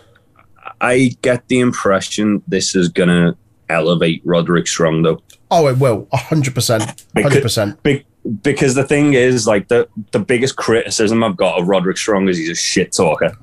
I 0.80 1.16
get 1.22 1.48
the 1.48 1.58
impression 1.60 2.42
this 2.46 2.74
is 2.74 2.88
gonna 2.88 3.36
elevate 3.68 4.22
Roderick 4.24 4.66
Strong 4.68 5.02
though. 5.02 5.20
Oh 5.50 5.68
it 5.68 5.78
will 5.78 6.08
hundred 6.12 6.54
percent, 6.54 7.04
hundred 7.16 7.42
percent. 7.42 7.82
Big, 7.82 8.04
because 8.42 8.74
the 8.74 8.84
thing 8.84 9.14
is, 9.14 9.46
like 9.46 9.68
the 9.68 9.88
the 10.12 10.18
biggest 10.18 10.56
criticism 10.56 11.24
I've 11.24 11.36
got 11.36 11.60
of 11.60 11.68
Roderick 11.68 11.96
Strong 11.96 12.28
is 12.28 12.38
he's 12.38 12.50
a 12.50 12.54
shit 12.54 12.92
talker. 12.92 13.36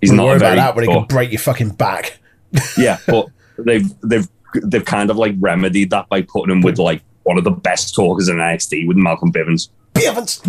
He's 0.00 0.12
not 0.12 0.26
Worry 0.26 0.36
about 0.36 0.56
that 0.56 0.76
when 0.76 0.88
he 0.88 0.92
can 0.92 1.04
break 1.04 1.32
your 1.32 1.40
fucking 1.40 1.70
back. 1.70 2.18
yeah, 2.78 2.98
but 3.06 3.26
they've 3.58 3.88
they've 4.02 4.28
they've 4.62 4.84
kind 4.84 5.10
of 5.10 5.16
like 5.16 5.34
remedied 5.38 5.90
that 5.90 6.08
by 6.08 6.22
putting 6.22 6.50
him 6.50 6.62
with 6.62 6.78
like 6.78 7.02
one 7.24 7.36
of 7.36 7.44
the 7.44 7.50
best 7.50 7.94
talkers 7.94 8.28
in 8.28 8.36
NXT 8.36 8.86
with 8.86 8.96
Malcolm 8.96 9.32
Bivens. 9.32 9.68
Bivens. 9.94 10.40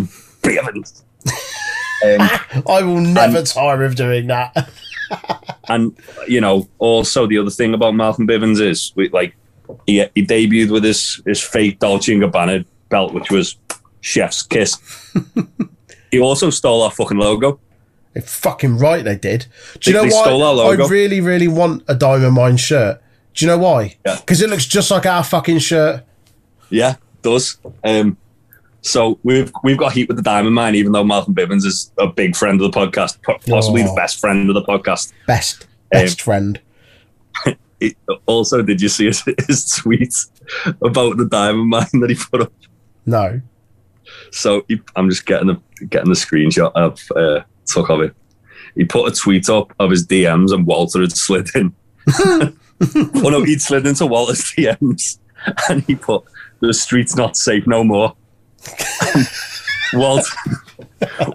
Bivens. 0.42 1.02
um, 2.04 2.64
I 2.68 2.82
will 2.82 3.00
never 3.00 3.42
tire 3.42 3.84
of 3.84 3.96
doing 3.96 4.28
that. 4.28 4.70
and 5.68 5.96
you 6.26 6.40
know, 6.40 6.68
also 6.78 7.26
the 7.26 7.38
other 7.38 7.50
thing 7.50 7.74
about 7.74 7.94
Malcolm 7.94 8.26
Bivens 8.26 8.60
is 8.60 8.92
we, 8.94 9.08
like 9.10 9.36
he 9.86 10.04
he 10.14 10.24
debuted 10.26 10.70
with 10.70 10.84
his 10.84 11.20
his 11.26 11.40
fake 11.40 11.78
Dolce 11.78 12.14
Gabbana 12.14 12.64
belt, 12.88 13.12
which 13.14 13.30
was 13.30 13.56
Chef's 14.00 14.42
Kiss. 14.42 14.76
he 16.10 16.20
also 16.20 16.50
stole 16.50 16.82
our 16.82 16.90
fucking 16.90 17.18
logo. 17.18 17.58
You're 18.14 18.22
fucking 18.22 18.78
right, 18.78 19.04
they 19.04 19.16
did. 19.16 19.46
Do 19.78 19.90
you 19.90 19.96
They- 19.96 20.02
know 20.02 20.08
they 20.08 20.14
why? 20.14 20.22
stole 20.24 20.42
our 20.42 20.54
logo. 20.54 20.84
I 20.84 20.88
really, 20.88 21.20
really 21.20 21.46
want 21.48 21.84
a 21.88 21.94
Diamond 21.94 22.34
Mine 22.34 22.56
shirt. 22.56 23.00
Do 23.34 23.44
you 23.44 23.50
know 23.50 23.58
why? 23.58 23.96
Yeah. 24.04 24.16
Because 24.16 24.42
it 24.42 24.50
looks 24.50 24.66
just 24.66 24.90
like 24.90 25.06
our 25.06 25.22
fucking 25.22 25.60
shirt. 25.60 26.02
Yeah, 26.70 26.92
it 26.92 27.22
does. 27.22 27.56
Um, 27.84 28.16
so 28.82 29.18
we've 29.22 29.52
we've 29.62 29.76
got 29.78 29.92
heat 29.92 30.08
with 30.08 30.16
the 30.16 30.22
Diamond 30.22 30.54
Mine, 30.54 30.74
even 30.74 30.90
though 30.92 31.04
Malcolm 31.04 31.34
Bivens 31.34 31.64
is 31.64 31.92
a 31.98 32.06
big 32.08 32.34
friend 32.34 32.60
of 32.60 32.72
the 32.72 32.76
podcast, 32.76 33.22
po- 33.22 33.38
possibly 33.48 33.82
the 33.82 33.90
Oh. 33.90 33.94
best 33.96 34.18
friend 34.18 34.48
of 34.48 34.54
the 34.54 34.62
podcast. 34.62 35.12
Best, 35.28 35.62
Um, 35.62 35.68
best 35.92 36.20
friend. 36.22 36.60
It, 37.80 37.96
also, 38.26 38.62
did 38.62 38.80
you 38.80 38.88
see 38.88 39.06
his, 39.06 39.22
his 39.22 39.64
tweets 39.66 40.28
about 40.82 41.16
the 41.16 41.26
Diamond 41.26 41.68
Mine 41.68 42.00
that 42.00 42.10
he 42.10 42.16
put 42.16 42.42
up? 42.42 42.52
No. 43.06 43.40
So 44.30 44.64
he, 44.68 44.80
I'm 44.96 45.08
just 45.08 45.26
getting 45.26 45.48
the 45.48 45.60
getting 45.86 46.10
the 46.10 46.16
screenshot 46.16 46.72
of 46.74 47.00
uh, 47.16 47.44
took 47.66 47.90
of 47.90 48.00
it. 48.00 48.14
He 48.74 48.84
put 48.84 49.12
a 49.12 49.16
tweet 49.16 49.48
up 49.48 49.72
of 49.78 49.90
his 49.90 50.06
DMs 50.06 50.52
and 50.52 50.66
Walter 50.66 51.00
had 51.00 51.12
slid 51.12 51.48
in. 51.54 51.74
oh 52.24 52.52
no, 53.14 53.42
he'd 53.42 53.62
slid 53.62 53.86
into 53.86 54.06
Walter's 54.06 54.42
DMs 54.42 55.18
and 55.68 55.82
he 55.84 55.94
put 55.94 56.24
the 56.60 56.74
street's 56.74 57.16
not 57.16 57.36
safe 57.36 57.66
no 57.66 57.84
more. 57.84 58.14
Walter 59.92 60.30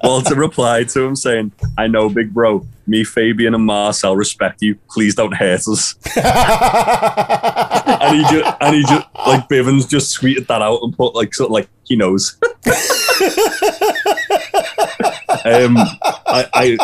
Walter 0.04 0.36
replied 0.36 0.90
to 0.90 1.04
him 1.04 1.16
saying, 1.16 1.52
I 1.78 1.88
know, 1.88 2.10
big 2.10 2.34
bro. 2.34 2.66
Me, 2.88 3.04
Fabian, 3.04 3.56
and 3.56 3.66
Marcel 3.66 4.16
respect 4.16 4.62
you. 4.62 4.76
Please 4.92 5.16
don't 5.16 5.34
hurt 5.34 5.68
us. 5.68 5.96
and 6.16 8.16
he 8.16 8.22
just 8.24 8.58
and 8.62 8.76
he 8.76 8.82
just 8.84 9.08
like 9.26 9.48
Bivens 9.50 9.90
just 9.90 10.20
tweeted 10.20 10.46
that 10.48 10.62
out 10.62 10.80
and 10.84 10.96
put 10.96 11.16
like 11.16 11.34
sort 11.34 11.48
of 11.48 11.52
like 11.54 11.68
he 11.84 11.96
knows. 11.96 12.38
um, 15.46 15.78
I 16.28 16.48
I 16.54 16.78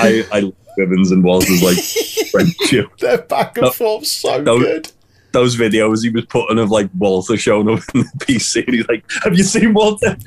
I, 0.00 0.26
I 0.32 0.52
Bivens 0.78 1.12
and 1.12 1.22
Walter's 1.22 1.62
like 1.62 1.78
friendship. 2.30 2.90
They're 2.98 3.18
back 3.18 3.56
and 3.58 3.72
forth 3.72 4.06
so 4.06 4.42
good. 4.42 4.90
Those 5.34 5.56
videos 5.56 6.02
he 6.02 6.10
was 6.10 6.24
putting 6.26 6.58
of 6.58 6.70
like 6.70 6.88
Walter 6.96 7.36
showing 7.36 7.68
up 7.68 7.80
in 7.94 8.00
the 8.02 8.10
PC, 8.20 8.64
and 8.66 8.76
he's 8.76 8.88
like, 8.88 9.04
"Have 9.24 9.36
you 9.36 9.42
seen 9.42 9.74
Walter?" 9.74 10.16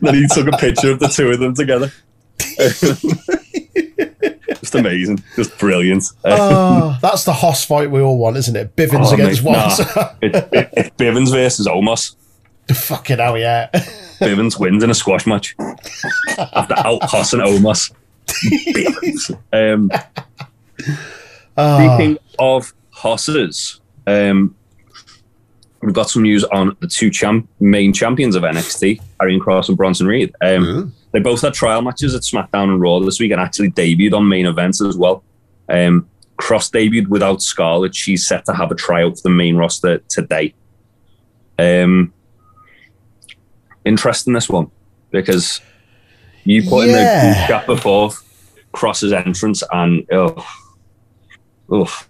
then 0.00 0.14
he 0.14 0.26
took 0.28 0.46
a 0.46 0.56
picture 0.58 0.90
of 0.92 1.00
the 1.00 1.08
two 1.08 1.30
of 1.30 1.40
them 1.40 1.54
together. 1.54 1.90
Just 4.60 4.74
amazing, 4.74 5.22
just 5.36 5.56
brilliant. 5.58 6.04
oh, 6.24 6.98
that's 7.02 7.24
the 7.24 7.32
Hoss 7.32 7.64
fight 7.64 7.90
we 7.90 8.00
all 8.00 8.18
want, 8.18 8.36
isn't 8.36 8.56
it? 8.56 8.74
Bivens 8.76 9.10
Oh, 9.10 9.14
against 9.14 9.44
mate, 9.44 9.52
nah. 9.52 9.68
Walter. 9.68 10.16
it, 10.22 10.34
it, 10.52 10.96
Bivens 10.96 11.30
versus 11.30 11.66
Omos. 11.66 12.14
Fucking 12.72 13.18
hell, 13.18 13.36
yeah. 13.36 13.68
Bivens 14.20 14.58
wins 14.58 14.82
in 14.82 14.90
a 14.90 14.94
squash 14.94 15.26
match 15.26 15.54
after 16.38 16.74
out 16.78 17.02
Hoss 17.04 17.32
and 17.34 17.42
Omos. 17.42 17.92
Bivens. 18.26 19.38
Um, 19.52 19.90
Ah, 21.56 21.96
speaking 21.96 22.18
of 22.38 22.72
horses, 22.90 23.80
um, 24.06 24.54
we've 25.82 25.94
got 25.94 26.10
some 26.10 26.22
news 26.22 26.44
on 26.44 26.76
the 26.80 26.88
two 26.88 27.10
champ- 27.10 27.48
main 27.60 27.92
champions 27.92 28.34
of 28.34 28.42
NXT, 28.42 29.00
Karrion 29.20 29.38
Kross 29.38 29.68
and 29.68 29.76
Bronson 29.76 30.06
Reed. 30.06 30.34
Um, 30.42 30.92
They 31.12 31.20
both 31.20 31.42
had 31.42 31.54
trial 31.54 31.80
matches 31.80 32.12
at 32.14 32.22
SmackDown 32.22 32.64
and 32.72 32.80
Raw 32.80 32.98
this 32.98 33.20
week 33.20 33.30
and 33.30 33.40
actually 33.40 33.70
debuted 33.70 34.14
on 34.14 34.28
main 34.28 34.46
events 34.46 34.80
as 34.80 34.96
well. 34.96 35.22
Um, 35.68 36.08
Cross 36.38 36.70
debuted 36.72 37.06
without 37.06 37.40
Scarlett. 37.40 37.94
She's 37.94 38.26
set 38.26 38.44
to 38.46 38.52
have 38.52 38.72
a 38.72 38.74
tryout 38.74 39.16
for 39.18 39.22
the 39.22 39.30
main 39.30 39.54
roster 39.56 39.98
today. 40.08 40.54
Um, 41.56 42.12
interesting 43.84 44.32
this 44.32 44.48
one 44.48 44.70
because 45.12 45.60
you 46.42 46.68
put 46.68 46.88
in 46.88 46.92
the 46.94 47.44
chat 47.46 47.66
before 47.66 48.10
Kross's 48.72 49.12
entrance 49.12 49.62
and 49.72 50.04
oh, 50.10 50.44
oh 51.70 52.06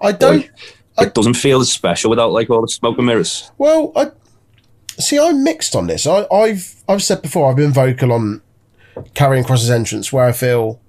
I 0.00 0.12
don't. 0.12 0.48
It 0.98 1.14
doesn't 1.14 1.34
feel 1.34 1.60
as 1.60 1.72
special 1.72 2.10
without 2.10 2.32
like 2.32 2.50
all 2.50 2.60
the 2.60 2.68
smoke 2.68 2.98
and 2.98 3.06
mirrors. 3.06 3.50
Well, 3.58 3.92
I 3.96 4.10
see. 4.98 5.18
I'm 5.18 5.42
mixed 5.42 5.74
on 5.74 5.86
this. 5.86 6.06
I, 6.06 6.26
I've 6.32 6.82
I've 6.88 7.02
said 7.02 7.22
before. 7.22 7.50
I've 7.50 7.56
been 7.56 7.72
vocal 7.72 8.12
on 8.12 8.42
Karrion 9.14 9.44
Kross's 9.44 9.70
entrance, 9.70 10.12
where 10.12 10.24
I 10.24 10.32
feel 10.32 10.80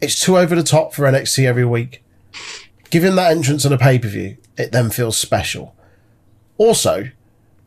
it's 0.00 0.20
too 0.20 0.36
over 0.36 0.54
the 0.54 0.62
top 0.62 0.94
for 0.94 1.04
NXT 1.04 1.44
every 1.46 1.64
week. 1.64 2.02
Giving 2.90 3.16
that 3.16 3.30
entrance 3.30 3.64
on 3.64 3.72
a 3.72 3.78
pay 3.78 3.98
per 3.98 4.08
view, 4.08 4.36
it 4.56 4.72
then 4.72 4.90
feels 4.90 5.16
special. 5.16 5.74
Also, 6.56 7.10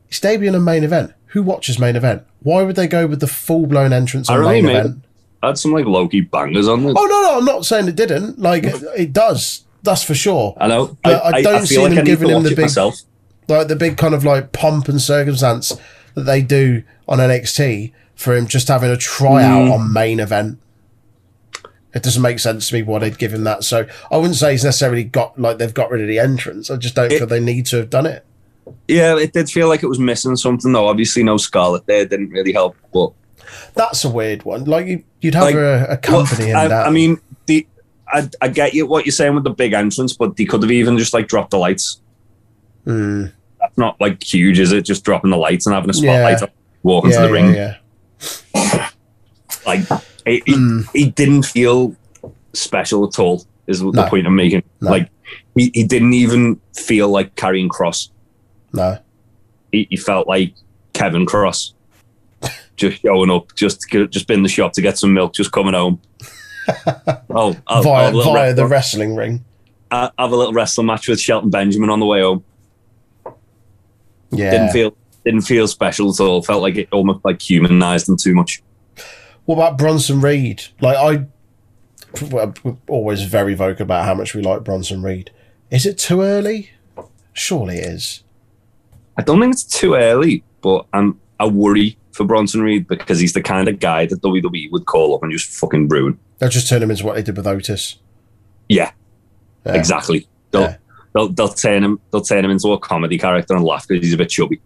it's 0.09 0.19
debuting 0.19 0.55
a 0.55 0.59
main 0.59 0.83
event. 0.83 1.13
Who 1.27 1.43
watches 1.43 1.79
main 1.79 1.95
event? 1.95 2.23
Why 2.43 2.63
would 2.63 2.75
they 2.75 2.87
go 2.87 3.07
with 3.07 3.19
the 3.19 3.27
full 3.27 3.65
blown 3.65 3.93
entrance 3.93 4.29
on 4.29 4.41
I 4.41 4.51
main 4.51 4.65
event? 4.67 5.05
Had 5.43 5.57
some 5.57 5.71
like 5.71 5.85
Loki 5.85 6.21
bangers 6.21 6.67
on 6.67 6.85
it. 6.85 6.95
Oh 6.97 7.05
no, 7.05 7.21
no, 7.21 7.37
I'm 7.39 7.45
not 7.45 7.65
saying 7.65 7.87
it 7.87 7.95
didn't. 7.95 8.39
Like 8.39 8.63
it, 8.63 8.83
it 8.97 9.13
does. 9.13 9.65
That's 9.83 10.03
for 10.03 10.13
sure. 10.13 10.55
I 10.59 10.67
know. 10.67 10.97
But 11.03 11.23
I 11.25 11.41
don't 11.41 11.65
see 11.65 11.75
them 11.83 12.05
giving 12.05 12.29
him 12.29 12.43
the 12.43 12.49
big- 12.49 12.59
myself. 12.59 12.99
like 13.47 13.67
the 13.67 13.75
big 13.75 13.97
kind 13.97 14.13
of 14.13 14.23
like 14.23 14.51
pomp 14.51 14.87
and 14.87 15.01
circumstance 15.01 15.73
that 16.13 16.23
they 16.23 16.41
do 16.43 16.83
on 17.07 17.17
NXT 17.17 17.91
for 18.15 18.35
him 18.35 18.45
just 18.45 18.67
having 18.67 18.91
a 18.91 18.97
tryout 18.97 19.67
Mm. 19.67 19.73
on 19.73 19.91
main 19.93 20.19
event. 20.19 20.59
It 21.93 22.03
doesn't 22.03 22.21
make 22.21 22.39
sense 22.39 22.69
to 22.69 22.75
me 22.75 22.83
why 22.83 22.99
they'd 22.99 23.17
give 23.17 23.33
him 23.33 23.43
that. 23.43 23.63
So 23.63 23.85
I 24.11 24.17
wouldn't 24.17 24.35
say 24.35 24.51
he's 24.51 24.63
necessarily 24.63 25.03
got 25.03 25.39
like 25.39 25.57
they've 25.57 25.73
got 25.73 25.89
rid 25.91 26.01
of 26.01 26.07
the 26.07 26.19
entrance. 26.19 26.69
I 26.69 26.77
just 26.77 26.95
don't 26.95 27.11
It- 27.11 27.17
feel 27.17 27.27
they 27.27 27.39
need 27.39 27.65
to 27.67 27.77
have 27.77 27.89
done 27.89 28.05
it. 28.05 28.23
Yeah, 28.87 29.17
it 29.17 29.33
did 29.33 29.49
feel 29.49 29.67
like 29.67 29.81
it 29.83 29.87
was 29.87 29.99
missing 29.99 30.35
something 30.35 30.71
though. 30.71 30.87
Obviously, 30.87 31.23
no 31.23 31.35
Scarlett 31.37 31.87
there 31.87 32.05
didn't 32.05 32.29
really 32.29 32.53
help. 32.53 32.75
But 32.93 33.11
That's 33.75 34.03
a 34.05 34.09
weird 34.09 34.43
one. 34.43 34.65
Like 34.65 34.87
you, 34.87 35.03
you'd 35.21 35.35
have 35.35 35.43
Like, 35.43 35.55
a, 35.55 35.85
a 35.91 35.97
company 35.97 36.51
Well, 36.53 36.63
in 36.63 36.69
that. 36.69 36.85
I, 36.85 36.87
I 36.87 36.89
mean, 36.91 37.19
the 37.45 37.67
I, 38.07 38.29
I 38.41 38.47
get 38.49 38.73
you 38.73 38.85
what 38.85 39.05
you're 39.05 39.11
saying 39.13 39.35
with 39.35 39.43
the 39.43 39.49
big 39.51 39.73
entrance, 39.73 40.13
but 40.13 40.35
they 40.37 40.45
could 40.45 40.61
have 40.63 40.71
even 40.71 40.97
just 40.97 41.13
like 41.13 41.27
dropped 41.27 41.51
the 41.51 41.57
lights. 41.57 42.01
Hmm. 42.85 43.25
That's 43.59 43.77
not 43.77 43.99
like 44.01 44.21
huge, 44.23 44.59
is 44.59 44.71
it? 44.71 44.81
Just 44.85 45.03
dropping 45.05 45.29
the 45.31 45.37
lights 45.37 45.65
and 45.65 45.73
having 45.75 45.89
a 45.89 45.93
Yeah. 45.93 46.13
spotlight 46.13 46.41
up, 46.43 46.49
walking 46.83 47.11
yeah, 47.11 47.21
to 47.21 47.27
the 47.27 47.33
yeah, 47.33 47.33
ring. 47.33 47.53
yeah. 47.55 48.89
Like 49.65 49.81
it, 50.25 50.43
he, 50.45 50.83
he 50.93 51.09
didn't 51.11 51.43
feel 51.43 51.95
special 52.53 53.07
at 53.07 53.19
all. 53.19 53.45
Is 53.67 53.79
the 53.79 54.07
point 54.09 54.25
I'm 54.27 54.35
making. 54.35 54.63
No. 54.81 54.89
Like 54.91 55.09
he, 55.55 55.71
he 55.73 55.83
didn't 55.83 56.13
even 56.13 56.59
feel 56.75 57.09
like 57.09 57.35
Karrion 57.35 57.69
Kross. 57.69 58.09
No. 58.73 58.97
He, 59.71 59.87
he 59.89 59.95
felt 59.97 60.27
like 60.27 60.53
Kevin 60.93 61.25
Cross. 61.25 61.73
Just 62.81 63.03
showing 63.03 63.29
up, 63.29 63.53
just 63.53 63.87
just 63.89 64.25
been 64.25 64.39
in 64.39 64.43
the 64.43 64.49
shop 64.49 64.73
to 64.73 64.81
get 64.81 64.97
some 64.97 65.13
milk, 65.13 65.35
just 65.35 65.51
coming 65.51 65.75
home. 65.75 66.01
oh, 66.67 67.21
I'll, 67.29 67.55
I'll 67.67 67.83
via 67.83 68.11
little 68.11 68.33
via 68.33 68.55
the 68.55 68.65
wrestling 68.65 69.15
ring. 69.15 69.45
I 69.91 70.09
have 70.17 70.31
a 70.31 70.35
little 70.35 70.51
wrestling 70.51 70.87
match 70.87 71.07
with 71.07 71.19
Shelton 71.19 71.51
Benjamin 71.51 71.91
on 71.91 71.99
the 71.99 72.07
way 72.07 72.21
home. 72.21 72.43
Yeah. 74.31 74.49
Didn't 74.49 74.71
feel 74.71 74.97
didn't 75.23 75.41
feel 75.41 75.67
special 75.67 76.09
at 76.09 76.19
all. 76.19 76.41
Felt 76.41 76.63
like 76.63 76.75
it 76.75 76.89
almost 76.91 77.23
like 77.23 77.39
humanized 77.39 78.09
him 78.09 78.17
too 78.17 78.33
much. 78.33 78.63
What 79.45 79.57
about 79.57 79.77
Bronson 79.77 80.19
Reed? 80.19 80.63
Like 80.81 80.97
I, 80.97 81.27
we're 82.31 82.51
always 82.87 83.21
very 83.21 83.53
vocal 83.53 83.83
about 83.83 84.05
how 84.05 84.15
much 84.15 84.33
we 84.33 84.41
like 84.41 84.63
Bronson 84.63 85.03
Reed. 85.03 85.29
Is 85.69 85.85
it 85.85 85.99
too 85.99 86.23
early? 86.23 86.71
Surely 87.33 87.77
it 87.77 87.85
is. 87.85 88.23
I 89.17 89.21
don't 89.21 89.39
think 89.39 89.53
it's 89.53 89.63
too 89.63 89.93
early, 89.93 90.43
but 90.61 90.87
I'm 90.93 91.20
I 91.41 91.45
worry 91.47 91.97
for 92.11 92.23
Bronson 92.23 92.61
Reed 92.61 92.87
because 92.87 93.19
he's 93.19 93.33
the 93.33 93.41
kind 93.41 93.67
of 93.67 93.79
guy 93.79 94.05
that 94.05 94.21
WWE 94.21 94.71
would 94.71 94.85
call 94.85 95.15
up 95.15 95.23
and 95.23 95.31
just 95.31 95.49
fucking 95.49 95.87
ruin. 95.87 96.19
They'll 96.37 96.49
just 96.49 96.69
turn 96.69 96.83
him 96.83 96.91
into 96.91 97.03
what 97.05 97.15
they 97.15 97.23
did 97.23 97.35
with 97.35 97.47
Otis. 97.47 97.97
Yeah, 98.69 98.91
Yeah. 99.65 99.73
exactly. 99.73 100.27
They'll, 100.51 100.61
Yeah. 100.61 100.75
they'll 101.13 101.29
they'll 101.29 101.47
turn 101.49 101.83
him 101.83 101.99
they'll 102.11 102.21
turn 102.21 102.45
him 102.45 102.51
into 102.51 102.71
a 102.73 102.79
comedy 102.79 103.17
character 103.17 103.55
and 103.55 103.63
laugh 103.65 103.87
because 103.87 104.03
he's 104.05 104.13
a 104.13 104.17
bit 104.17 104.29
chubby. 104.29 104.61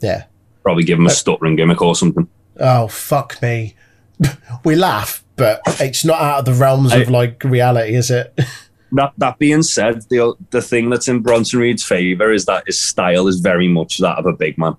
Yeah. 0.00 0.24
Probably 0.62 0.84
give 0.84 0.98
him 0.98 1.06
a 1.06 1.10
stuttering 1.10 1.56
gimmick 1.56 1.80
or 1.82 1.94
something. 1.96 2.28
Oh 2.60 2.86
fuck 2.88 3.40
me. 3.42 3.74
we 4.64 4.76
laugh, 4.76 5.24
but 5.36 5.60
it's 5.80 6.04
not 6.04 6.20
out 6.20 6.38
of 6.40 6.44
the 6.44 6.54
realms 6.54 6.92
of 6.94 7.10
like 7.10 7.42
reality, 7.44 7.94
is 7.94 8.10
it? 8.10 8.38
That 8.92 9.12
that 9.18 9.38
being 9.38 9.62
said, 9.62 10.02
the 10.08 10.34
the 10.50 10.62
thing 10.62 10.90
that's 10.90 11.08
in 11.08 11.20
Bronson 11.20 11.60
Reed's 11.60 11.84
favor 11.84 12.32
is 12.32 12.44
that 12.46 12.64
his 12.66 12.80
style 12.80 13.26
is 13.26 13.40
very 13.40 13.68
much 13.68 13.98
that 13.98 14.18
of 14.18 14.26
a 14.26 14.32
big 14.32 14.58
man. 14.58 14.76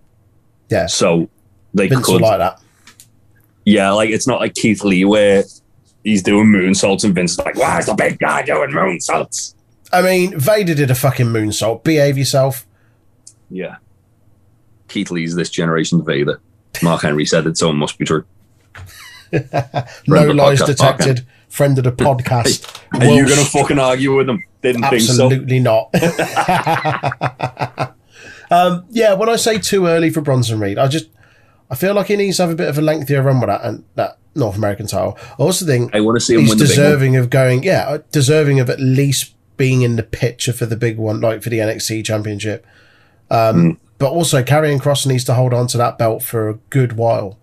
Yeah. 0.69 0.87
So 0.87 1.29
they 1.73 1.87
Vince 1.87 2.05
could 2.05 2.21
like 2.21 2.39
that. 2.39 2.61
Yeah, 3.65 3.91
like 3.91 4.09
it's 4.09 4.27
not 4.27 4.39
like 4.39 4.53
Keith 4.53 4.83
Lee 4.83 5.03
where 5.03 5.43
he's 6.03 6.23
doing 6.23 6.47
moonsaults 6.47 7.03
and 7.03 7.13
Vince 7.13 7.33
is 7.33 7.39
like, 7.39 7.55
why 7.55 7.79
is 7.79 7.87
the 7.87 7.95
big 7.95 8.17
guy 8.19 8.43
doing 8.43 8.71
moonsaults? 8.71 9.55
I 9.91 10.01
mean, 10.01 10.37
Vader 10.37 10.73
did 10.73 10.89
a 10.89 10.95
fucking 10.95 11.27
moonsault. 11.27 11.83
Behave 11.83 12.17
yourself. 12.17 12.65
Yeah. 13.49 13.77
Keith 14.87 15.11
Lee's 15.11 15.35
this 15.35 15.49
generation's 15.49 16.05
Vader. 16.05 16.39
Mark 16.81 17.01
Henry 17.01 17.25
said 17.25 17.45
it, 17.47 17.57
so 17.57 17.69
it 17.69 17.73
must 17.73 17.97
be 17.97 18.05
true. 18.05 18.23
No 19.33 19.39
Friend 19.39 19.83
of 20.09 20.27
the 20.27 20.33
lies 20.33 20.61
detected. 20.61 21.25
Friend 21.49 21.77
of 21.77 21.83
the 21.83 21.91
podcast. 22.05 22.81
Are 22.93 23.03
you 23.05 23.23
Will 23.23 23.29
going 23.29 23.39
to 23.39 23.45
fucking 23.45 23.79
argue 23.79 24.15
with 24.15 24.27
them? 24.27 24.43
Didn't 24.61 24.83
think 24.83 25.01
so. 25.01 25.25
Absolutely 25.25 25.59
not. 25.59 25.89
um, 28.51 28.85
yeah, 28.89 29.13
when 29.13 29.29
I 29.29 29.35
say 29.35 29.59
too 29.59 29.87
early 29.87 30.09
for 30.09 30.21
Bronson 30.21 30.59
Reed, 30.59 30.77
I 30.77 30.87
just 30.87 31.09
I 31.69 31.75
feel 31.75 31.93
like 31.93 32.07
he 32.07 32.15
needs 32.15 32.37
to 32.37 32.43
have 32.43 32.51
a 32.51 32.55
bit 32.55 32.69
of 32.69 32.77
a 32.77 32.81
lengthier 32.81 33.21
run 33.21 33.39
with 33.39 33.49
that 33.49 33.63
and 33.63 33.83
that 33.95 34.17
North 34.35 34.57
American 34.57 34.87
title. 34.87 35.17
I 35.39 35.43
also 35.43 35.65
think 35.65 35.93
I 35.95 36.01
want 36.01 36.17
to 36.17 36.21
see 36.25 36.35
him 36.35 36.41
he's 36.41 36.49
win 36.51 36.57
the 36.59 36.63
big 36.65 36.69
one. 36.69 36.75
deserving 36.85 37.15
of 37.17 37.29
going. 37.29 37.63
Yeah, 37.63 37.97
deserving 38.11 38.59
of 38.59 38.69
at 38.69 38.79
least 38.79 39.33
being 39.57 39.81
in 39.81 39.95
the 39.95 40.03
picture 40.03 40.53
for 40.53 40.65
the 40.65 40.77
big 40.77 40.97
one, 40.97 41.19
like 41.19 41.41
for 41.41 41.49
the 41.49 41.59
NXT 41.59 42.05
Championship. 42.05 42.65
Um, 43.29 43.61
Hmm. 43.61 43.71
But 43.99 44.11
also, 44.11 44.43
Karrion 44.43 44.79
Kross 44.79 45.07
needs 45.07 45.23
to 45.23 45.33
hold 45.33 45.55
on 45.55 45.65
to 45.67 45.77
that 45.79 45.97
belt 45.97 46.21
for 46.21 46.49
a 46.49 46.53
good 46.69 46.93
while. 46.93 47.39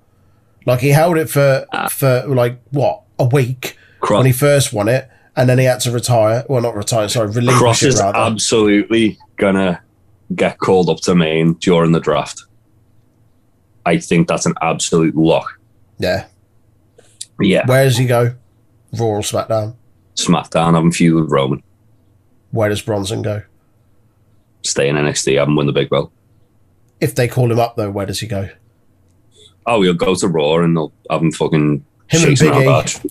Like 0.66 0.78
he 0.80 0.90
held 0.90 1.18
it 1.18 1.28
for 1.28 1.66
Ah. 1.72 1.88
for 1.88 2.22
like 2.28 2.60
what 2.70 3.02
a 3.18 3.24
week 3.24 3.76
Cro- 4.04 4.18
when 4.18 4.26
he 4.26 4.32
first 4.32 4.72
won 4.72 4.88
it, 4.88 5.08
and 5.36 5.48
then 5.48 5.58
he 5.58 5.64
had 5.64 5.80
to 5.80 5.90
retire. 5.90 6.44
Well, 6.48 6.60
not 6.62 6.76
retire, 6.76 7.08
sorry, 7.08 7.28
relinquish 7.28 7.60
Kross 7.60 7.82
it 7.82 7.88
is 7.88 8.00
rather. 8.00 8.18
absolutely 8.18 9.18
going 9.36 9.54
to 9.56 9.80
get 10.34 10.58
called 10.58 10.88
up 10.90 10.98
to 10.98 11.14
main 11.14 11.54
during 11.54 11.92
the 11.92 12.00
draft. 12.00 12.44
I 13.86 13.98
think 13.98 14.28
that's 14.28 14.46
an 14.46 14.54
absolute 14.62 15.14
lock. 15.16 15.58
yeah. 15.98 16.26
Yeah. 17.40 17.66
Where 17.66 17.82
does 17.84 17.96
he 17.96 18.06
go? 18.06 18.34
Raw 18.96 19.06
or 19.06 19.20
SmackDown? 19.20 19.74
SmackDown, 20.14 20.74
having 20.74 20.92
feud 20.92 21.20
with 21.20 21.30
Roman. 21.32 21.62
Where 22.52 22.68
does 22.68 22.80
Bronson 22.80 23.22
go? 23.22 23.42
Stay 24.62 24.88
in 24.88 24.94
NXT, 24.94 25.36
I 25.36 25.40
have 25.40 25.48
him 25.48 25.56
win 25.56 25.66
the 25.66 25.72
big 25.72 25.90
belt. 25.90 26.12
If 27.00 27.16
they 27.16 27.26
call 27.26 27.50
him 27.50 27.58
up 27.58 27.74
though, 27.74 27.90
where 27.90 28.06
does 28.06 28.20
he 28.20 28.28
go? 28.28 28.48
Oh, 29.66 29.82
he'll 29.82 29.94
go 29.94 30.14
to 30.14 30.28
Raw 30.28 30.58
and 30.58 30.76
they'll 30.76 30.92
have 31.10 31.22
him 31.22 31.32
fucking 31.32 31.84
Him 32.06 32.28
and 32.28 32.38
Big 32.38 32.54
E. 32.54 33.08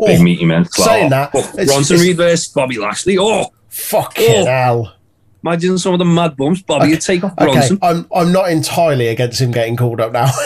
Oh, 0.00 0.06
Big 0.06 0.20
meaty 0.20 0.44
man. 0.44 0.64
saying 0.66 1.10
that, 1.10 1.30
oh, 1.34 1.42
Bronson 1.54 1.96
it's- 1.96 2.00
Reed 2.00 2.16
versus 2.16 2.48
Bobby 2.48 2.78
Lashley. 2.78 3.16
Oh, 3.18 3.46
fucking 3.68 4.24
Oh. 4.28 4.44
hell. 4.46 4.94
imagine 5.42 5.78
some 5.78 5.92
of 5.92 5.98
the 5.98 6.04
mad 6.04 6.36
bumps 6.36 6.62
Bobby 6.62 6.84
Okay, 6.84 6.90
would 6.92 7.00
take 7.00 7.24
off 7.24 7.32
Okay, 7.40 7.52
Bronson. 7.52 7.78
I'm 7.82 8.06
I'm 8.14 8.32
not 8.32 8.50
entirely 8.50 9.08
against 9.08 9.40
him 9.40 9.50
getting 9.50 9.76
called 9.76 10.00
up 10.00 10.12
now. 10.12 10.30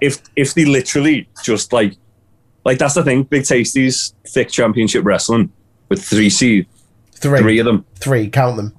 If 0.00 0.20
if 0.34 0.54
they 0.54 0.64
literally 0.64 1.28
just 1.44 1.72
like 1.72 1.94
like 2.64 2.78
that's 2.78 2.94
the 2.94 3.04
thing. 3.04 3.22
Big 3.22 3.42
Tasties 3.42 4.14
thick 4.26 4.50
championship 4.50 5.04
wrestling 5.04 5.52
with 5.88 6.04
three 6.04 6.28
C 6.28 6.66
three, 7.14 7.38
three 7.40 7.58
of 7.60 7.66
them. 7.66 7.84
three, 8.00 8.28
count 8.28 8.56
them. 8.56 8.74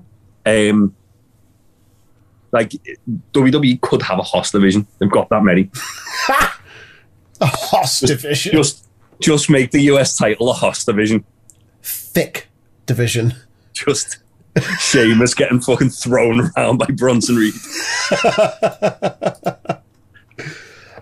Um, 0.45 0.93
like 2.51 2.73
WWE 3.33 3.79
could 3.79 4.01
have 4.01 4.19
a 4.19 4.23
Hoss 4.23 4.51
division. 4.51 4.85
They've 4.99 5.09
got 5.09 5.29
that 5.29 5.43
many. 5.43 5.69
A 7.41 7.45
Hoss 7.47 8.01
division, 8.01 8.51
Just 8.53 8.87
just 9.23 9.49
make 9.49 9.71
the 9.71 9.81
US 9.83 10.15
title 10.17 10.49
a 10.49 10.53
Hoss 10.53 10.83
division. 10.85 11.23
thick 11.81 12.47
division. 12.85 13.33
Just 13.73 14.17
Sheamus 14.79 15.33
getting 15.33 15.59
fucking 15.59 15.89
thrown 15.89 16.51
around 16.55 16.77
by 16.77 16.85
Bronson 16.87 17.35
Reed. 17.37 17.53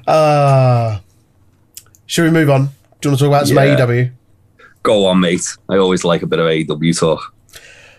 Uh 0.07 0.99
should 2.05 2.24
we 2.26 2.32
move 2.32 2.49
on? 2.49 2.65
Do 2.99 3.09
you 3.09 3.11
want 3.11 3.19
to 3.19 3.26
talk 3.26 3.28
about 3.28 3.47
some 3.47 3.57
Yeah. 3.57 3.76
AEW? 3.78 4.11
Go 4.84 5.05
on, 5.05 5.19
mate. 5.19 5.45
I 5.69 5.78
always 5.78 6.03
like 6.03 6.22
a 6.24 6.28
bit 6.28 6.39
of 6.39 6.45
AEW 6.47 6.97
talk. 6.99 7.34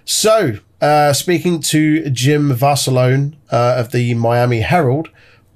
So, 0.05 0.59
uh, 0.81 1.13
speaking 1.13 1.61
to 1.61 2.11
Jim 2.11 2.51
Varsallone 2.51 3.37
uh, 3.53 3.77
of 3.79 3.93
the 3.93 4.15
Miami 4.15 4.61
Herald, 4.63 5.09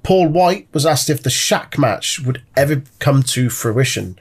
Paul 0.03 0.29
White 0.29 0.69
was 0.73 0.85
asked 0.85 1.09
if 1.09 1.21
the 1.21 1.29
Shaq 1.29 1.77
match 1.77 2.21
would 2.21 2.41
ever 2.55 2.81
come 2.99 3.23
to 3.23 3.49
fruition. 3.49 4.17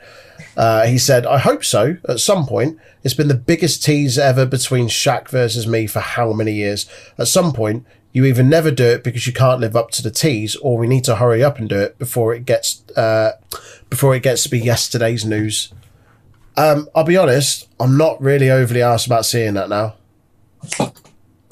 Uh, 0.57 0.87
he 0.87 0.97
said, 0.99 1.27
I 1.27 1.39
hope 1.39 1.65
so 1.65 1.99
at 2.09 2.21
some 2.21 2.47
point. 2.47 2.79
It's 3.05 3.15
been 3.15 3.29
the 3.29 3.35
biggest 3.35 3.85
tease 3.85 4.19
ever 4.19 4.47
between 4.47 4.89
Shaq 4.89 5.29
versus 5.29 5.67
me 5.67 5.87
for 5.87 6.01
how 6.01 6.33
many 6.33 6.53
years? 6.53 6.89
At 7.19 7.29
some 7.29 7.53
point, 7.53 7.85
you 8.13 8.25
either 8.25 8.43
never 8.43 8.71
do 8.71 8.85
it 8.85 9.05
because 9.05 9.27
you 9.27 9.33
can't 9.35 9.61
live 9.61 9.77
up 9.77 9.91
to 9.91 10.03
the 10.03 10.11
tease, 10.11 10.57
or 10.57 10.79
we 10.79 10.87
need 10.87 11.05
to 11.05 11.17
hurry 11.17 11.45
up 11.45 11.59
and 11.59 11.69
do 11.69 11.79
it 11.79 11.99
before 11.99 12.35
it 12.35 12.47
gets 12.47 12.83
uh, 12.97 13.33
before 13.91 14.17
it 14.17 14.23
gets 14.23 14.43
to 14.45 14.49
be 14.49 14.59
yesterday's 14.59 15.27
news. 15.27 15.73
Um, 16.57 16.89
I'll 16.95 17.05
be 17.05 17.19
honest, 17.19 17.69
I'm 17.79 17.99
not 17.99 18.19
really 18.23 18.51
overly 18.51 18.81
asked 18.81 19.07
about 19.07 19.27
seeing 19.27 19.53
that 19.55 19.69
now. 19.69 19.97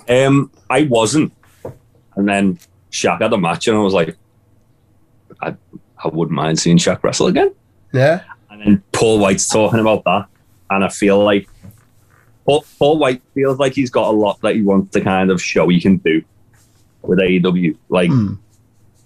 Um, 0.09 0.51
I 0.71 0.85
wasn't, 0.85 1.35
and 2.17 2.27
then 2.27 2.59
Shaq 2.91 3.21
had 3.21 3.35
a 3.35 3.39
match, 3.39 3.69
and 3.69 3.77
I 3.77 3.81
was 3.81 3.93
like, 3.93 4.17
I, 5.43 5.55
I 6.03 6.09
wouldn't 6.09 6.35
mind 6.35 6.59
seeing 6.59 6.79
Shaq 6.79 7.03
wrestle 7.03 7.27
again. 7.27 7.55
Yeah. 7.93 8.23
And 8.55 8.63
then 8.63 8.83
Paul 8.93 9.19
White's 9.19 9.49
talking 9.49 9.81
about 9.81 10.05
that, 10.05 10.27
and 10.71 10.85
I 10.85 10.89
feel 10.89 11.23
like 11.25 11.49
Paul, 12.47 12.65
Paul 12.79 12.99
White 12.99 13.21
feels 13.35 13.59
like 13.59 13.73
he's 13.75 13.91
got 13.91 14.07
a 14.09 14.17
lot 14.17 14.41
that 14.43 14.55
he 14.55 14.63
wants 14.63 14.93
to 14.93 15.01
kind 15.01 15.31
of 15.31 15.43
show 15.43 15.69
he 15.69 15.81
can 15.81 15.97
do 15.99 16.23
with 17.03 17.19
AEW. 17.19 17.77
Like 17.89 18.11
Hmm. 18.11 18.35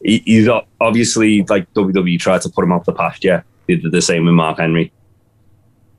he, 0.05 0.19
he's 0.27 0.49
obviously 0.81 1.43
like 1.45 1.73
WWE 1.73 2.19
tried 2.21 2.43
to 2.43 2.51
put 2.51 2.63
him 2.63 2.73
off 2.73 2.85
the 2.85 2.93
pasture. 2.93 3.43
They 3.67 3.77
did 3.77 3.91
the 3.93 4.03
same 4.03 4.27
with 4.27 4.35
Mark 4.35 4.59
Henry. 4.59 4.93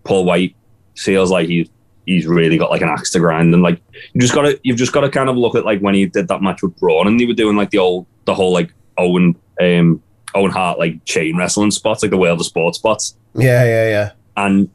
Paul 0.03 0.25
White 0.25 0.55
feels 0.95 1.31
like 1.31 1.47
he's 1.47 1.67
he's 2.05 2.25
really 2.27 2.57
got 2.57 2.69
like 2.71 2.81
an 2.81 2.89
axe 2.89 3.09
to 3.11 3.19
grind, 3.19 3.53
and 3.53 3.63
like 3.63 3.81
you 4.13 4.21
just 4.21 4.33
got 4.35 4.43
to 4.43 4.59
you've 4.63 4.77
just 4.77 4.91
got 4.93 5.01
to 5.01 5.09
kind 5.09 5.29
of 5.29 5.37
look 5.37 5.55
at 5.55 5.65
like 5.65 5.79
when 5.79 5.95
he 5.95 6.05
did 6.05 6.27
that 6.27 6.41
match 6.43 6.61
with 6.61 6.77
Braun, 6.79 7.07
and 7.07 7.19
they 7.19 7.25
were 7.25 7.33
doing 7.33 7.55
like 7.57 7.71
the 7.71 7.79
old 7.79 8.05
the 8.25 8.35
whole 8.35 8.53
like 8.53 8.71
Owen 8.97 9.35
um 9.59 10.03
Owen 10.35 10.51
Hart 10.51 10.79
like 10.79 11.03
chain 11.05 11.37
wrestling 11.37 11.71
spots, 11.71 12.03
like 12.03 12.11
the 12.11 12.17
World 12.17 12.39
of 12.39 12.45
Sport 12.45 12.75
spots 12.75 13.15
Yeah, 13.35 13.63
yeah, 13.65 13.89
yeah. 13.89 14.11
and 14.37 14.69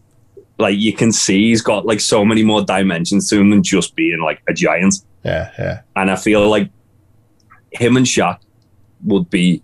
like 0.58 0.76
you 0.78 0.92
can 0.92 1.10
see 1.12 1.48
he's 1.48 1.62
got 1.62 1.84
like 1.86 2.00
so 2.00 2.24
many 2.24 2.42
more 2.44 2.62
dimensions 2.64 3.28
to 3.30 3.40
him 3.40 3.50
than 3.50 3.62
just 3.62 3.94
being 3.96 4.20
like 4.20 4.40
a 4.48 4.54
giant. 4.54 4.94
Yeah, 5.24 5.50
yeah. 5.58 5.80
And 5.96 6.10
I 6.10 6.16
feel 6.16 6.48
like 6.48 6.70
him 7.72 7.96
and 7.96 8.06
Shaq 8.06 8.38
would 9.04 9.28
be 9.30 9.62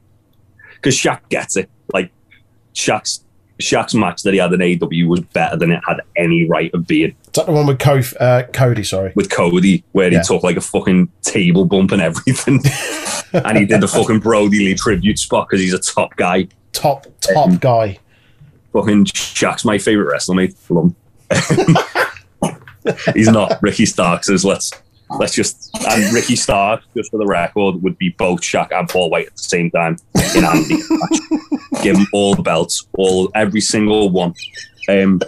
because 0.74 0.94
Shaq 0.96 1.20
gets 1.28 1.56
it. 1.56 1.70
Like 1.92 2.10
Shaq's 2.74 3.24
Shaq's 3.60 3.94
match 3.94 4.22
that 4.22 4.32
he 4.32 4.40
had 4.40 4.52
in 4.52 4.60
AEW 4.60 5.06
was 5.06 5.20
better 5.20 5.56
than 5.56 5.70
it 5.70 5.80
had 5.86 5.98
any 6.16 6.48
right 6.48 6.72
of 6.74 6.86
being 6.86 7.14
Is 7.32 7.34
that 7.36 7.46
the 7.46 7.52
one 7.52 7.66
with 7.66 7.78
Kof- 7.78 8.14
uh, 8.20 8.42
Cody? 8.52 8.82
Sorry. 8.82 9.12
with 9.14 9.30
Cody, 9.30 9.84
where 9.92 10.08
he 10.10 10.16
Yeah. 10.16 10.22
took 10.22 10.42
like 10.42 10.56
a 10.56 10.60
fucking 10.60 11.08
table 11.22 11.64
bump 11.64 11.92
and 11.92 12.02
everything. 12.02 12.60
and 13.32 13.56
he 13.56 13.64
did 13.66 13.80
the 13.80 13.86
fucking 13.88 14.18
Brodie 14.18 14.58
Lee 14.58 14.74
tribute 14.74 15.18
spot 15.18 15.46
because 15.48 15.62
he's 15.62 15.72
a 15.72 15.78
top 15.78 16.16
guy. 16.16 16.48
Top, 16.72 17.06
top 17.20 17.46
Um, 17.48 17.56
guy. 17.58 17.98
Fucking 18.72 19.04
Shaq's 19.06 19.64
my 19.64 19.78
favorite 19.78 20.10
wrestler, 20.10 20.34
mate. 20.34 20.54
Love. 20.68 20.94
He's 23.14 23.28
not. 23.28 23.58
Ricky 23.62 23.84
Starks 23.86 24.28
is. 24.28 24.44
Let's 24.44 24.72
let's 25.18 25.34
just 25.34 25.70
and 25.88 26.12
Ricky 26.14 26.34
Starks, 26.36 26.84
just 26.96 27.10
for 27.10 27.18
the 27.18 27.26
record, 27.26 27.82
would 27.82 27.98
be 27.98 28.08
both 28.10 28.40
Shaq 28.40 28.68
and 28.72 28.88
Paul 28.88 29.10
White 29.10 29.26
at 29.26 29.36
the 29.36 29.42
same 29.42 29.70
time 29.70 29.96
in 30.34 30.44
Andy. 30.44 30.76
Give 31.82 31.96
him 31.96 32.06
all 32.12 32.34
the 32.34 32.42
belts, 32.42 32.86
all 32.94 33.30
every 33.34 33.60
single 33.60 34.08
one. 34.10 34.34
Um, 34.88 35.20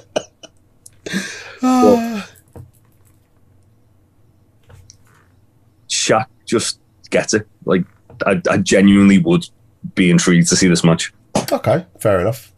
Shaq 5.89 6.27
just 6.47 6.79
gets 7.11 7.35
it. 7.35 7.47
Like 7.65 7.85
I, 8.27 8.41
I 8.51 8.57
genuinely 8.59 9.19
would 9.19 9.49
be 9.95 10.11
intrigued 10.11 10.49
to 10.49 10.57
see 10.57 10.69
this 10.69 10.85
match. 10.85 11.13
okay, 11.51 11.87
fair 11.99 12.21
enough. 12.21 12.53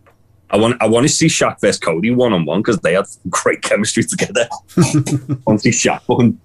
I 0.51 0.57
want 0.57 0.81
I 0.81 0.87
want 0.87 1.07
to 1.07 1.13
see 1.13 1.27
Shaq 1.27 1.61
versus 1.61 1.79
Cody 1.79 2.11
one 2.11 2.33
on 2.33 2.45
one 2.45 2.61
because 2.61 2.79
they 2.81 2.95
had 2.95 3.07
great 3.29 3.63
chemistry 3.63 4.05
together. 4.09 4.49
I 4.77 5.37
want 5.47 5.61
to 5.63 5.73
see 5.73 5.89
Shaq 5.89 6.03
fucking 6.03 6.39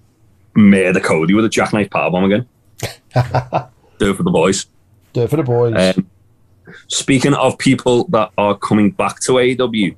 murder 0.54 1.00
Cody 1.00 1.34
with 1.34 1.44
a 1.44 1.48
jackknife 1.48 1.90
powerbomb 1.90 2.26
again. 2.26 2.48
Do 3.98 4.10
it 4.10 4.16
for 4.16 4.22
the 4.22 4.30
boys. 4.30 4.66
Do 5.12 5.22
it 5.22 5.30
for 5.30 5.36
the 5.36 5.42
boys. 5.42 5.96
Um, 5.96 6.08
speaking 6.88 7.34
of 7.34 7.58
people 7.58 8.04
that 8.08 8.30
are 8.38 8.56
coming 8.56 8.90
back 8.90 9.20
to 9.20 9.32
AEW, 9.32 9.96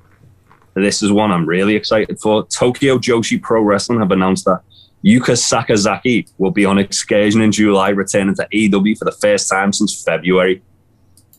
this 0.75 1.03
is 1.03 1.11
one 1.11 1.31
I'm 1.31 1.45
really 1.45 1.75
excited 1.75 2.19
for. 2.19 2.45
Tokyo 2.47 2.97
Joshi 2.97 3.41
Pro 3.41 3.61
Wrestling 3.61 3.99
have 3.99 4.11
announced 4.11 4.45
that 4.45 4.61
Yuka 5.05 5.35
Sakazaki 5.37 6.31
will 6.37 6.51
be 6.51 6.65
on 6.65 6.79
excursion 6.79 7.41
in 7.41 7.51
July, 7.51 7.89
returning 7.89 8.35
to 8.35 8.47
AEW 8.53 8.97
for 8.97 9.05
the 9.05 9.11
first 9.11 9.49
time 9.49 9.71
since 9.73 10.01
February. 10.03 10.61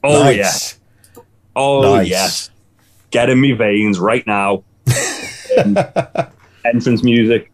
Oh 0.02 0.28
yeah. 0.28 0.42
Nice. 0.42 0.78
Oh 1.56 1.82
Nice. 1.96 2.08
yes, 2.08 2.50
get 3.10 3.30
in 3.30 3.40
me 3.40 3.52
veins 3.52 3.98
right 3.98 4.26
now. 4.26 4.64
Um, 5.58 5.78
entrance 6.64 7.02
music. 7.02 7.50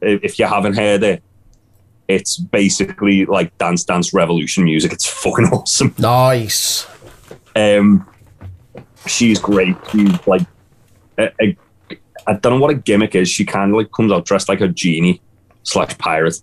If 0.00 0.38
you 0.38 0.46
haven't 0.46 0.74
heard 0.74 1.02
it, 1.02 1.22
it's 2.08 2.36
basically 2.36 3.24
like 3.26 3.56
Dance 3.58 3.84
Dance 3.84 4.12
Revolution 4.12 4.64
music. 4.64 4.92
It's 4.92 5.06
fucking 5.06 5.46
awesome. 5.52 5.94
Nice. 5.98 6.86
Um, 7.56 8.06
she's 9.06 9.38
great. 9.38 9.76
She's 9.92 10.26
like, 10.26 10.42
a, 11.18 11.32
a, 11.40 11.56
I 12.26 12.34
don't 12.34 12.54
know 12.54 12.60
what 12.60 12.70
a 12.70 12.74
gimmick 12.74 13.14
is. 13.14 13.28
She 13.28 13.44
kind 13.44 13.70
of 13.70 13.76
like 13.76 13.92
comes 13.92 14.12
out 14.12 14.24
dressed 14.24 14.48
like 14.48 14.60
a 14.60 14.68
genie 14.68 15.20
slash 15.62 15.96
pirate. 15.98 16.40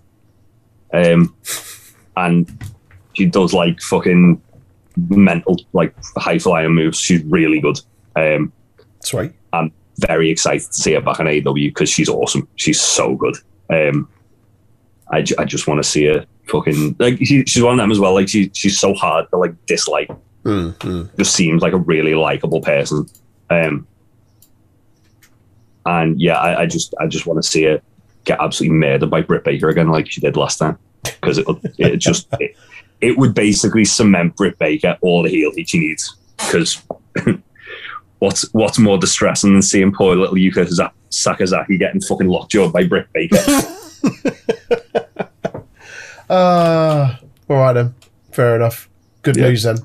Um, 0.93 1.35
and 2.17 2.49
she 3.13 3.25
does 3.25 3.53
like 3.53 3.81
fucking 3.81 4.41
mental, 5.09 5.57
like 5.73 5.95
high 6.17 6.39
flying 6.39 6.73
moves. 6.73 6.99
She's 6.99 7.23
really 7.23 7.59
good. 7.59 7.79
Um, 8.15 8.51
right. 9.13 9.33
I'm 9.53 9.71
very 9.97 10.29
excited 10.29 10.67
to 10.67 10.73
see 10.73 10.93
her 10.93 11.01
back 11.01 11.19
on 11.19 11.27
AEW 11.27 11.69
because 11.69 11.89
she's 11.89 12.09
awesome. 12.09 12.47
She's 12.55 12.79
so 12.79 13.15
good. 13.15 13.35
Um, 13.69 14.09
I, 15.11 15.25
I 15.37 15.45
just 15.45 15.67
want 15.67 15.81
to 15.83 15.89
see 15.89 16.05
her 16.05 16.25
fucking 16.47 16.95
like 16.99 17.17
she, 17.19 17.43
she's 17.45 17.63
one 17.63 17.73
of 17.73 17.77
them 17.77 17.91
as 17.91 17.99
well. 17.99 18.13
Like 18.13 18.29
she 18.29 18.51
she's 18.53 18.79
so 18.79 18.93
hard 18.93 19.29
to 19.29 19.37
like 19.37 19.53
dislike. 19.65 20.09
Mm, 20.43 20.73
mm. 20.77 21.17
Just 21.17 21.35
seems 21.35 21.61
like 21.61 21.73
a 21.73 21.77
really 21.77 22.15
likable 22.15 22.61
person. 22.61 23.07
Um, 23.49 23.87
and 25.85 26.19
yeah, 26.21 26.37
I, 26.37 26.61
I 26.61 26.65
just 26.65 26.93
I 26.99 27.07
just 27.07 27.25
want 27.25 27.41
to 27.41 27.49
see 27.49 27.63
her 27.63 27.81
get 28.25 28.39
absolutely 28.39 28.77
murdered 28.77 29.09
by 29.09 29.21
Britt 29.21 29.43
Baker 29.43 29.69
again, 29.69 29.89
like 29.89 30.09
she 30.11 30.21
did 30.21 30.35
last 30.37 30.57
time, 30.57 30.77
because 31.03 31.37
it 31.39 31.45
it 31.77 31.97
just 31.97 32.27
it, 32.39 32.55
it 33.01 33.17
would 33.17 33.33
basically 33.33 33.83
cement 33.85 34.35
Britt 34.35 34.57
Baker 34.59 34.97
all 35.01 35.23
the 35.23 35.29
heel 35.29 35.51
heat 35.55 35.69
she 35.69 35.79
needs. 35.79 36.15
Because 36.37 36.81
what's 38.19 38.51
what's 38.53 38.77
more 38.79 38.97
distressing 38.97 39.53
than 39.53 39.61
seeing 39.61 39.91
poor 39.91 40.15
little 40.15 40.35
Yuka 40.35 40.67
Sakazaki 41.09 41.77
getting 41.79 42.01
fucking 42.01 42.27
lockjaw 42.27 42.69
by 42.69 42.83
Britt 42.85 43.07
Baker? 43.13 43.37
Uh, 46.29 47.15
all 47.49 47.57
right 47.57 47.73
then. 47.73 47.93
Fair 48.31 48.55
enough. 48.55 48.89
Good 49.21 49.35
Yeah. 49.35 49.49
news 49.49 49.63
then. 49.63 49.77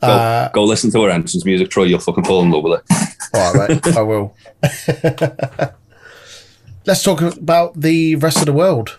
Go, 0.00 0.06
Uh, 0.06 0.48
go 0.52 0.62
listen 0.64 0.90
to 0.92 1.02
her 1.02 1.10
entrance 1.10 1.44
music, 1.44 1.68
Troy. 1.70 1.84
You'll 1.84 1.98
fucking 1.98 2.24
fall 2.24 2.42
in 2.42 2.50
love 2.52 2.62
with 2.62 2.80
it. 2.80 3.07
All 3.34 3.52
right, 3.54 3.70
mate. 3.84 3.96
I 3.96 4.02
will. 4.02 4.36
Let's 6.86 7.02
talk 7.02 7.20
about 7.20 7.80
the 7.80 8.14
rest 8.16 8.38
of 8.38 8.46
the 8.46 8.52
world. 8.52 8.98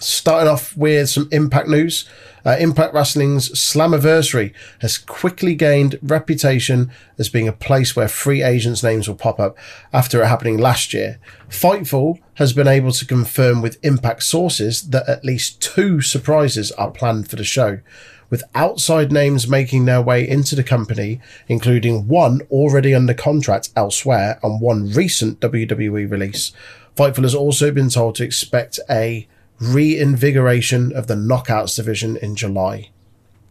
Starting 0.00 0.48
off 0.48 0.76
with 0.76 1.08
some 1.08 1.28
Impact 1.32 1.68
news. 1.68 2.08
Uh, 2.46 2.56
Impact 2.60 2.92
Wrestling's 2.92 3.48
Slammiversary 3.50 4.52
has 4.80 4.98
quickly 4.98 5.54
gained 5.54 5.98
reputation 6.02 6.90
as 7.18 7.30
being 7.30 7.48
a 7.48 7.52
place 7.52 7.96
where 7.96 8.08
free 8.08 8.42
agents' 8.42 8.82
names 8.82 9.08
will 9.08 9.14
pop 9.14 9.40
up 9.40 9.56
after 9.92 10.22
it 10.22 10.26
happening 10.26 10.58
last 10.58 10.92
year. 10.92 11.18
Fightful 11.48 12.18
has 12.34 12.52
been 12.52 12.68
able 12.68 12.92
to 12.92 13.06
confirm 13.06 13.62
with 13.62 13.82
Impact 13.82 14.22
sources 14.22 14.82
that 14.90 15.08
at 15.08 15.24
least 15.24 15.62
two 15.62 16.02
surprises 16.02 16.70
are 16.72 16.90
planned 16.90 17.28
for 17.30 17.36
the 17.36 17.44
show, 17.44 17.80
with 18.28 18.44
outside 18.54 19.10
names 19.10 19.48
making 19.48 19.86
their 19.86 20.02
way 20.02 20.28
into 20.28 20.54
the 20.54 20.64
company, 20.64 21.20
including 21.48 22.08
one 22.08 22.42
already 22.50 22.94
under 22.94 23.14
contract 23.14 23.70
elsewhere 23.74 24.38
and 24.42 24.60
one 24.60 24.90
recent 24.90 25.40
WWE 25.40 26.10
release. 26.10 26.52
Fightful 26.94 27.22
has 27.22 27.34
also 27.34 27.72
been 27.72 27.88
told 27.88 28.16
to 28.16 28.24
expect 28.24 28.78
a 28.90 29.26
reinvigoration 29.60 30.92
of 30.94 31.06
the 31.06 31.14
Knockouts 31.14 31.76
division 31.76 32.16
in 32.16 32.36
July. 32.36 32.90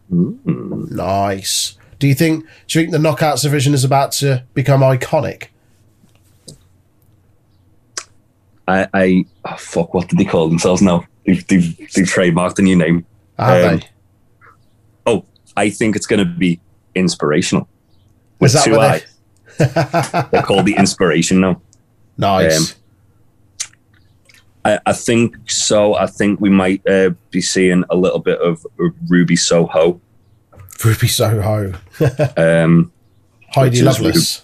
Nice. 0.10 1.78
Do 2.00 2.08
you 2.08 2.14
think? 2.16 2.46
Do 2.68 2.80
you 2.80 2.86
think 2.86 2.92
the 2.92 3.10
Knockouts 3.10 3.42
division 3.44 3.74
is 3.74 3.84
about 3.84 4.12
to 4.14 4.44
become 4.54 4.82
iconic? 4.82 5.48
I, 8.68 8.88
I 8.94 9.26
oh, 9.46 9.56
fuck. 9.58 9.94
What 9.94 10.08
did 10.10 10.20
they 10.20 10.26
call 10.26 10.48
themselves 10.48 10.82
now? 10.82 11.06
They've, 11.26 11.46
they've, 11.48 11.78
they've 11.78 12.06
trademarked 12.06 12.60
a 12.60 12.62
new 12.62 12.76
name. 12.76 13.06
Have 13.38 13.74
Um, 13.74 13.80
they? 13.80 13.86
Oh, 15.06 15.26
I 15.58 15.70
think 15.70 15.96
it's 15.96 16.06
going 16.06 16.20
to 16.26 16.32
be 16.32 16.60
inspirational. 16.96 17.68
Is 18.40 18.40
With 18.40 18.54
that 18.54 18.64
two 18.66 18.72
what 18.72 19.04
I. 19.60 20.28
They're 20.32 20.42
called 20.44 20.66
the 20.66 20.76
Inspiration 20.76 21.42
now. 21.42 21.62
Nice. 22.18 22.72
um, 22.72 22.78
I, 24.66 24.80
I 24.86 24.94
think 24.94 25.50
so. 25.50 25.96
I 25.96 26.06
think 26.08 26.40
we 26.40 26.50
might 26.50 26.88
uh, 26.88 27.12
be 27.32 27.42
seeing 27.42 27.84
a 27.90 27.96
little 27.96 28.20
bit 28.20 28.40
of 28.40 28.66
Ruby 29.08 29.36
Soho. 29.36 30.00
Ruby 30.84 31.08
Soho, 31.08 31.74
Um, 32.38 32.92
Heidi 33.54 33.82
Lovelace. 33.82 34.42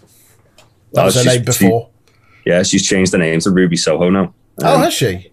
That 0.93 1.01
Oh, 1.01 1.05
was 1.05 1.15
her 1.15 1.23
name 1.23 1.43
before. 1.45 1.89
yeah, 2.45 2.63
she's 2.63 2.85
changed 2.85 3.11
the 3.13 3.17
name 3.17 3.39
to 3.41 3.51
Ruby 3.51 3.77
Soho 3.77 4.09
now. 4.09 4.33
oh, 4.63 4.75
Um, 4.75 4.81
has 4.81 4.93
she? 4.93 5.31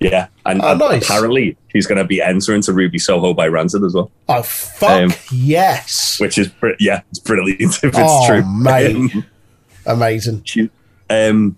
yeah, 0.00 0.28
and 0.46 0.60
Oh, 0.62 0.74
nice. 0.76 1.04
apparently 1.04 1.56
she's 1.68 1.86
going 1.86 1.98
to 1.98 2.04
be 2.04 2.20
entering 2.20 2.60
to 2.62 2.72
Ruby 2.72 2.98
Soho 2.98 3.32
by 3.34 3.46
Rancid 3.48 3.84
as 3.84 3.94
well, 3.94 4.10
Oh, 4.28 4.42
fuck 4.42 4.90
um, 4.90 5.12
yes! 5.30 6.18
which 6.20 6.38
is 6.38 6.50
yeah, 6.80 7.02
it's 7.10 7.18
brilliant 7.20 7.60
if 7.60 7.84
it's 7.84 7.96
Oh, 7.98 8.26
true. 8.26 8.44
mate. 8.44 8.96
Um, 8.96 9.24
Amazing. 9.86 10.42
she 10.44 10.70
Um, 11.10 11.56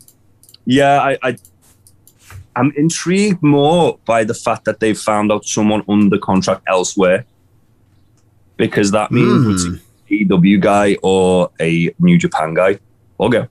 yeah, 0.67 1.01
I, 1.01 1.19
I 1.23 1.37
I'm 2.57 2.73
intrigued 2.77 3.43
more 3.43 3.99
by 4.05 4.25
the 4.25 4.35
fact 4.35 4.65
that 4.67 4.81
they've 4.81 4.99
found 4.99 5.33
out 5.33 5.45
someone 5.45 5.83
under 5.89 6.19
contract 6.19 6.63
elsewhere, 6.69 7.25
because 8.57 8.91
that 8.93 9.11
means 9.11 9.45
Hmm. 9.45 9.51
it's 9.53 9.65
a 9.65 9.81
AEW 10.27 10.61
guy 10.61 10.97
or 11.03 11.51
a 11.61 11.93
New 11.99 12.19
Japan 12.19 12.55
guy. 12.55 12.79
Okay. 13.19 13.47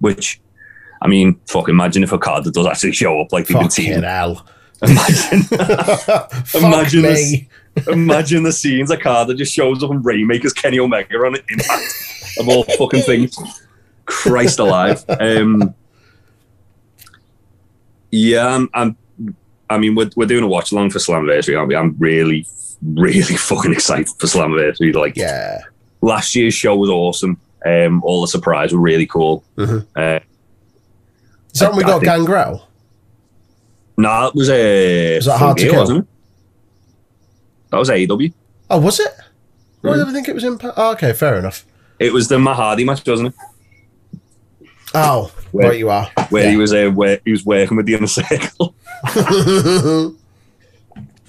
Which, 0.00 0.40
I 1.00 1.08
mean, 1.08 1.38
fuck, 1.46 1.68
imagine 1.68 2.02
if 2.02 2.12
Okada 2.12 2.50
does 2.50 2.66
actually 2.66 2.92
show 2.92 3.20
up 3.20 3.32
like 3.32 3.46
Fucking 3.46 4.02
hell. 4.02 4.44
Imagine, 4.82 5.42
Imagine 6.56 7.02
me. 7.02 7.48
this. 7.76 7.86
imagine 7.88 8.42
the 8.42 8.52
scenes. 8.52 8.90
Okada 8.90 9.32
just 9.34 9.52
shows 9.52 9.82
up 9.84 9.90
and 9.90 10.04
Rainmaker's 10.04 10.52
Kenny 10.52 10.80
Omega 10.80 11.16
on 11.18 11.36
it. 11.36 11.44
Impact 11.48 11.84
of 12.40 12.48
all 12.48 12.64
fucking 12.64 13.02
things. 13.02 13.36
Christ 14.06 14.58
alive. 14.58 15.04
Um, 15.20 15.72
yeah, 18.12 18.46
I'm, 18.46 18.70
I'm. 18.74 18.96
I 19.68 19.78
mean, 19.78 19.94
we're, 19.96 20.10
we're 20.16 20.26
doing 20.26 20.44
a 20.44 20.46
watch 20.46 20.70
along 20.70 20.90
for 20.90 20.98
Slammiversary, 21.00 21.56
aren't 21.58 21.68
we? 21.68 21.74
I'm 21.76 21.96
really, 21.98 22.46
really 22.82 23.36
fucking 23.36 23.72
excited 23.72 24.08
for 24.18 24.26
Slammiversary. 24.26 24.94
Like, 24.94 25.16
Yeah. 25.16 25.60
last 26.02 26.34
year's 26.36 26.54
show 26.54 26.76
was 26.76 26.90
awesome. 26.90 27.38
Um, 27.64 28.02
all 28.04 28.20
the 28.20 28.28
surprise 28.28 28.72
were 28.74 28.80
really 28.80 29.06
cool. 29.06 29.44
Mhm. 29.56 29.86
Uh, 29.96 30.20
Is 31.54 31.60
that 31.60 31.70
when 31.70 31.78
we 31.78 31.84
I 31.84 31.86
got 31.86 32.00
think- 32.00 32.04
Gangrel? 32.12 32.68
nah, 33.96 34.28
it 34.28 34.34
was 34.34 34.50
a. 34.50 35.16
Was 35.16 35.26
that 35.26 35.38
Hard 35.38 35.56
to 35.58 35.70
Kill? 35.70 35.98
it? 35.98 36.06
That 37.70 37.78
was 37.78 37.88
AEW. 37.88 38.32
Oh, 38.68 38.78
was 38.80 39.00
it? 39.00 39.12
Why 39.80 39.92
Mhm. 39.92 39.96
did 39.96 40.08
I 40.08 40.12
think 40.12 40.28
it 40.28 40.34
was 40.34 40.44
Impact? 40.44 40.74
Oh, 40.76 40.92
okay, 40.92 41.12
fair 41.12 41.38
enough. 41.38 41.64
It 41.98 42.12
was 42.12 42.28
the 42.28 42.38
Matt 42.38 42.56
Hardy 42.56 42.84
match, 42.84 43.06
wasn't 43.06 43.28
it? 43.28 43.34
Oh, 44.94 45.32
Where- 45.52 45.68
right, 45.70 45.78
you 45.78 45.90
are. 45.90 46.10
Where 46.30 46.44
Yeah. 46.44 46.50
he 46.50 46.56
was 46.56 46.72
uh, 46.72 46.90
where 46.90 47.20
he 47.24 47.30
was 47.30 47.44
working 47.44 47.76
with 47.76 47.86
the 47.86 47.94
inner 47.94 48.06
circle 48.06 48.74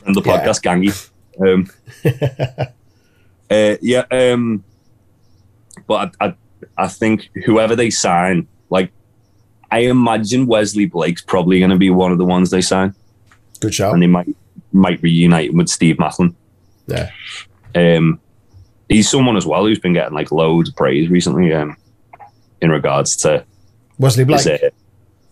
and 0.05 0.15
the 0.15 0.21
Yeah. 0.25 0.45
podcast 0.45 0.61
Gangy. 0.61 1.09
Um, 1.41 1.69
uh, 3.49 3.75
yeah, 3.81 4.03
um, 4.11 4.63
but 5.87 6.13
I, 6.21 6.25
I, 6.27 6.33
I 6.77 6.87
think 6.87 7.29
whoever 7.45 7.75
they 7.75 7.89
sign, 7.89 8.47
like, 8.69 8.91
I 9.71 9.79
imagine 9.79 10.45
Wesley 10.45 10.85
Blake's 10.85 11.21
probably 11.21 11.59
going 11.59 11.71
to 11.71 11.77
be 11.77 11.89
one 11.89 12.11
of 12.11 12.17
the 12.19 12.25
ones 12.25 12.51
they 12.51 12.61
sign, 12.61 12.93
Good 13.59 13.73
show. 13.73 13.91
and 13.91 14.01
they 14.01 14.07
might 14.07 14.35
might 14.71 15.01
reunite 15.01 15.53
with 15.53 15.69
Steve 15.69 15.97
Maclin. 15.97 16.33
Yeah. 16.87 17.09
Um, 17.75 18.19
he's 18.89 19.09
someone 19.09 19.37
as 19.37 19.45
well 19.47 19.65
who's 19.65 19.79
been 19.79 19.93
getting 19.93 20.13
like 20.15 20.31
loads 20.31 20.69
of 20.69 20.75
praise 20.75 21.09
recently. 21.09 21.53
Um, 21.53 21.77
in 22.61 22.69
regards 22.71 23.15
to 23.17 23.43
Wesley 23.99 24.23
Blake. 24.25 24.45
uh, 24.47 24.69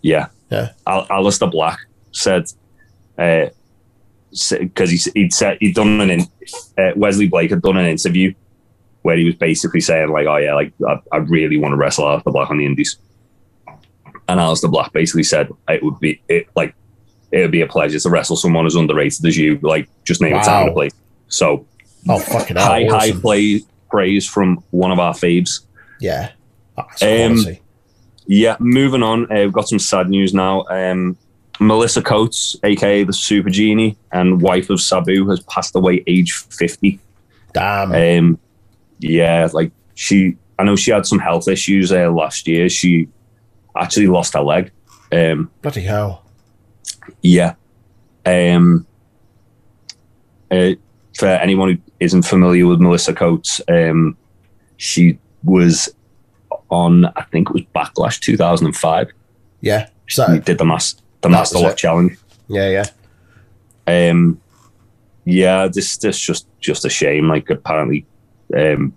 yeah, 0.02 0.28
Yeah. 0.50 0.70
Al- 0.88 1.08
Aleister 1.08 1.50
Black 1.52 1.80
said 2.12 2.46
because 4.60 4.90
he 4.90 4.98
he'd 5.20 5.34
said 5.34 5.58
he'd 5.60 5.76
done 5.76 6.00
an 6.02 6.10
in, 6.10 6.22
uh, 6.78 6.92
Wesley 6.96 7.28
Blake 7.28 7.50
had 7.50 7.62
done 7.62 7.78
an 7.78 7.86
interview 7.86 8.34
where 9.02 9.18
he 9.18 9.26
was 9.26 9.36
basically 9.36 9.82
saying 9.82 10.10
like, 10.10 10.28
oh 10.28 10.38
yeah, 10.38 10.54
like 10.54 10.72
I, 10.88 11.00
I 11.12 11.18
really 11.18 11.58
want 11.58 11.74
to 11.74 11.76
wrestle 11.78 12.06
Aleister 12.06 12.32
Black 12.32 12.50
on 12.50 12.58
the 12.58 12.66
Indies, 12.66 12.98
and 14.28 14.40
Aleister 14.40 14.70
Black 14.72 14.94
basically 14.94 15.24
said 15.24 15.50
it 15.68 15.84
would 15.84 16.00
be 16.00 16.22
it 16.30 16.48
like 16.56 16.74
it 17.32 17.40
would 17.42 17.52
be 17.52 17.62
a 17.62 17.68
pleasure 17.68 18.00
to 18.00 18.10
wrestle 18.10 18.36
someone 18.36 18.66
as 18.66 18.76
underrated 18.76 19.26
as 19.26 19.38
you, 19.38 19.58
like 19.62 19.88
just 20.04 20.22
name 20.22 20.34
a 20.36 20.44
time 20.44 20.62
Wow. 20.64 20.66
to 20.68 20.74
play. 20.74 20.90
So 21.28 21.66
Oh, 22.10 22.20
fucking 22.20 22.56
hell. 22.58 22.66
high 22.66 22.86
high 22.86 23.12
play 23.12 23.62
praise 23.90 24.28
from 24.28 24.64
one 24.72 24.92
of 24.92 25.00
our 25.00 25.14
faves. 25.14 25.62
Yeah. 26.00 26.32
That's 26.78 27.04
Um, 27.04 27.34
quality. 27.42 27.62
Yeah, 28.28 28.56
moving 28.60 29.04
on. 29.04 29.26
Uh, 29.32 29.44
we've 29.44 29.54
got 29.54 29.68
some 29.68 29.80
sad 29.80 30.10
news 30.10 30.34
now. 30.34 30.66
Um, 30.70 31.18
Melissa 31.60 32.02
Coates, 32.02 32.56
aka 32.64 33.04
the 33.04 33.14
Super 33.14 33.50
Genie 33.50 33.98
and 34.12 34.42
wife 34.42 34.70
of 34.70 34.82
Sabu, 34.82 35.28
has 35.30 35.42
passed 35.42 35.76
away 35.76 36.04
age 36.08 36.34
50. 36.34 37.00
Damn. 37.54 37.92
Um, 37.92 38.40
yeah, 39.00 39.48
like 39.52 39.72
she, 39.96 40.38
I 40.58 40.64
know 40.64 40.76
she 40.76 40.92
had 40.92 41.06
some 41.06 41.20
health 41.20 41.48
issues 41.48 41.92
uh, 41.92 42.10
last 42.12 42.48
year. 42.48 42.70
She 42.70 43.08
actually 43.76 44.08
lost 44.08 44.34
her 44.34 44.42
leg. 44.42 44.72
Um, 45.12 45.52
Bloody 45.62 45.82
hell. 45.82 46.24
yeah. 47.22 47.56
Um, 48.26 48.86
uh, 50.50 50.72
for 51.18 51.28
anyone 51.28 51.72
who 51.76 51.78
isn't 52.00 52.24
familiar 52.24 52.68
with 52.68 52.80
Melissa 52.80 53.14
Coates, 53.14 53.62
um, 53.68 54.18
she 54.78 55.18
was 55.44 55.94
on, 56.72 57.06
I 57.06 57.24
think 57.32 57.50
it 57.50 57.54
was 57.54 57.64
Backlash 57.76 58.20
2005. 58.20 59.12
Yeah. 59.62 59.88
He 60.08 60.14
So, 60.14 60.40
did 60.40 60.58
the 60.58 60.66
mas- 60.66 60.96
the 61.22 61.30
Master 61.30 61.60
Lock. 61.60 61.78
Challenge. 61.78 62.18
yeah, 62.48 62.70
yeah. 63.88 64.10
Um, 64.10 64.40
yeah, 65.26 65.68
this 65.68 65.98
this 65.98 66.18
just 66.20 66.48
just 66.60 66.86
a 66.86 66.90
shame. 66.90 67.28
Like 67.28 67.50
apparently, 67.50 68.06
um, 68.58 68.94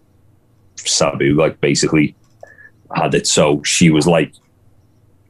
Sabu 0.77 1.35
like 1.35 1.61
basically 1.61 2.14
had 2.95 3.14
it 3.14 3.27
so 3.27 3.62
she 3.64 3.91
was 3.91 4.07
like, 4.07 4.33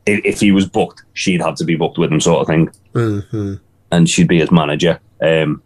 if, 0.06 0.20
if 0.24 0.40
he 0.40 0.52
was 0.52 0.66
booked, 0.68 1.02
she'd 1.14 1.40
have 1.40 1.54
to 1.56 1.64
be 1.64 1.76
booked 1.76 1.98
with 1.98 2.12
him, 2.12 2.20
sort 2.20 2.40
of 2.42 2.46
thing, 2.46 2.70
hmm 2.92 3.54
and 3.90 4.08
she'd 4.08 4.28
be 4.28 4.38
his 4.40 4.50
manager. 4.50 4.98
Um, 5.22 5.62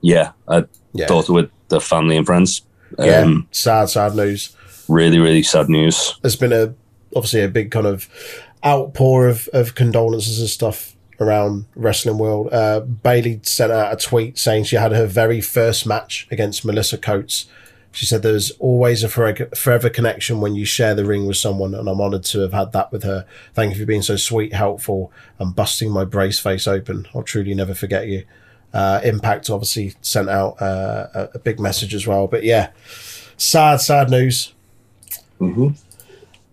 yeah, 0.00 0.32
I 0.48 0.64
Yeah. 0.92 1.06
thought 1.06 1.28
with 1.28 1.50
the 1.68 1.80
family 1.80 2.16
and 2.16 2.26
friends. 2.26 2.62
Yeah. 2.98 3.20
Um, 3.20 3.46
sad, 3.52 3.88
sad 3.90 4.14
news. 4.16 4.56
Really, 4.88 5.18
really 5.18 5.42
sad 5.42 5.68
news. 5.68 6.18
There's 6.22 6.36
been 6.36 6.52
a 6.52 6.74
obviously 7.14 7.42
a 7.42 7.48
big 7.48 7.70
kind 7.70 7.86
of 7.86 8.08
outpour 8.64 9.28
of, 9.28 9.48
of 9.52 9.74
condolences 9.74 10.40
and 10.40 10.48
stuff 10.48 10.96
around 11.20 11.66
wrestling 11.74 12.18
world. 12.18 12.52
Uh, 12.52 12.80
Bayley 12.80 13.40
sent 13.42 13.72
out 13.72 13.92
a 13.92 13.96
tweet 13.96 14.38
saying 14.38 14.64
she 14.64 14.76
had 14.76 14.92
her 14.92 15.06
very 15.06 15.40
first 15.40 15.86
match 15.86 16.26
against 16.30 16.64
Melissa 16.64 16.98
Coates. 16.98 17.46
She 17.90 18.06
said 18.06 18.22
there's 18.22 18.50
always 18.52 19.02
a 19.02 19.08
forever, 19.08 19.90
connection 19.90 20.40
when 20.40 20.54
you 20.54 20.64
share 20.64 20.94
the 20.94 21.06
ring 21.06 21.26
with 21.26 21.38
someone, 21.38 21.74
and 21.74 21.88
I'm 21.88 22.00
honoured 22.00 22.24
to 22.24 22.40
have 22.40 22.52
had 22.52 22.72
that 22.72 22.92
with 22.92 23.02
her. 23.02 23.26
Thank 23.54 23.74
you 23.74 23.80
for 23.80 23.86
being 23.86 24.02
so 24.02 24.16
sweet, 24.16 24.52
helpful, 24.52 25.10
and 25.38 25.56
busting 25.56 25.90
my 25.90 26.04
brace 26.04 26.38
face 26.38 26.68
open. 26.68 27.08
I'll 27.14 27.22
truly 27.22 27.54
never 27.54 27.74
forget 27.74 28.06
you. 28.06 28.24
Uh, 28.72 29.00
Impact 29.02 29.48
obviously 29.48 29.94
sent 30.02 30.28
out 30.28 30.60
uh, 30.60 31.08
a, 31.14 31.28
a 31.34 31.38
big 31.38 31.58
message 31.58 31.94
as 31.94 32.06
well. 32.06 32.28
But 32.28 32.44
yeah, 32.44 32.70
sad, 33.38 33.80
sad 33.80 34.10
news. 34.10 34.52
Mm-hmm. 35.40 35.68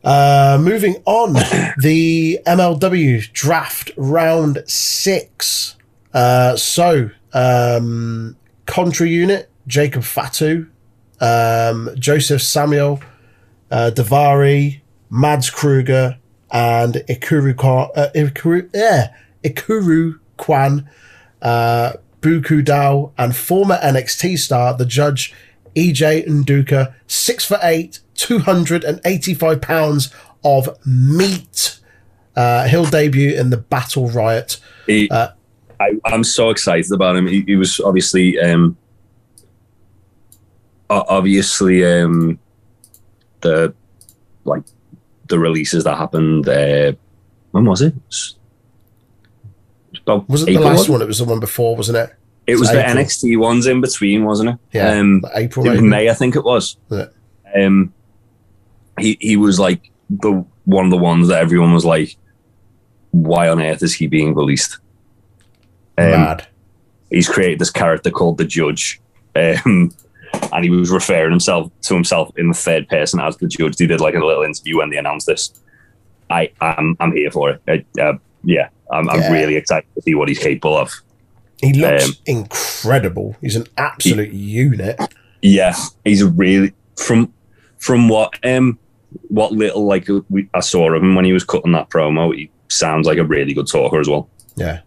Uh, 0.04 0.60
moving 0.62 0.96
on, 1.06 1.34
the 1.82 2.40
MLW 2.46 3.32
draft 3.34 3.92
round 3.98 4.64
six. 4.68 5.76
Uh, 6.14 6.56
so, 6.56 7.10
um, 7.34 8.36
Contra 8.66 9.08
unit, 9.08 9.50
Jacob 9.68 10.04
Fatu, 10.04 10.68
um, 11.20 11.90
Josef 11.98 12.42
Samael, 12.42 13.00
uh, 13.72 13.92
Daivari, 13.94 14.82
Mads 15.10 15.50
Kruger, 15.50 16.18
and 16.52 16.96
Ikuro, 17.10 17.56
Kwa- 17.56 17.92
uh, 17.96 18.12
Ikuro, 18.16 18.70
yeah, 18.74 19.14
Ikuro 19.44 20.20
Kwon, 20.38 20.88
uh, 21.42 21.94
Bu 22.22 22.42
Ku 22.42 22.62
Dao, 22.64 23.12
and 23.18 23.36
former 23.36 23.78
NXT 23.82 24.38
star, 24.38 24.76
the 24.76 24.86
judge 24.86 25.34
EJ 25.76 26.28
Nduka, 26.28 26.94
six 27.08 27.46
for 27.46 27.58
eight, 27.62 28.00
285 28.16 29.62
pounds 29.62 30.14
of 30.44 30.70
meat. 30.86 31.80
Uh, 32.36 32.68
he'll 32.68 32.86
debut 32.86 33.34
in 33.34 33.50
the 33.50 33.58
Battle 33.58 34.10
Riot. 34.10 34.58
He, 34.88 35.10
Uh, 35.10 35.30
I, 35.80 35.92
I'm 36.06 36.24
so 36.24 36.50
excited 36.50 36.92
about 36.92 37.16
him. 37.16 37.28
He, 37.28 37.42
he 37.42 37.56
was 37.56 37.80
obviously, 37.80 38.40
um, 38.40 38.78
obviously, 40.90 41.86
um, 41.86 42.40
the 43.42 43.74
like 44.46 44.64
the 45.28 45.40
releases 45.40 45.84
that 45.84 45.98
happened. 45.98 46.48
Uh, 46.48 46.94
when 47.52 47.66
was 47.66 47.82
it? 47.82 47.94
It 47.96 48.02
was 48.08 48.36
about 50.02 50.30
Was 50.30 50.44
it 50.44 50.50
April, 50.50 50.64
the 50.64 50.70
last 50.70 50.78
wasn't 50.78 50.92
one? 50.94 51.02
It 51.02 51.08
was 51.08 51.18
the 51.18 51.26
one 51.26 51.40
before, 51.40 51.76
wasn't 51.76 51.98
it? 51.98 52.16
It 52.48 52.60
was 52.60 52.70
the 52.70 52.78
NXT 52.78 53.38
ones 53.40 53.66
in 53.66 53.82
between, 53.82 54.24
wasn't 54.24 54.52
it? 54.52 54.58
Yeah, 54.72 54.92
Um, 55.00 55.22
like 55.22 55.34
April. 55.36 55.82
May, 55.82 56.10
I 56.10 56.14
think 56.14 56.36
it 56.36 56.44
was. 56.44 56.78
Yeah. 56.90 57.08
Um, 57.56 57.94
he 59.00 59.18
he 59.20 59.36
was 59.38 59.60
like 59.60 59.92
the 60.10 60.46
one 60.66 60.86
of 60.86 60.92
the 60.92 60.98
ones 60.98 61.28
that 61.30 61.42
everyone 61.42 61.74
was 61.74 61.86
like, 61.86 62.16
"Why 63.12 63.50
on 63.50 63.62
earth 63.62 63.82
is 63.84 63.94
he 63.96 64.08
being 64.08 64.36
released?" 64.36 64.78
Um, 65.98 66.12
Mad. 66.12 66.48
he's 67.10 67.30
created 67.30 67.60
this 67.60 67.72
character 67.72 68.12
called 68.12 68.38
the 68.38 68.46
Judge, 68.46 69.02
um, 69.36 69.92
and 70.54 70.64
he 70.64 70.70
was 70.70 70.92
referring 70.92 71.32
himself 71.32 71.72
to 71.84 71.94
himself 71.94 72.32
in 72.38 72.50
the 72.50 72.54
third 72.54 72.88
person 72.90 73.20
as 73.20 73.38
the 73.38 73.48
Judge. 73.48 73.78
He 73.78 73.88
did 73.88 74.02
like 74.02 74.16
a 74.16 74.24
little 74.26 74.44
interview 74.44 74.78
when 74.78 74.90
they 74.90 74.98
announced 74.98 75.28
this. 75.28 75.52
I 76.30 76.52
am 76.62 76.96
I'm 77.00 77.12
here 77.14 77.32
for 77.32 77.52
it. 77.52 77.62
Uh, 77.98 78.02
uh, 78.02 78.18
yeah, 78.44 78.70
I'm, 78.92 79.10
I'm 79.10 79.32
really 79.32 79.56
excited 79.56 79.88
to 79.96 80.02
see 80.02 80.16
what 80.16 80.28
he's 80.28 80.40
capable 80.40 80.78
of. 80.78 80.92
He 81.62 81.74
looks 81.74 82.10
um, 82.10 82.14
incredible. 82.26 83.36
He's 83.42 83.56
an 83.56 83.68
absolute 83.78 84.32
unit. 84.32 85.00
Yeah, 85.42 85.76
he's 86.04 86.22
a 86.22 86.28
really 86.28 86.74
from 86.96 87.34
from 87.78 88.10
what 88.10 88.34
um 88.44 88.80
what 89.30 89.52
little 89.52 89.86
like 89.86 90.08
we, 90.30 90.50
I 90.54 90.60
saw 90.60 90.94
of 90.94 91.02
him 91.02 91.16
when 91.16 91.26
he 91.26 91.34
was 91.34 91.44
cutting 91.44 91.72
that 91.72 91.90
promo, 91.90 92.36
he 92.36 92.50
sounds 92.68 93.08
like 93.08 93.18
a 93.18 93.24
really 93.24 93.54
good 93.54 93.68
talker 93.68 94.00
as 94.00 94.10
well. 94.10 94.30
Yeah. 94.56 94.82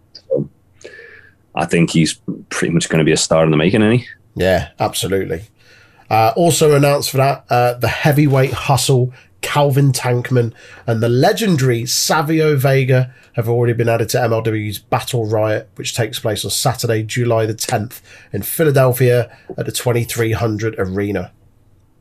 I 1.55 1.65
think 1.65 1.91
he's 1.91 2.21
pretty 2.51 2.73
much 2.73 2.89
going 2.89 3.01
to 3.01 3.05
be 3.05 3.13
a 3.13 3.17
star 3.17 3.45
in 3.45 3.51
the 3.51 3.57
making, 3.57 3.83
any. 3.83 4.07
Yeah, 4.37 4.71
absolutely. 4.79 5.43
Uh, 6.09 6.33
also 6.37 6.75
announced 6.75 7.11
for 7.11 7.17
that, 7.17 7.45
uh, 7.51 7.75
the 7.75 7.89
heavyweight 7.89 8.53
hustle 8.53 9.13
Calvin 9.41 9.93
Tankman 9.93 10.53
and 10.87 11.01
the 11.03 11.09
legendary 11.09 11.87
Savio 11.87 12.57
Vega 12.57 13.15
have 13.35 13.49
already 13.49 13.73
been 13.73 13.89
added 13.89 14.09
to 14.11 14.19
MLW's 14.19 14.79
Battle 14.79 15.27
Riot, 15.27 15.69
which 15.77 15.95
takes 15.95 16.19
place 16.19 16.45
on 16.45 16.51
Saturday, 16.51 17.03
July 17.05 17.47
the 17.47 17.55
10th 17.55 18.01
in 18.33 18.43
Philadelphia 18.43 19.35
at 19.57 19.65
the 19.65 19.73
2300 19.73 20.75
Arena. 20.79 21.33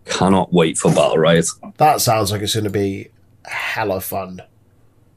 Cannot 0.06 0.52
wait 0.52 0.78
for 0.78 0.90
Battle 0.92 1.18
Riot. 1.18 1.46
That 1.78 2.02
sounds 2.02 2.32
like 2.32 2.42
it's 2.42 2.54
going 2.56 2.64
to 2.64 2.70
be 2.70 3.10
hella 3.46 4.02
fun. 4.02 4.42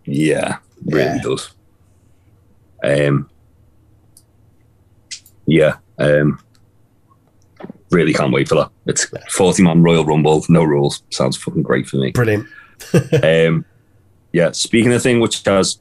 Yeah, 0.04 0.58
really 0.84 1.02
Yeah. 1.04 1.22
does. 1.22 1.50
Um, 2.82 3.30
yeah, 5.46 5.76
um, 5.98 6.38
really 7.90 8.12
can't 8.12 8.32
wait 8.32 8.48
for 8.48 8.54
that. 8.56 8.70
It's 8.86 9.06
forty 9.30 9.62
man 9.62 9.82
Royal 9.82 10.04
Rumble, 10.04 10.44
no 10.48 10.64
rules. 10.64 11.02
Sounds 11.10 11.36
fucking 11.36 11.62
great 11.62 11.86
for 11.86 11.96
me. 11.96 12.12
Brilliant. 12.12 12.46
um, 13.22 13.64
yeah, 14.32 14.52
speaking 14.52 14.92
of 14.92 15.02
thing 15.02 15.20
which 15.20 15.42
has 15.44 15.78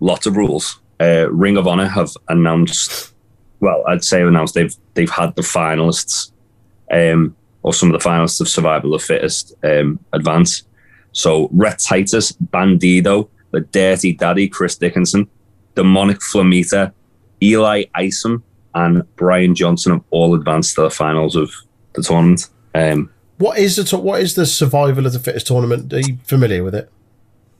lots 0.00 0.26
of 0.26 0.36
rules, 0.36 0.80
uh, 1.00 1.30
Ring 1.30 1.56
of 1.56 1.66
Honor 1.66 1.86
have 1.86 2.10
announced. 2.28 3.12
Well, 3.60 3.84
I'd 3.86 4.04
say 4.04 4.22
announced 4.22 4.54
they've 4.54 4.74
they've 4.94 5.10
had 5.10 5.34
the 5.36 5.42
finalists, 5.42 6.32
um, 6.90 7.36
or 7.62 7.74
some 7.74 7.92
of 7.92 8.00
the 8.00 8.08
finalists 8.08 8.40
of 8.40 8.48
Survival 8.48 8.94
of 8.94 9.00
the 9.00 9.06
Fittest 9.06 9.54
um, 9.64 9.98
advance. 10.12 10.62
So 11.12 11.48
Rhett 11.52 11.78
Titus, 11.78 12.32
Bandido, 12.32 13.28
the 13.50 13.60
Dirty 13.60 14.12
Daddy, 14.12 14.48
Chris 14.48 14.76
Dickinson, 14.76 15.28
Demonic 15.74 16.18
Flamita, 16.18 16.92
Eli 17.42 17.84
Isom, 17.94 18.44
and 18.74 19.02
Brian 19.16 19.54
Johnson 19.54 19.92
have 19.92 20.04
all 20.10 20.34
advanced 20.34 20.74
to 20.76 20.82
the 20.82 20.90
finals 20.90 21.36
of 21.36 21.50
the 21.94 22.02
tournament. 22.02 22.48
Um, 22.74 23.10
What 23.38 23.58
is 23.58 23.76
the 23.76 23.96
what 23.98 24.20
is 24.20 24.34
the 24.34 24.46
survival 24.46 25.06
of 25.06 25.12
the 25.12 25.18
fittest 25.18 25.46
tournament? 25.46 25.92
Are 25.92 26.00
you 26.00 26.18
familiar 26.24 26.62
with 26.62 26.74
it? 26.74 26.90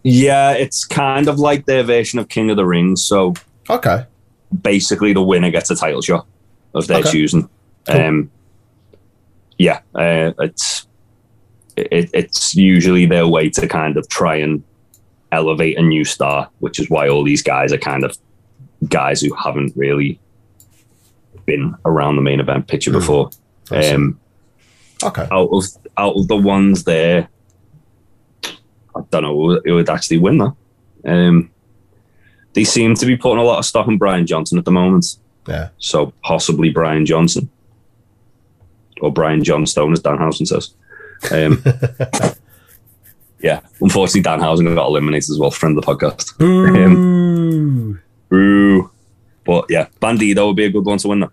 Yeah, 0.02 0.52
it's 0.52 0.84
kind 0.86 1.28
of 1.28 1.38
like 1.38 1.66
their 1.66 1.82
version 1.82 2.18
of 2.18 2.28
King 2.28 2.50
of 2.50 2.56
the 2.56 2.64
Rings. 2.64 3.04
So 3.04 3.34
Okay. 3.68 4.04
basically, 4.62 5.12
the 5.12 5.22
winner 5.22 5.50
gets 5.50 5.70
a 5.70 5.76
title 5.76 6.00
shot 6.02 6.26
of 6.74 6.86
their 6.86 6.98
Okay. 7.00 7.10
choosing. 7.10 7.48
Cool. 7.86 8.00
Um, 8.00 8.30
yeah, 9.58 9.80
uh, 9.94 10.32
it's 10.38 10.86
it, 11.76 12.10
it's 12.12 12.54
usually 12.54 13.06
their 13.06 13.26
way 13.26 13.48
to 13.50 13.66
kind 13.66 13.96
of 13.96 14.08
try 14.08 14.36
and 14.36 14.62
elevate 15.32 15.78
a 15.78 15.82
new 15.82 16.04
star, 16.04 16.48
which 16.58 16.78
is 16.78 16.90
why 16.90 17.08
all 17.08 17.22
these 17.24 17.42
guys 17.42 17.72
are 17.72 17.78
kind 17.78 18.04
of 18.04 18.16
guys 18.88 19.20
who 19.20 19.34
haven't 19.34 19.72
really 19.76 20.18
been 21.50 21.74
around 21.84 22.16
the 22.16 22.22
main 22.22 22.40
event 22.40 22.66
picture 22.68 22.90
Hmm. 22.92 22.98
before. 22.98 23.30
Um, 23.72 24.18
Okay. 25.02 25.26
out 25.30 25.48
of 25.52 25.64
out 25.96 26.14
of 26.16 26.28
the 26.28 26.36
ones 26.36 26.84
there, 26.84 27.28
I 28.44 29.00
don't 29.10 29.22
know 29.22 29.60
who 29.64 29.74
would 29.74 29.88
actually 29.90 30.18
win 30.18 30.38
that. 30.38 30.52
Um, 31.06 31.50
they 32.54 32.64
seem 32.64 32.94
to 32.96 33.06
be 33.06 33.16
putting 33.16 33.38
a 33.38 33.42
lot 33.44 33.58
of 33.58 33.64
stock 33.64 33.86
on 33.88 33.96
Brian 33.98 34.26
Johnson 34.26 34.58
at 34.58 34.64
the 34.64 34.70
moment, 34.72 35.16
Yeah. 35.48 35.68
so 35.78 36.12
possibly 36.22 36.70
Brian 36.70 37.06
Johnson 37.06 37.48
or 39.00 39.12
Brian 39.12 39.42
Johnstone, 39.42 39.92
as 39.92 40.00
Dan 40.00 40.18
Danhausen 40.18 40.46
says. 40.46 40.74
Um, 41.32 41.62
yeah, 43.42 43.60
unfortunately, 43.80 44.22
Dan 44.22 44.40
Danhausen 44.40 44.74
got 44.74 44.86
eliminated 44.88 45.30
as 45.30 45.38
well. 45.38 45.50
Friend 45.50 45.76
of 45.78 45.84
the 45.84 45.94
podcast. 45.94 46.36
Boo. 46.38 47.98
Boo. 48.28 48.90
But 49.46 49.64
yeah, 49.70 49.86
Bandido 50.00 50.46
would 50.48 50.56
be 50.56 50.64
a 50.66 50.70
good 50.70 50.84
one 50.84 50.98
to 50.98 51.08
win 51.08 51.20
that 51.20 51.30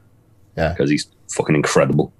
Yeah. 0.58 0.70
because 0.74 0.89
he's 0.89 1.08
fucking 1.34 1.55
incredible, 1.55 2.12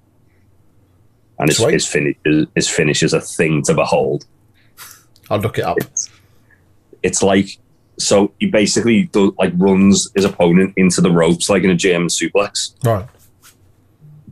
and 1.38 1.48
his 1.48 1.58
Sweet. 1.58 1.74
his 1.74 1.86
finish 1.86 2.16
his 2.54 2.68
finish 2.68 3.02
is 3.02 3.12
a 3.12 3.20
thing 3.20 3.62
to 3.64 3.74
behold. 3.74 4.26
I'll 5.30 5.40
look 5.40 5.58
it 5.58 5.64
up. 5.64 5.76
it's 5.78 6.08
it's 7.02 7.22
like 7.22 7.58
so 7.98 8.32
he 8.38 8.46
basically 8.46 9.10
like 9.38 9.52
runs 9.56 10.10
his 10.14 10.24
opponent 10.24 10.72
into 10.76 11.00
the 11.00 11.10
ropes 11.10 11.50
like 11.50 11.64
in 11.64 11.70
a 11.70 11.74
German 11.74 12.08
suplex, 12.08 12.74
Right. 12.84 13.06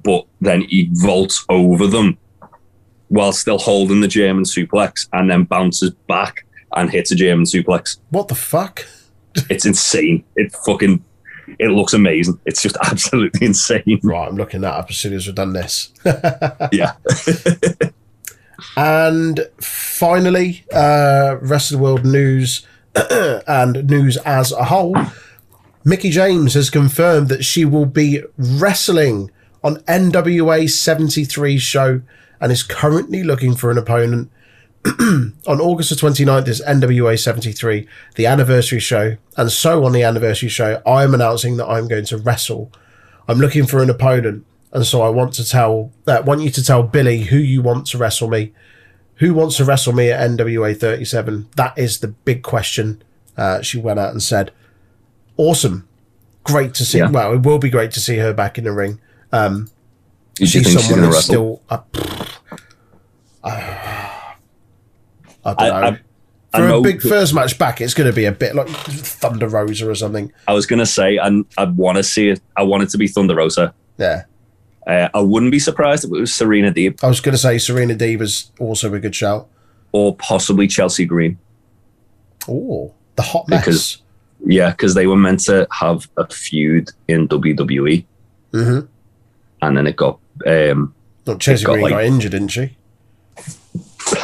but 0.05 0.27
then 0.41 0.63
he 0.63 0.89
vaults 0.93 1.45
over 1.49 1.87
them 1.87 2.17
while 3.09 3.33
still 3.33 3.59
holding 3.59 4.01
the 4.01 4.09
German 4.09 4.45
suplex 4.45 5.09
and 5.13 5.31
then 5.31 5.45
bounces 5.45 5.91
back 6.09 6.45
and 6.77 6.91
hits 6.91 7.11
a 7.13 7.15
German 7.17 7.45
suplex. 7.45 7.99
What 8.11 8.29
the 8.29 8.35
fuck? 8.35 8.85
It's 9.51 9.67
insane. 9.67 10.25
It 10.37 10.53
fucking 10.65 11.05
it 11.59 11.69
looks 11.69 11.93
amazing. 11.93 12.41
It's 12.45 12.63
just 12.63 12.77
absolutely 12.83 13.47
insane. 13.47 14.01
Right, 14.03 14.29
I'm 14.29 14.37
looking 14.37 14.63
that 14.63 14.75
up 14.75 14.91
as 14.91 14.97
soon 14.97 15.15
as 15.15 15.27
we've 15.27 15.35
done 15.35 15.53
this. 15.53 15.93
Yeah. 16.73 16.95
And 18.77 19.41
finally, 19.61 20.65
uh, 20.73 21.37
rest 21.41 21.71
of 21.71 21.79
the 21.79 21.83
world 21.83 22.05
news 22.05 22.67
and 23.47 23.89
news 23.89 24.17
as 24.19 24.53
a 24.53 24.65
whole. 24.65 24.97
Mickie 25.85 26.11
James 26.11 26.55
has 26.55 26.69
confirmed 26.69 27.29
that 27.29 27.45
she 27.45 27.65
will 27.65 27.87
be 27.87 28.23
wrestling 28.37 29.31
on 29.63 29.77
NWA 29.83 30.69
73 30.69 31.59
show 31.59 32.03
and 32.41 32.53
is 32.53 32.63
currently 32.63 33.23
looking 33.23 33.55
for 33.55 33.71
an 33.71 33.79
opponent. 33.79 34.31
on 35.47 35.61
August 35.61 35.91
the 35.91 35.97
29th 35.97 36.49
is 36.49 36.63
NWA 36.67 37.19
73, 37.19 37.89
the 38.15 38.27
anniversary 38.27 38.81
show. 38.81 39.17
And 39.37 39.51
so 39.51 39.85
on 39.85 39.93
the 39.93 40.03
anniversary 40.03 40.49
show, 40.49 40.81
I 40.87 41.03
am 41.03 41.15
announcing 41.15 41.57
that 41.57 41.67
I'm 41.67 41.89
going 41.89 42.05
to 42.07 42.19
wrestle. 42.19 42.73
I'm 43.29 43.39
looking 43.39 43.67
for 43.67 43.83
an 43.83 43.91
opponent. 43.91 44.45
And 44.73 44.87
so 44.87 45.03
I 45.03 45.09
want 45.09 45.33
to 45.35 45.49
tell, 45.49 45.93
uh, 46.07 46.23
want 46.25 46.43
you 46.43 46.51
to 46.51 46.63
tell 46.63 46.83
Billy 46.83 47.23
who 47.23 47.37
you 47.37 47.63
want 47.63 47.87
to 47.89 47.99
wrestle 47.99 48.29
me. 48.29 48.53
Who 49.17 49.33
wants 49.33 49.57
to 49.57 49.65
wrestle 49.65 49.95
me 49.95 50.11
at 50.11 50.31
NWA 50.31 50.79
37? 50.79 51.49
That 51.57 51.77
is 51.79 52.01
the 52.01 52.09
big 52.09 52.43
question. 52.43 53.03
Uh, 53.37 53.63
she 53.63 53.79
went 53.79 53.99
out 53.99 54.11
and 54.11 54.23
said, 54.23 54.53
"Awesome, 55.39 55.89
great 56.45 56.75
to 56.75 56.85
see. 56.85 56.99
Yeah. 56.99 57.11
Well, 57.11 57.33
it 57.33 57.43
will 57.43 57.59
be 57.59 57.71
great 57.71 57.93
to 57.93 58.01
see 58.01 58.19
her 58.19 58.35
back 58.35 58.59
in 58.59 58.65
the 58.65 58.73
ring. 58.73 59.01
Um, 59.33 59.71
you 60.39 60.47
she's 60.47 60.67
she's 60.67 60.83
someone 60.83 61.01
gonna 61.01 61.13
that's 61.13 61.29
wrestle? 61.29 61.63
still. 61.67 61.81
Uh, 63.45 63.96
I 65.47 65.55
don't 65.69 65.85
I, 65.85 65.91
know. 65.91 65.97
I, 66.55 66.59
For 66.59 66.69
a 66.69 66.81
big 66.81 67.03
first 67.03 67.35
match 67.35 67.59
back, 67.59 67.81
it's 67.81 67.95
going 67.95 68.09
to 68.11 68.15
be 68.17 68.25
a 68.25 68.33
bit 68.33 68.55
like 68.55 68.69
Thunder 68.69 69.49
Rosa 69.49 69.89
or 69.91 69.95
something. 69.95 70.33
I 70.49 70.55
was 70.55 70.65
gonna 70.67 70.87
say 70.87 71.17
and 71.19 71.45
I 71.59 71.65
want 71.65 71.97
to 71.99 72.03
see 72.03 72.29
it. 72.31 72.41
I 72.57 72.63
want 72.63 72.83
it 72.83 72.91
to 72.91 72.99
be 72.99 73.09
Thunder 73.09 73.35
Rosa. 73.37 73.75
Yeah, 73.99 74.25
Uh, 74.87 75.09
I 75.15 75.21
wouldn't 75.21 75.53
be 75.53 75.59
surprised 75.59 76.05
if 76.05 76.11
it 76.11 76.21
was 76.21 76.35
Serena 76.35 76.71
Deeb 76.73 77.03
I 77.03 77.09
was 77.09 77.21
going 77.21 77.33
to 77.35 77.39
say 77.39 77.59
Serena 77.59 77.95
Deeb's 77.95 78.53
also 78.61 78.93
a 78.95 78.99
good 79.01 79.15
shout. 79.15 79.49
or 79.93 80.15
possibly 80.17 80.67
Chelsea 80.67 81.05
Green. 81.07 81.39
Oh, 82.49 82.93
the 83.17 83.23
hot 83.23 83.49
mess. 83.49 83.61
Because- 83.65 84.03
Yeah, 84.47 84.71
because 84.71 84.95
they 84.95 85.07
were 85.07 85.17
meant 85.17 85.41
to 85.47 85.67
have 85.73 86.09
a 86.19 86.27
feud 86.29 86.91
in 87.09 87.27
WWE, 87.29 88.05
hmm 88.53 88.81
and 89.63 89.77
then 89.77 89.87
it 89.87 89.97
got 89.97 90.19
um, 90.47 90.95
Chelsea 91.39 91.65
got, 91.65 91.73
Green 91.73 91.83
like- 91.85 91.93
got 91.93 92.05
injured, 92.05 92.33
didn't 92.33 92.49
she? 92.49 92.77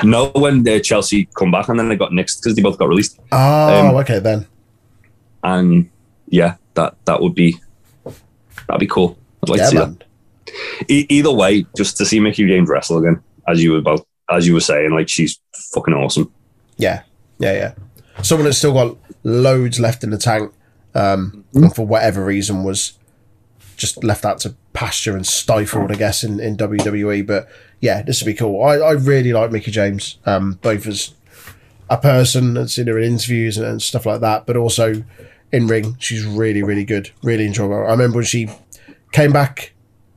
No 0.05 0.31
when 0.35 0.67
uh, 0.69 0.79
Chelsea 0.79 1.29
come 1.37 1.51
back, 1.51 1.69
and 1.69 1.79
then 1.79 1.89
they 1.89 1.97
got 1.97 2.11
nixed 2.13 2.41
because 2.41 2.55
they 2.55 2.63
both 2.63 2.79
got 2.79 2.89
released. 2.89 3.19
Oh, 3.33 3.89
Um, 3.89 3.95
okay 3.97 4.19
then. 4.21 4.47
And 5.43 5.91
yeah, 6.29 6.57
that 6.75 6.95
that 7.05 7.21
would 7.21 7.35
be 7.35 7.59
that'd 8.69 8.81
be 8.81 8.87
cool. 8.87 9.19
I'd 9.43 9.49
like 9.49 9.59
yeah, 9.59 9.65
to 9.65 9.71
see 9.71 9.77
man. 9.79 9.99
that. 10.47 10.91
E- 10.91 11.07
either 11.09 11.33
way, 11.33 11.67
just 11.77 11.97
to 11.99 12.07
see 12.07 12.21
Mickie 12.21 12.47
James 12.47 12.69
wrestle 12.69 12.99
again, 12.99 13.21
as 13.49 13.63
you 13.63 13.73
were 13.73 13.79
about 13.79 14.07
as 14.31 14.47
you 14.47 14.55
were 14.55 14.61
saying, 14.61 14.91
like 14.93 15.09
she's 15.09 15.41
fucking 15.75 15.95
awesome. 15.95 16.33
Yeah, 16.77 17.03
yeah, 17.39 17.53
yeah. 17.53 17.75
Someone 18.23 18.45
that's 18.45 18.59
still 18.59 18.73
got 18.73 18.97
loads 19.25 19.81
left 19.81 20.05
in 20.05 20.11
the 20.11 20.19
tank, 20.19 20.53
um, 20.95 21.45
Mm-hmm. 21.55 21.65
and 21.65 21.75
for 21.75 21.87
whatever 21.87 22.25
reason 22.25 22.63
was 22.65 22.93
just 23.77 24.03
left 24.05 24.25
out 24.25 24.39
to 24.41 24.55
pasture 24.75 25.17
and 25.17 25.27
stifled, 25.27 25.91
I 25.91 25.97
guess, 25.97 26.23
in, 26.23 26.39
in 26.41 26.57
WWE. 26.57 27.27
But 27.27 27.49
yeah, 27.83 28.01
this 28.01 28.23
would 28.23 28.27
be 28.27 28.35
cool. 28.35 28.63
I, 28.63 28.77
I 28.77 28.93
really 28.93 29.33
like 29.33 29.51
Mickie 29.51 29.73
James, 29.73 30.17
um, 30.25 30.53
both 30.63 30.87
as 30.87 31.13
a 31.91 31.99
person 31.99 32.57
and 32.57 32.71
seen 32.71 32.87
her 32.87 32.97
in 32.97 33.05
interviews 33.13 33.59
and, 33.59 33.67
and 33.67 33.83
stuff 33.83 34.07
like 34.07 34.21
that, 34.21 34.47
but 34.47 34.57
also 34.57 35.03
in 35.51 35.67
ring. 35.67 35.97
She's 35.99 36.25
really, 36.25 36.63
really 36.63 36.85
good. 36.85 37.11
Really 37.25 37.45
enjoyable. 37.45 37.75
I 37.75 37.91
remember 37.91 38.19
when 38.19 38.25
she 38.25 38.49
came 39.11 39.33
back 39.33 39.73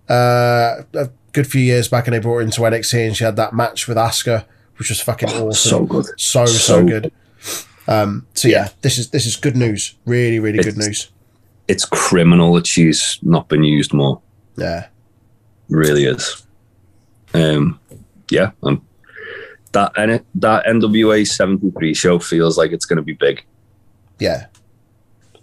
uh, 0.07 0.83
a 0.93 1.09
good 1.33 1.47
few 1.47 1.59
years 1.61 1.87
back 1.87 2.05
and 2.07 2.13
they 2.13 2.19
brought 2.19 2.35
her 2.35 2.41
into 2.41 2.61
NXT 2.61 3.07
and 3.07 3.17
she 3.17 3.23
had 3.23 3.35
that 3.37 3.51
match 3.51 3.87
with 3.87 3.97
Asuka, 3.97 4.45
which 4.77 4.89
was 4.89 5.01
fucking 5.01 5.29
awesome 5.29 5.69
So 5.69 5.85
good. 5.85 6.05
so 6.19 6.45
so, 6.45 6.45
So 6.45 6.85
good. 6.85 7.11
Um, 7.87 8.27
so 8.35 8.47
yeah, 8.47 8.69
this 8.81 8.99
is 8.99 9.09
this 9.09 9.25
is 9.25 9.35
good 9.35 9.55
news. 9.55 9.95
Really, 10.05 10.39
really 10.39 10.59
good 10.59 10.77
news. 10.77 11.09
It's 11.67 11.83
criminal 11.85 12.53
that 12.53 12.67
she's 12.67 13.17
not 13.23 13.49
been 13.49 13.63
used 13.63 13.91
more. 13.91 14.21
Yeah, 14.55 14.87
really 15.67 16.05
is. 16.05 16.44
Um, 17.35 17.79
yeah, 18.31 18.51
um, 18.63 18.85
that 19.73 19.91
N- 19.97 20.25
that 20.35 20.65
NWA 20.65 21.27
73 21.27 21.93
show 21.93 22.19
feels 22.19 22.57
like 22.57 22.71
it's 22.71 22.85
going 22.85 22.97
to 22.97 23.03
be 23.03 23.13
big. 23.13 23.43
Yeah. 24.19 24.47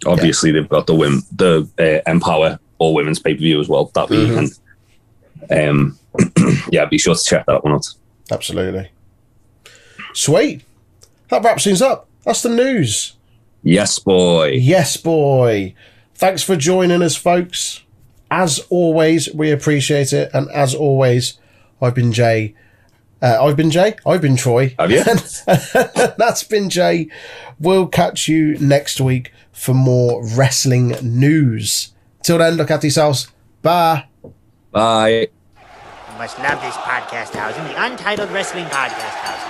Obviously, 0.05 0.51
they've 0.51 0.67
got 0.67 0.87
the 0.87 0.95
win 0.95 1.21
the 1.31 1.67
uh, 1.79 2.09
Empower 2.11 2.59
all 2.79 2.93
women's 2.93 3.19
pay 3.19 3.33
per 3.35 3.39
view 3.39 3.59
as 3.61 3.69
well 3.69 3.85
that 3.93 4.09
Mhm. 4.09 4.29
weekend. 5.49 5.69
Um, 5.69 5.99
yeah, 6.71 6.85
be 6.85 6.97
sure 6.97 7.15
to 7.15 7.23
check 7.23 7.45
that 7.45 7.63
one 7.63 7.73
out. 7.73 7.87
Absolutely. 8.31 8.89
Sweet. 10.13 10.63
That 11.29 11.43
wraps 11.43 11.63
things 11.63 11.81
up. 11.81 12.07
That's 12.25 12.41
the 12.41 12.49
news. 12.49 13.13
Yes, 13.63 13.97
boy. 13.99 14.51
Yes, 14.59 14.97
boy. 14.97 15.73
Thanks 16.15 16.43
for 16.43 16.55
joining 16.55 17.01
us, 17.01 17.15
folks. 17.15 17.81
As 18.29 18.59
always, 18.69 19.33
we 19.33 19.51
appreciate 19.51 20.11
it. 20.13 20.29
And 20.33 20.49
as 20.51 20.75
always, 20.75 21.39
I've 21.83 21.93
been 21.93 22.13
Jay. 22.13 22.55
Uh, 23.21 23.43
I've 23.43 23.57
been 23.57 23.69
Jay. 23.69 23.95
I've 24.05 24.21
been 24.21 24.37
Troy. 24.37 24.73
Have 24.79 24.89
you? 24.89 25.03
That's 26.17 26.43
been 26.43 26.69
Jay. 26.69 27.09
We'll 27.59 27.87
catch 27.87 28.27
you 28.27 28.57
next 28.59 29.01
week 29.01 29.33
for 29.51 29.73
more 29.73 30.25
wrestling 30.25 30.95
news. 31.01 31.93
Till 32.23 32.37
then, 32.37 32.55
look 32.55 32.71
after 32.71 32.87
yourselves. 32.87 33.27
Bye. 33.61 34.05
Bye. 34.71 35.09
You 35.09 36.17
must 36.17 36.39
love 36.39 36.61
this 36.61 36.75
podcast 36.75 37.35
housing, 37.35 37.63
the 37.65 37.83
Untitled 37.83 38.31
Wrestling 38.31 38.65
Podcast 38.65 39.15
Housing. 39.19 39.42